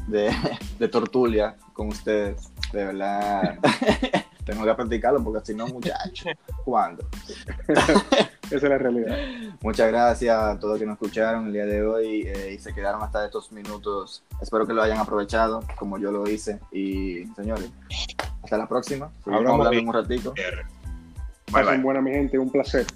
de, 0.06 0.30
de 0.78 0.88
tortulia 0.88 1.56
con 1.72 1.88
ustedes. 1.88 2.50
De 2.72 2.84
verdad, 2.86 3.58
tengo 4.46 4.64
que 4.64 4.74
practicarlo 4.74 5.22
porque 5.22 5.44
si 5.46 5.54
no, 5.54 5.66
muchacho, 5.66 6.30
¿cuándo? 6.64 7.06
Esa 8.56 8.66
es 8.66 8.70
la 8.70 8.78
realidad. 8.78 9.16
Muchas 9.62 9.88
gracias 9.88 10.36
a 10.36 10.58
todos 10.58 10.78
que 10.78 10.86
nos 10.86 10.94
escucharon 10.94 11.46
el 11.46 11.52
día 11.52 11.66
de 11.66 11.82
hoy 11.82 12.22
eh, 12.26 12.52
y 12.54 12.58
se 12.58 12.72
quedaron 12.74 13.02
hasta 13.02 13.24
estos 13.24 13.52
minutos. 13.52 14.22
Espero 14.40 14.66
que 14.66 14.72
lo 14.72 14.82
hayan 14.82 14.98
aprovechado 14.98 15.60
como 15.76 15.98
yo 15.98 16.12
lo 16.12 16.28
hice. 16.28 16.58
Y 16.70 17.26
señores, 17.36 17.70
hasta 18.42 18.58
la 18.58 18.66
próxima. 18.68 19.10
Hablamos 19.26 19.68
un 19.68 19.92
ratito. 19.92 20.34
Bye, 20.34 21.64
Pasen 21.64 21.74
bye. 21.74 21.82
buena 21.82 22.00
mi 22.00 22.10
gente, 22.10 22.38
un 22.38 22.50
placer. 22.50 22.86